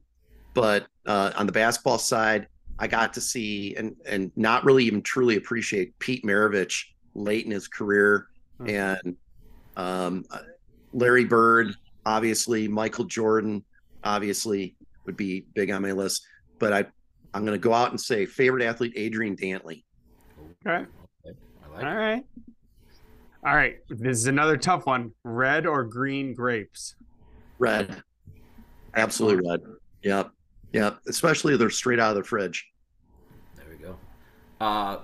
but 0.54 0.86
uh, 1.06 1.32
on 1.36 1.46
the 1.46 1.52
basketball 1.52 1.98
side, 1.98 2.46
I 2.78 2.86
got 2.86 3.12
to 3.14 3.20
see 3.20 3.74
and 3.76 3.96
and 4.06 4.30
not 4.36 4.64
really 4.64 4.84
even 4.84 5.02
truly 5.02 5.36
appreciate 5.36 5.98
Pete 5.98 6.24
Maravich 6.24 6.84
late 7.14 7.44
in 7.44 7.50
his 7.50 7.68
career, 7.68 8.28
mm-hmm. 8.60 9.02
and 9.04 9.16
um, 9.76 10.24
uh, 10.30 10.40
Larry 10.92 11.24
Bird, 11.24 11.74
obviously 12.04 12.68
Michael 12.68 13.04
Jordan, 13.04 13.64
obviously 14.04 14.74
would 15.06 15.16
be 15.16 15.46
big 15.54 15.70
on 15.70 15.82
my 15.82 15.92
list. 15.92 16.26
But 16.58 16.72
I 16.72 16.86
I'm 17.34 17.44
going 17.44 17.58
to 17.58 17.62
go 17.62 17.72
out 17.72 17.90
and 17.90 18.00
say 18.00 18.26
favorite 18.26 18.64
athlete 18.64 18.92
Adrian 18.96 19.36
Dantley. 19.36 19.84
Okay. 20.66 20.86
Like 21.24 21.84
All 21.84 21.96
right. 21.96 22.24
All 23.44 23.54
right. 23.54 23.78
This 23.88 24.18
is 24.18 24.26
another 24.26 24.56
tough 24.56 24.86
one. 24.86 25.12
Red 25.24 25.66
or 25.66 25.84
green 25.84 26.34
grapes? 26.34 26.94
Red. 27.58 28.02
Absolutely 28.94 29.48
red. 29.48 29.60
Yep. 30.02 30.30
Yep. 30.72 30.98
Especially 31.08 31.54
if 31.54 31.58
they're 31.58 31.70
straight 31.70 31.98
out 31.98 32.10
of 32.10 32.16
the 32.16 32.24
fridge. 32.24 32.68
There 33.56 33.64
we 33.70 33.76
go. 33.76 33.96
Uh, 34.60 34.98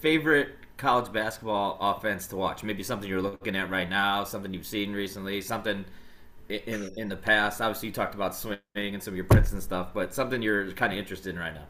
favorite 0.00 0.50
college 0.76 1.12
basketball 1.12 1.76
offense 1.80 2.26
to 2.28 2.36
watch? 2.36 2.62
Maybe 2.62 2.82
something 2.82 3.08
you're 3.08 3.22
looking 3.22 3.56
at 3.56 3.70
right 3.70 3.90
now, 3.90 4.24
something 4.24 4.54
you've 4.54 4.66
seen 4.66 4.92
recently, 4.92 5.40
something 5.40 5.84
in 6.48 6.90
in 6.96 7.08
the 7.08 7.16
past. 7.16 7.60
Obviously, 7.60 7.88
you 7.88 7.94
talked 7.94 8.14
about 8.14 8.34
swimming 8.34 8.60
and 8.76 9.02
some 9.02 9.12
of 9.12 9.16
your 9.16 9.24
prints 9.24 9.52
and 9.52 9.62
stuff, 9.62 9.94
but 9.94 10.14
something 10.14 10.42
you're 10.42 10.70
kind 10.72 10.92
of 10.92 10.98
interested 10.98 11.34
in 11.34 11.40
right 11.40 11.54
now. 11.54 11.66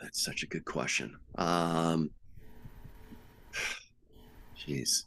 That's 0.00 0.24
such 0.24 0.42
a 0.42 0.46
good 0.46 0.64
question. 0.64 1.16
Um, 1.36 2.10
jeez. 4.58 5.04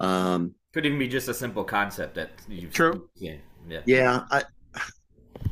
Um, 0.00 0.54
could 0.72 0.86
even 0.86 0.98
be 0.98 1.08
just 1.08 1.28
a 1.28 1.34
simple 1.34 1.64
concept 1.64 2.14
that 2.14 2.30
you 2.48 2.68
true. 2.68 3.08
Yeah, 3.16 3.36
yeah. 3.68 3.80
Yeah. 3.86 4.24
I, 4.30 4.42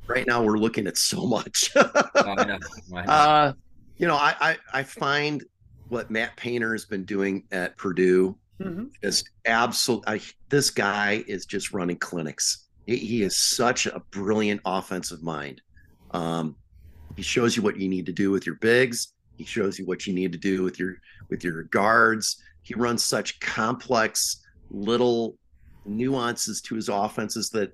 right 0.06 0.26
now, 0.26 0.42
we're 0.42 0.58
looking 0.58 0.86
at 0.86 0.96
so 0.96 1.26
much. 1.26 1.70
oh, 1.76 1.90
I 2.16 2.44
know. 2.44 2.58
I 2.94 3.04
know. 3.04 3.12
Uh, 3.12 3.52
you 3.98 4.06
know, 4.06 4.16
I, 4.16 4.34
I 4.40 4.56
I 4.72 4.82
find 4.82 5.44
what 5.88 6.10
Matt 6.10 6.36
Painter 6.36 6.72
has 6.72 6.84
been 6.84 7.04
doing 7.04 7.44
at 7.52 7.76
Purdue 7.76 8.36
mm-hmm. 8.60 8.84
is 9.02 9.24
absolute. 9.46 10.04
this 10.48 10.70
guy 10.70 11.24
is 11.26 11.46
just 11.46 11.72
running 11.72 11.96
clinics. 11.96 12.66
He, 12.86 12.96
he 12.96 13.22
is 13.22 13.36
such 13.36 13.86
a 13.86 14.00
brilliant 14.10 14.60
offensive 14.64 15.22
mind. 15.22 15.62
Um, 16.12 16.56
he 17.16 17.22
shows 17.22 17.56
you 17.56 17.62
what 17.62 17.78
you 17.78 17.88
need 17.88 18.06
to 18.06 18.12
do 18.12 18.30
with 18.30 18.46
your 18.46 18.56
bigs. 18.56 19.14
He 19.36 19.44
shows 19.44 19.78
you 19.78 19.86
what 19.86 20.06
you 20.06 20.12
need 20.12 20.32
to 20.32 20.38
do 20.38 20.62
with 20.62 20.78
your 20.78 20.96
with 21.28 21.44
your 21.44 21.64
guards. 21.64 22.42
He 22.62 22.74
runs 22.74 23.04
such 23.04 23.40
complex 23.40 24.44
little 24.70 25.36
nuances 25.84 26.60
to 26.62 26.74
his 26.74 26.88
offenses 26.88 27.50
that 27.50 27.72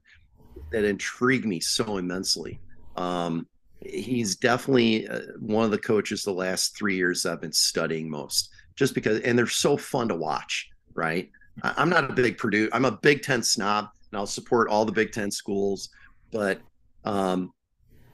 that 0.70 0.84
intrigue 0.84 1.44
me 1.44 1.60
so 1.60 1.98
immensely. 1.98 2.60
Um, 2.96 3.46
he's 3.80 4.36
definitely 4.36 5.06
uh, 5.08 5.20
one 5.38 5.64
of 5.64 5.70
the 5.70 5.78
coaches 5.78 6.22
the 6.22 6.32
last 6.32 6.76
three 6.76 6.96
years 6.96 7.26
I've 7.26 7.40
been 7.40 7.52
studying 7.52 8.08
most, 8.10 8.50
just 8.74 8.94
because, 8.94 9.20
and 9.20 9.38
they're 9.38 9.46
so 9.46 9.76
fun 9.76 10.08
to 10.08 10.16
watch. 10.16 10.68
Right? 10.96 11.30
I, 11.62 11.82
am 11.82 11.88
not 11.88 12.10
a 12.10 12.12
big 12.12 12.38
Purdue. 12.38 12.68
I'm 12.72 12.84
a 12.84 12.92
Big 12.92 13.22
Ten 13.22 13.42
snob, 13.42 13.88
and 14.10 14.18
I'll 14.18 14.26
support 14.26 14.68
all 14.68 14.84
the 14.84 14.92
Big 14.92 15.12
Ten 15.12 15.30
schools, 15.30 15.90
but 16.32 16.60
um, 17.04 17.52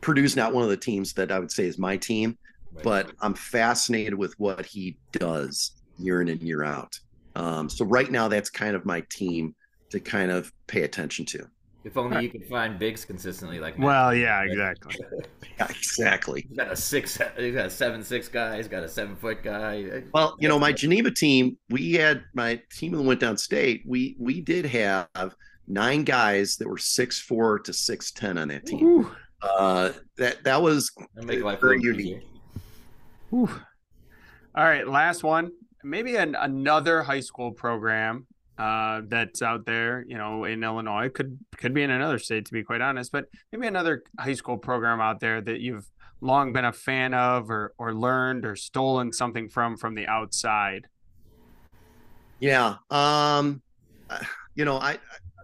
Purdue's 0.00 0.36
not 0.36 0.52
one 0.52 0.64
of 0.64 0.70
the 0.70 0.76
teams 0.76 1.12
that 1.14 1.32
I 1.32 1.38
would 1.38 1.50
say 1.50 1.64
is 1.66 1.78
my 1.78 1.96
team. 1.96 2.36
Right. 2.72 2.84
But 2.84 3.12
I'm 3.20 3.34
fascinated 3.34 4.14
with 4.14 4.38
what 4.38 4.64
he 4.64 4.96
does 5.12 5.72
year 5.98 6.22
in 6.22 6.28
and 6.28 6.40
year 6.40 6.64
out. 6.64 6.98
Um, 7.34 7.68
so 7.68 7.84
right 7.84 8.10
now, 8.10 8.28
that's 8.28 8.50
kind 8.50 8.74
of 8.74 8.84
my 8.84 9.02
team 9.10 9.54
to 9.90 10.00
kind 10.00 10.30
of 10.30 10.52
pay 10.66 10.82
attention 10.82 11.24
to. 11.26 11.46
If 11.84 11.96
only 11.96 12.22
you 12.22 12.30
could 12.30 12.46
find 12.46 12.78
bigs 12.78 13.04
consistently 13.04 13.58
like. 13.58 13.76
Well, 13.76 14.14
yeah, 14.14 14.42
exactly. 14.42 14.96
yeah, 15.58 15.66
exactly. 15.68 16.46
He's 16.48 16.56
got 16.56 16.70
a 16.70 16.76
six. 16.76 17.18
He's 17.36 17.54
got 17.54 17.66
a 17.66 17.70
seven 17.70 18.04
six 18.04 18.28
guy. 18.28 18.56
He's 18.56 18.68
got 18.68 18.84
a 18.84 18.88
seven 18.88 19.16
foot 19.16 19.42
guy. 19.42 20.04
Well, 20.14 20.36
you 20.38 20.48
know, 20.48 20.58
my 20.58 20.72
Geneva 20.72 21.10
team, 21.10 21.58
we 21.70 21.94
had 21.94 22.22
my 22.34 22.60
team 22.72 22.92
that 22.92 23.02
went 23.02 23.20
downstate. 23.20 23.82
We 23.84 24.16
we 24.18 24.40
did 24.40 24.64
have 24.66 25.34
nine 25.66 26.04
guys 26.04 26.56
that 26.56 26.68
were 26.68 26.78
six 26.78 27.20
four 27.20 27.58
to 27.60 27.72
six 27.72 28.12
ten 28.12 28.38
on 28.38 28.48
that 28.48 28.64
team. 28.64 28.84
Ooh. 28.84 29.10
Uh, 29.42 29.92
that 30.18 30.44
that 30.44 30.62
was 30.62 30.92
make 31.16 31.42
life 31.42 31.60
very 31.60 31.80
unique. 31.80 32.22
All 33.32 33.48
right, 34.54 34.86
last 34.86 35.24
one. 35.24 35.50
Maybe 35.82 36.14
an, 36.14 36.36
another 36.36 37.02
high 37.02 37.20
school 37.20 37.50
program 37.50 38.26
uh, 38.58 39.02
that's 39.06 39.42
out 39.42 39.66
there, 39.66 40.04
you 40.06 40.16
know, 40.16 40.44
in 40.44 40.62
Illinois. 40.62 41.08
Could 41.08 41.38
could 41.56 41.74
be 41.74 41.82
in 41.82 41.90
another 41.90 42.18
state, 42.18 42.46
to 42.46 42.52
be 42.52 42.62
quite 42.62 42.80
honest. 42.80 43.12
But 43.12 43.26
maybe 43.50 43.66
another 43.66 44.02
high 44.18 44.34
school 44.34 44.58
program 44.58 45.00
out 45.00 45.20
there 45.20 45.40
that 45.40 45.60
you've 45.60 45.86
long 46.20 46.52
been 46.52 46.64
a 46.64 46.72
fan 46.72 47.14
of, 47.14 47.50
or 47.50 47.74
or 47.78 47.94
learned, 47.94 48.44
or 48.44 48.56
stolen 48.56 49.12
something 49.12 49.48
from 49.48 49.76
from 49.76 49.94
the 49.94 50.06
outside. 50.06 50.86
Yeah, 52.40 52.76
um, 52.90 53.62
you 54.54 54.64
know, 54.64 54.78
I 54.78 54.98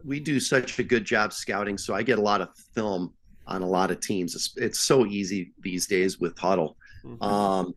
we 0.04 0.20
do 0.20 0.40
such 0.40 0.78
a 0.78 0.82
good 0.82 1.04
job 1.04 1.32
scouting, 1.32 1.78
so 1.78 1.94
I 1.94 2.02
get 2.02 2.18
a 2.18 2.22
lot 2.22 2.40
of 2.40 2.48
film 2.74 3.12
on 3.46 3.62
a 3.62 3.66
lot 3.66 3.90
of 3.90 4.00
teams. 4.00 4.34
It's, 4.34 4.52
it's 4.56 4.80
so 4.80 5.06
easy 5.06 5.52
these 5.60 5.86
days 5.86 6.20
with 6.20 6.36
Hudl. 6.36 6.74
Mm-hmm. 7.04 7.22
Um, 7.22 7.74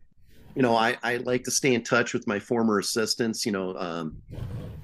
you 0.55 0.61
know, 0.61 0.75
I, 0.75 0.97
I 1.03 1.17
like 1.17 1.43
to 1.43 1.51
stay 1.51 1.73
in 1.73 1.83
touch 1.83 2.13
with 2.13 2.27
my 2.27 2.39
former 2.39 2.79
assistants, 2.79 3.45
you 3.45 3.51
know, 3.51 3.75
um, 3.77 4.17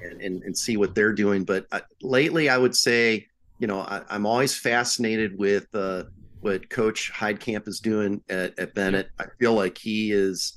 and, 0.01 0.21
and, 0.21 0.43
and, 0.43 0.57
see 0.57 0.77
what 0.77 0.95
they're 0.95 1.13
doing. 1.13 1.43
But 1.43 1.67
uh, 1.71 1.81
lately, 2.01 2.49
I 2.49 2.57
would 2.57 2.75
say, 2.75 3.27
you 3.59 3.67
know, 3.67 3.81
I, 3.81 4.03
am 4.09 4.25
always 4.25 4.55
fascinated 4.55 5.37
with 5.37 5.67
uh, 5.73 6.03
what 6.41 6.69
Coach 6.69 7.11
Heidkamp 7.13 7.67
is 7.67 7.79
doing 7.79 8.21
at, 8.29 8.57
at 8.59 8.73
Benet. 8.73 9.09
I 9.19 9.25
feel 9.39 9.53
like 9.53 9.77
he 9.77 10.11
is, 10.11 10.53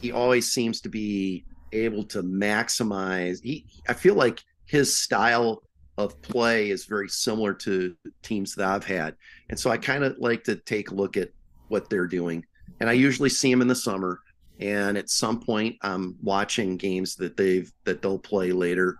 he 0.00 0.12
always 0.12 0.50
seems 0.50 0.80
to 0.82 0.88
be 0.88 1.44
able 1.72 2.04
to 2.04 2.22
maximize. 2.22 3.40
He, 3.42 3.66
I 3.88 3.92
feel 3.92 4.14
like 4.14 4.42
his 4.66 4.96
style 4.96 5.62
of 5.98 6.20
play 6.22 6.70
is 6.70 6.86
very 6.86 7.08
similar 7.08 7.52
to 7.52 7.94
teams 8.22 8.54
that 8.54 8.66
I've 8.66 8.84
had. 8.84 9.14
And 9.50 9.58
so 9.58 9.70
I 9.70 9.76
kind 9.76 10.04
of 10.04 10.16
like 10.18 10.44
to 10.44 10.56
take 10.56 10.90
a 10.90 10.94
look 10.94 11.16
at 11.16 11.30
what 11.68 11.90
they're 11.90 12.06
doing. 12.06 12.44
And 12.80 12.88
I 12.88 12.94
usually 12.94 13.28
see 13.28 13.50
them 13.50 13.60
in 13.60 13.68
the 13.68 13.74
summer. 13.74 14.20
And 14.60 14.98
at 14.98 15.08
some 15.08 15.40
point, 15.40 15.76
I'm 15.80 16.16
watching 16.22 16.76
games 16.76 17.16
that 17.16 17.36
they've 17.36 17.72
that 17.84 18.02
they'll 18.02 18.18
play 18.18 18.52
later. 18.52 18.98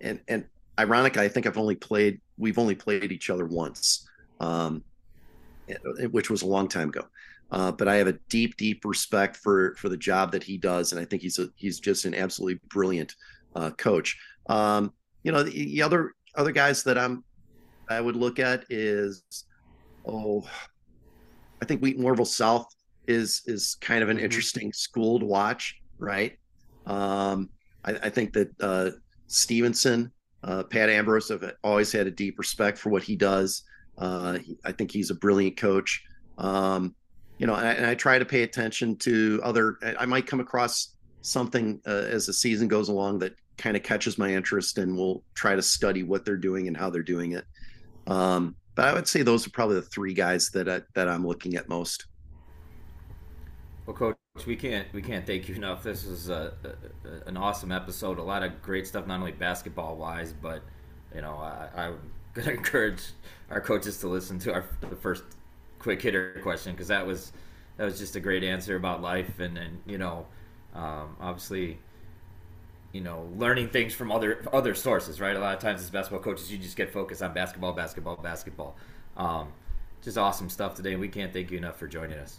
And 0.00 0.20
and 0.28 0.44
ironically, 0.78 1.22
I 1.22 1.28
think 1.28 1.46
I've 1.46 1.58
only 1.58 1.76
played 1.76 2.20
we've 2.36 2.58
only 2.58 2.74
played 2.74 3.10
each 3.10 3.30
other 3.30 3.46
once, 3.46 4.08
um, 4.40 4.84
which 6.10 6.30
was 6.30 6.42
a 6.42 6.46
long 6.46 6.68
time 6.68 6.90
ago. 6.90 7.06
Uh, 7.50 7.72
but 7.72 7.88
I 7.88 7.94
have 7.96 8.08
a 8.08 8.18
deep, 8.28 8.56
deep 8.56 8.84
respect 8.84 9.36
for 9.36 9.74
for 9.76 9.88
the 9.88 9.96
job 9.96 10.32
that 10.32 10.42
he 10.42 10.58
does, 10.58 10.92
and 10.92 11.00
I 11.00 11.04
think 11.04 11.22
he's 11.22 11.38
a 11.38 11.48
he's 11.56 11.80
just 11.80 12.04
an 12.04 12.14
absolutely 12.14 12.60
brilliant 12.68 13.14
uh, 13.54 13.70
coach. 13.70 14.18
Um, 14.48 14.92
you 15.22 15.32
know, 15.32 15.42
the, 15.42 15.50
the 15.50 15.82
other 15.82 16.12
other 16.34 16.52
guys 16.52 16.82
that 16.82 16.98
I'm 16.98 17.24
I 17.88 18.00
would 18.00 18.16
look 18.16 18.38
at 18.38 18.64
is 18.68 19.22
oh, 20.06 20.46
I 21.62 21.64
think 21.64 21.80
Wheaton 21.80 22.02
Warrenville 22.02 22.26
South 22.26 22.66
is 23.06 23.42
is 23.46 23.76
kind 23.80 24.02
of 24.02 24.08
an 24.08 24.16
mm-hmm. 24.16 24.24
interesting 24.24 24.72
school 24.72 25.18
to 25.20 25.26
watch, 25.26 25.80
right? 25.98 26.38
Um, 26.86 27.50
I, 27.84 27.92
I 27.92 28.10
think 28.10 28.32
that 28.34 28.50
uh, 28.60 28.90
Stevenson, 29.26 30.12
uh, 30.42 30.64
Pat 30.64 30.90
Ambrose 30.90 31.28
have 31.28 31.44
always 31.62 31.92
had 31.92 32.06
a 32.06 32.10
deep 32.10 32.38
respect 32.38 32.78
for 32.78 32.90
what 32.90 33.02
he 33.02 33.16
does. 33.16 33.62
Uh, 33.96 34.38
he, 34.38 34.58
I 34.64 34.72
think 34.72 34.90
he's 34.90 35.10
a 35.10 35.14
brilliant 35.14 35.56
coach. 35.56 36.02
Um, 36.38 36.94
you 37.38 37.46
know, 37.46 37.54
and 37.54 37.66
I, 37.66 37.72
and 37.72 37.86
I, 37.86 37.94
try 37.94 38.18
to 38.18 38.24
pay 38.24 38.42
attention 38.42 38.96
to 38.98 39.40
other. 39.42 39.76
I, 39.82 39.94
I 40.00 40.06
might 40.06 40.26
come 40.26 40.40
across 40.40 40.94
something 41.22 41.80
uh, 41.86 41.90
as 41.90 42.26
the 42.26 42.32
season 42.32 42.68
goes 42.68 42.88
along 42.88 43.18
that 43.20 43.34
kind 43.56 43.76
of 43.76 43.82
catches 43.82 44.18
my 44.18 44.34
interest, 44.34 44.78
and 44.78 44.96
we'll 44.96 45.22
try 45.34 45.54
to 45.54 45.62
study 45.62 46.02
what 46.02 46.24
they're 46.24 46.36
doing 46.36 46.68
and 46.68 46.76
how 46.76 46.90
they're 46.90 47.02
doing 47.02 47.32
it. 47.32 47.44
Um, 48.06 48.56
but 48.74 48.86
I 48.86 48.94
would 48.94 49.08
say 49.08 49.22
those 49.22 49.46
are 49.46 49.50
probably 49.50 49.76
the 49.76 49.82
three 49.82 50.14
guys 50.14 50.50
that 50.50 50.68
I, 50.68 50.82
that 50.94 51.08
I'm 51.08 51.26
looking 51.26 51.54
at 51.54 51.68
most. 51.68 52.06
Well, 53.86 53.96
coach, 53.96 54.16
we 54.46 54.56
can't 54.56 54.92
we 54.92 55.02
can't 55.02 55.26
thank 55.26 55.48
you 55.48 55.54
enough. 55.56 55.82
This 55.82 56.06
was 56.06 56.28
a, 56.28 56.54
a, 56.64 57.28
an 57.28 57.36
awesome 57.36 57.72
episode. 57.72 58.18
A 58.18 58.22
lot 58.22 58.42
of 58.42 58.62
great 58.62 58.86
stuff, 58.86 59.06
not 59.06 59.20
only 59.20 59.32
basketball 59.32 59.96
wise, 59.96 60.32
but 60.32 60.62
you 61.14 61.20
know, 61.20 61.36
I, 61.36 61.68
I'm 61.76 61.98
gonna 62.34 62.52
encourage 62.52 63.02
our 63.50 63.60
coaches 63.60 63.98
to 63.98 64.08
listen 64.08 64.38
to 64.40 64.52
our 64.52 64.64
the 64.80 64.96
first 64.96 65.24
quick 65.78 66.00
hitter 66.00 66.40
question 66.42 66.72
because 66.72 66.88
that 66.88 67.06
was 67.06 67.32
that 67.76 67.84
was 67.84 67.98
just 67.98 68.16
a 68.16 68.20
great 68.20 68.42
answer 68.44 68.76
about 68.76 69.02
life 69.02 69.38
and 69.38 69.58
and 69.58 69.80
you 69.86 69.98
know, 69.98 70.26
um, 70.74 71.16
obviously 71.20 71.78
you 72.92 73.00
know, 73.00 73.28
learning 73.36 73.68
things 73.68 73.92
from 73.92 74.12
other 74.12 74.44
other 74.52 74.74
sources, 74.74 75.20
right? 75.20 75.36
A 75.36 75.40
lot 75.40 75.54
of 75.54 75.60
times 75.60 75.82
as 75.82 75.90
basketball 75.90 76.22
coaches, 76.22 76.50
you 76.50 76.58
just 76.58 76.76
get 76.76 76.90
focused 76.92 77.22
on 77.22 77.34
basketball, 77.34 77.72
basketball, 77.72 78.16
basketball. 78.16 78.76
Um, 79.16 79.48
just 80.00 80.16
awesome 80.16 80.48
stuff 80.48 80.74
today. 80.76 80.94
We 80.96 81.08
can't 81.08 81.32
thank 81.32 81.50
you 81.50 81.58
enough 81.58 81.76
for 81.76 81.88
joining 81.88 82.18
us. 82.18 82.38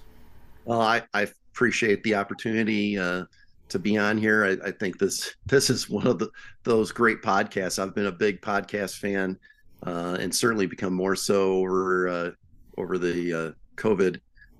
Well, 0.66 0.82
I, 0.82 1.04
I 1.14 1.28
appreciate 1.54 2.04
the 2.04 2.16
opportunity. 2.16 2.98
Uh, 2.98 3.26
to 3.70 3.80
be 3.80 3.98
on 3.98 4.18
here. 4.18 4.46
I, 4.46 4.68
I, 4.68 4.72
think 4.72 5.00
this 5.00 5.36
this 5.46 5.70
is 5.70 5.90
one 5.90 6.08
of 6.08 6.20
the 6.20 6.30
those 6.64 6.92
great 6.92 7.22
podcasts. 7.22 7.80
I've 7.80 7.96
been 7.96 8.06
a 8.06 8.12
big 8.12 8.42
podcast 8.42 8.98
fan, 9.00 9.38
uh, 9.86 10.18
and 10.20 10.34
certainly 10.34 10.68
become 10.68 10.94
more 10.94 11.16
so 11.16 11.54
over 11.54 12.08
uh, 12.08 12.32
over 12.78 12.98
the 12.98 13.34
uh, 13.34 13.52
COVID 13.76 14.20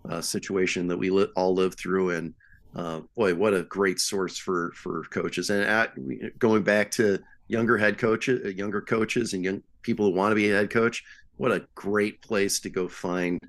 uh, 0.10 0.22
situation 0.22 0.88
that 0.88 0.98
we 0.98 1.10
li- 1.10 1.28
all 1.36 1.54
lived 1.54 1.78
through. 1.78 2.12
And 2.12 2.34
uh, 2.76 3.02
boy, 3.16 3.36
what 3.36 3.54
a 3.54 3.64
great 3.64 4.00
source 4.00 4.38
for 4.38 4.72
for 4.76 5.04
coaches. 5.12 5.50
And 5.50 5.64
at, 5.64 6.40
going 6.40 6.64
back 6.64 6.92
to 6.92 7.20
younger 7.48 7.78
head 7.78 7.98
coaches, 7.98 8.56
younger 8.56 8.82
coaches, 8.82 9.34
and 9.34 9.44
young 9.44 9.62
people 9.82 10.08
who 10.08 10.14
want 10.14 10.32
to 10.32 10.36
be 10.36 10.50
a 10.52 10.56
head 10.56 10.72
coach, 10.72 11.04
what 11.38 11.52
a 11.52 11.66
great 11.76 12.22
place 12.22 12.60
to 12.62 12.70
go 12.70 12.88
find 12.88 13.40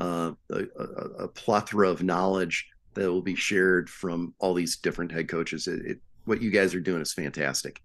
Uh, 0.00 0.32
a, 0.50 0.64
a, 0.78 0.84
a 1.24 1.28
plethora 1.28 1.88
of 1.88 2.02
knowledge 2.02 2.68
that 2.94 3.10
will 3.10 3.22
be 3.22 3.34
shared 3.34 3.88
from 3.88 4.34
all 4.38 4.54
these 4.54 4.76
different 4.76 5.12
head 5.12 5.28
coaches. 5.28 5.66
It, 5.66 5.86
it, 5.86 5.98
what 6.24 6.42
you 6.42 6.50
guys 6.50 6.74
are 6.74 6.80
doing 6.80 7.00
is 7.00 7.12
fantastic. 7.12 7.82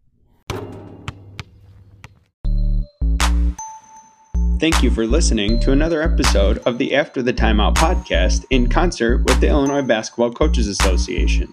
Thank 4.62 4.84
you 4.84 4.92
for 4.92 5.08
listening 5.08 5.60
to 5.62 5.72
another 5.72 6.04
episode 6.04 6.60
of 6.68 6.78
the 6.78 6.94
After 6.94 7.24
the 7.24 7.34
Timeout 7.34 7.74
podcast 7.74 8.46
in 8.52 8.70
concert 8.70 9.24
with 9.26 9.40
the 9.40 9.48
Illinois 9.48 9.82
Basketball 9.82 10.32
Coaches 10.32 10.68
Association. 10.68 11.52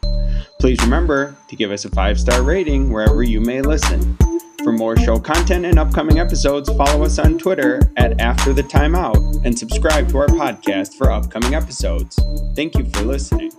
Please 0.60 0.78
remember 0.82 1.34
to 1.48 1.56
give 1.56 1.70
us 1.70 1.86
a 1.86 1.88
five 1.88 2.20
star 2.20 2.42
rating 2.42 2.92
wherever 2.92 3.22
you 3.22 3.40
may 3.40 3.62
listen. 3.62 4.18
For 4.64 4.72
more 4.72 4.96
show 4.96 5.18
content 5.18 5.64
and 5.64 5.78
upcoming 5.78 6.18
episodes, 6.18 6.68
follow 6.74 7.04
us 7.04 7.18
on 7.18 7.38
Twitter 7.38 7.80
at 7.96 8.20
After 8.20 8.52
the 8.52 8.62
Timeout 8.62 9.44
and 9.44 9.56
subscribe 9.56 10.08
to 10.08 10.18
our 10.18 10.26
podcast 10.26 10.94
for 10.94 11.12
upcoming 11.12 11.54
episodes. 11.54 12.18
Thank 12.56 12.76
you 12.76 12.84
for 12.86 13.02
listening. 13.02 13.52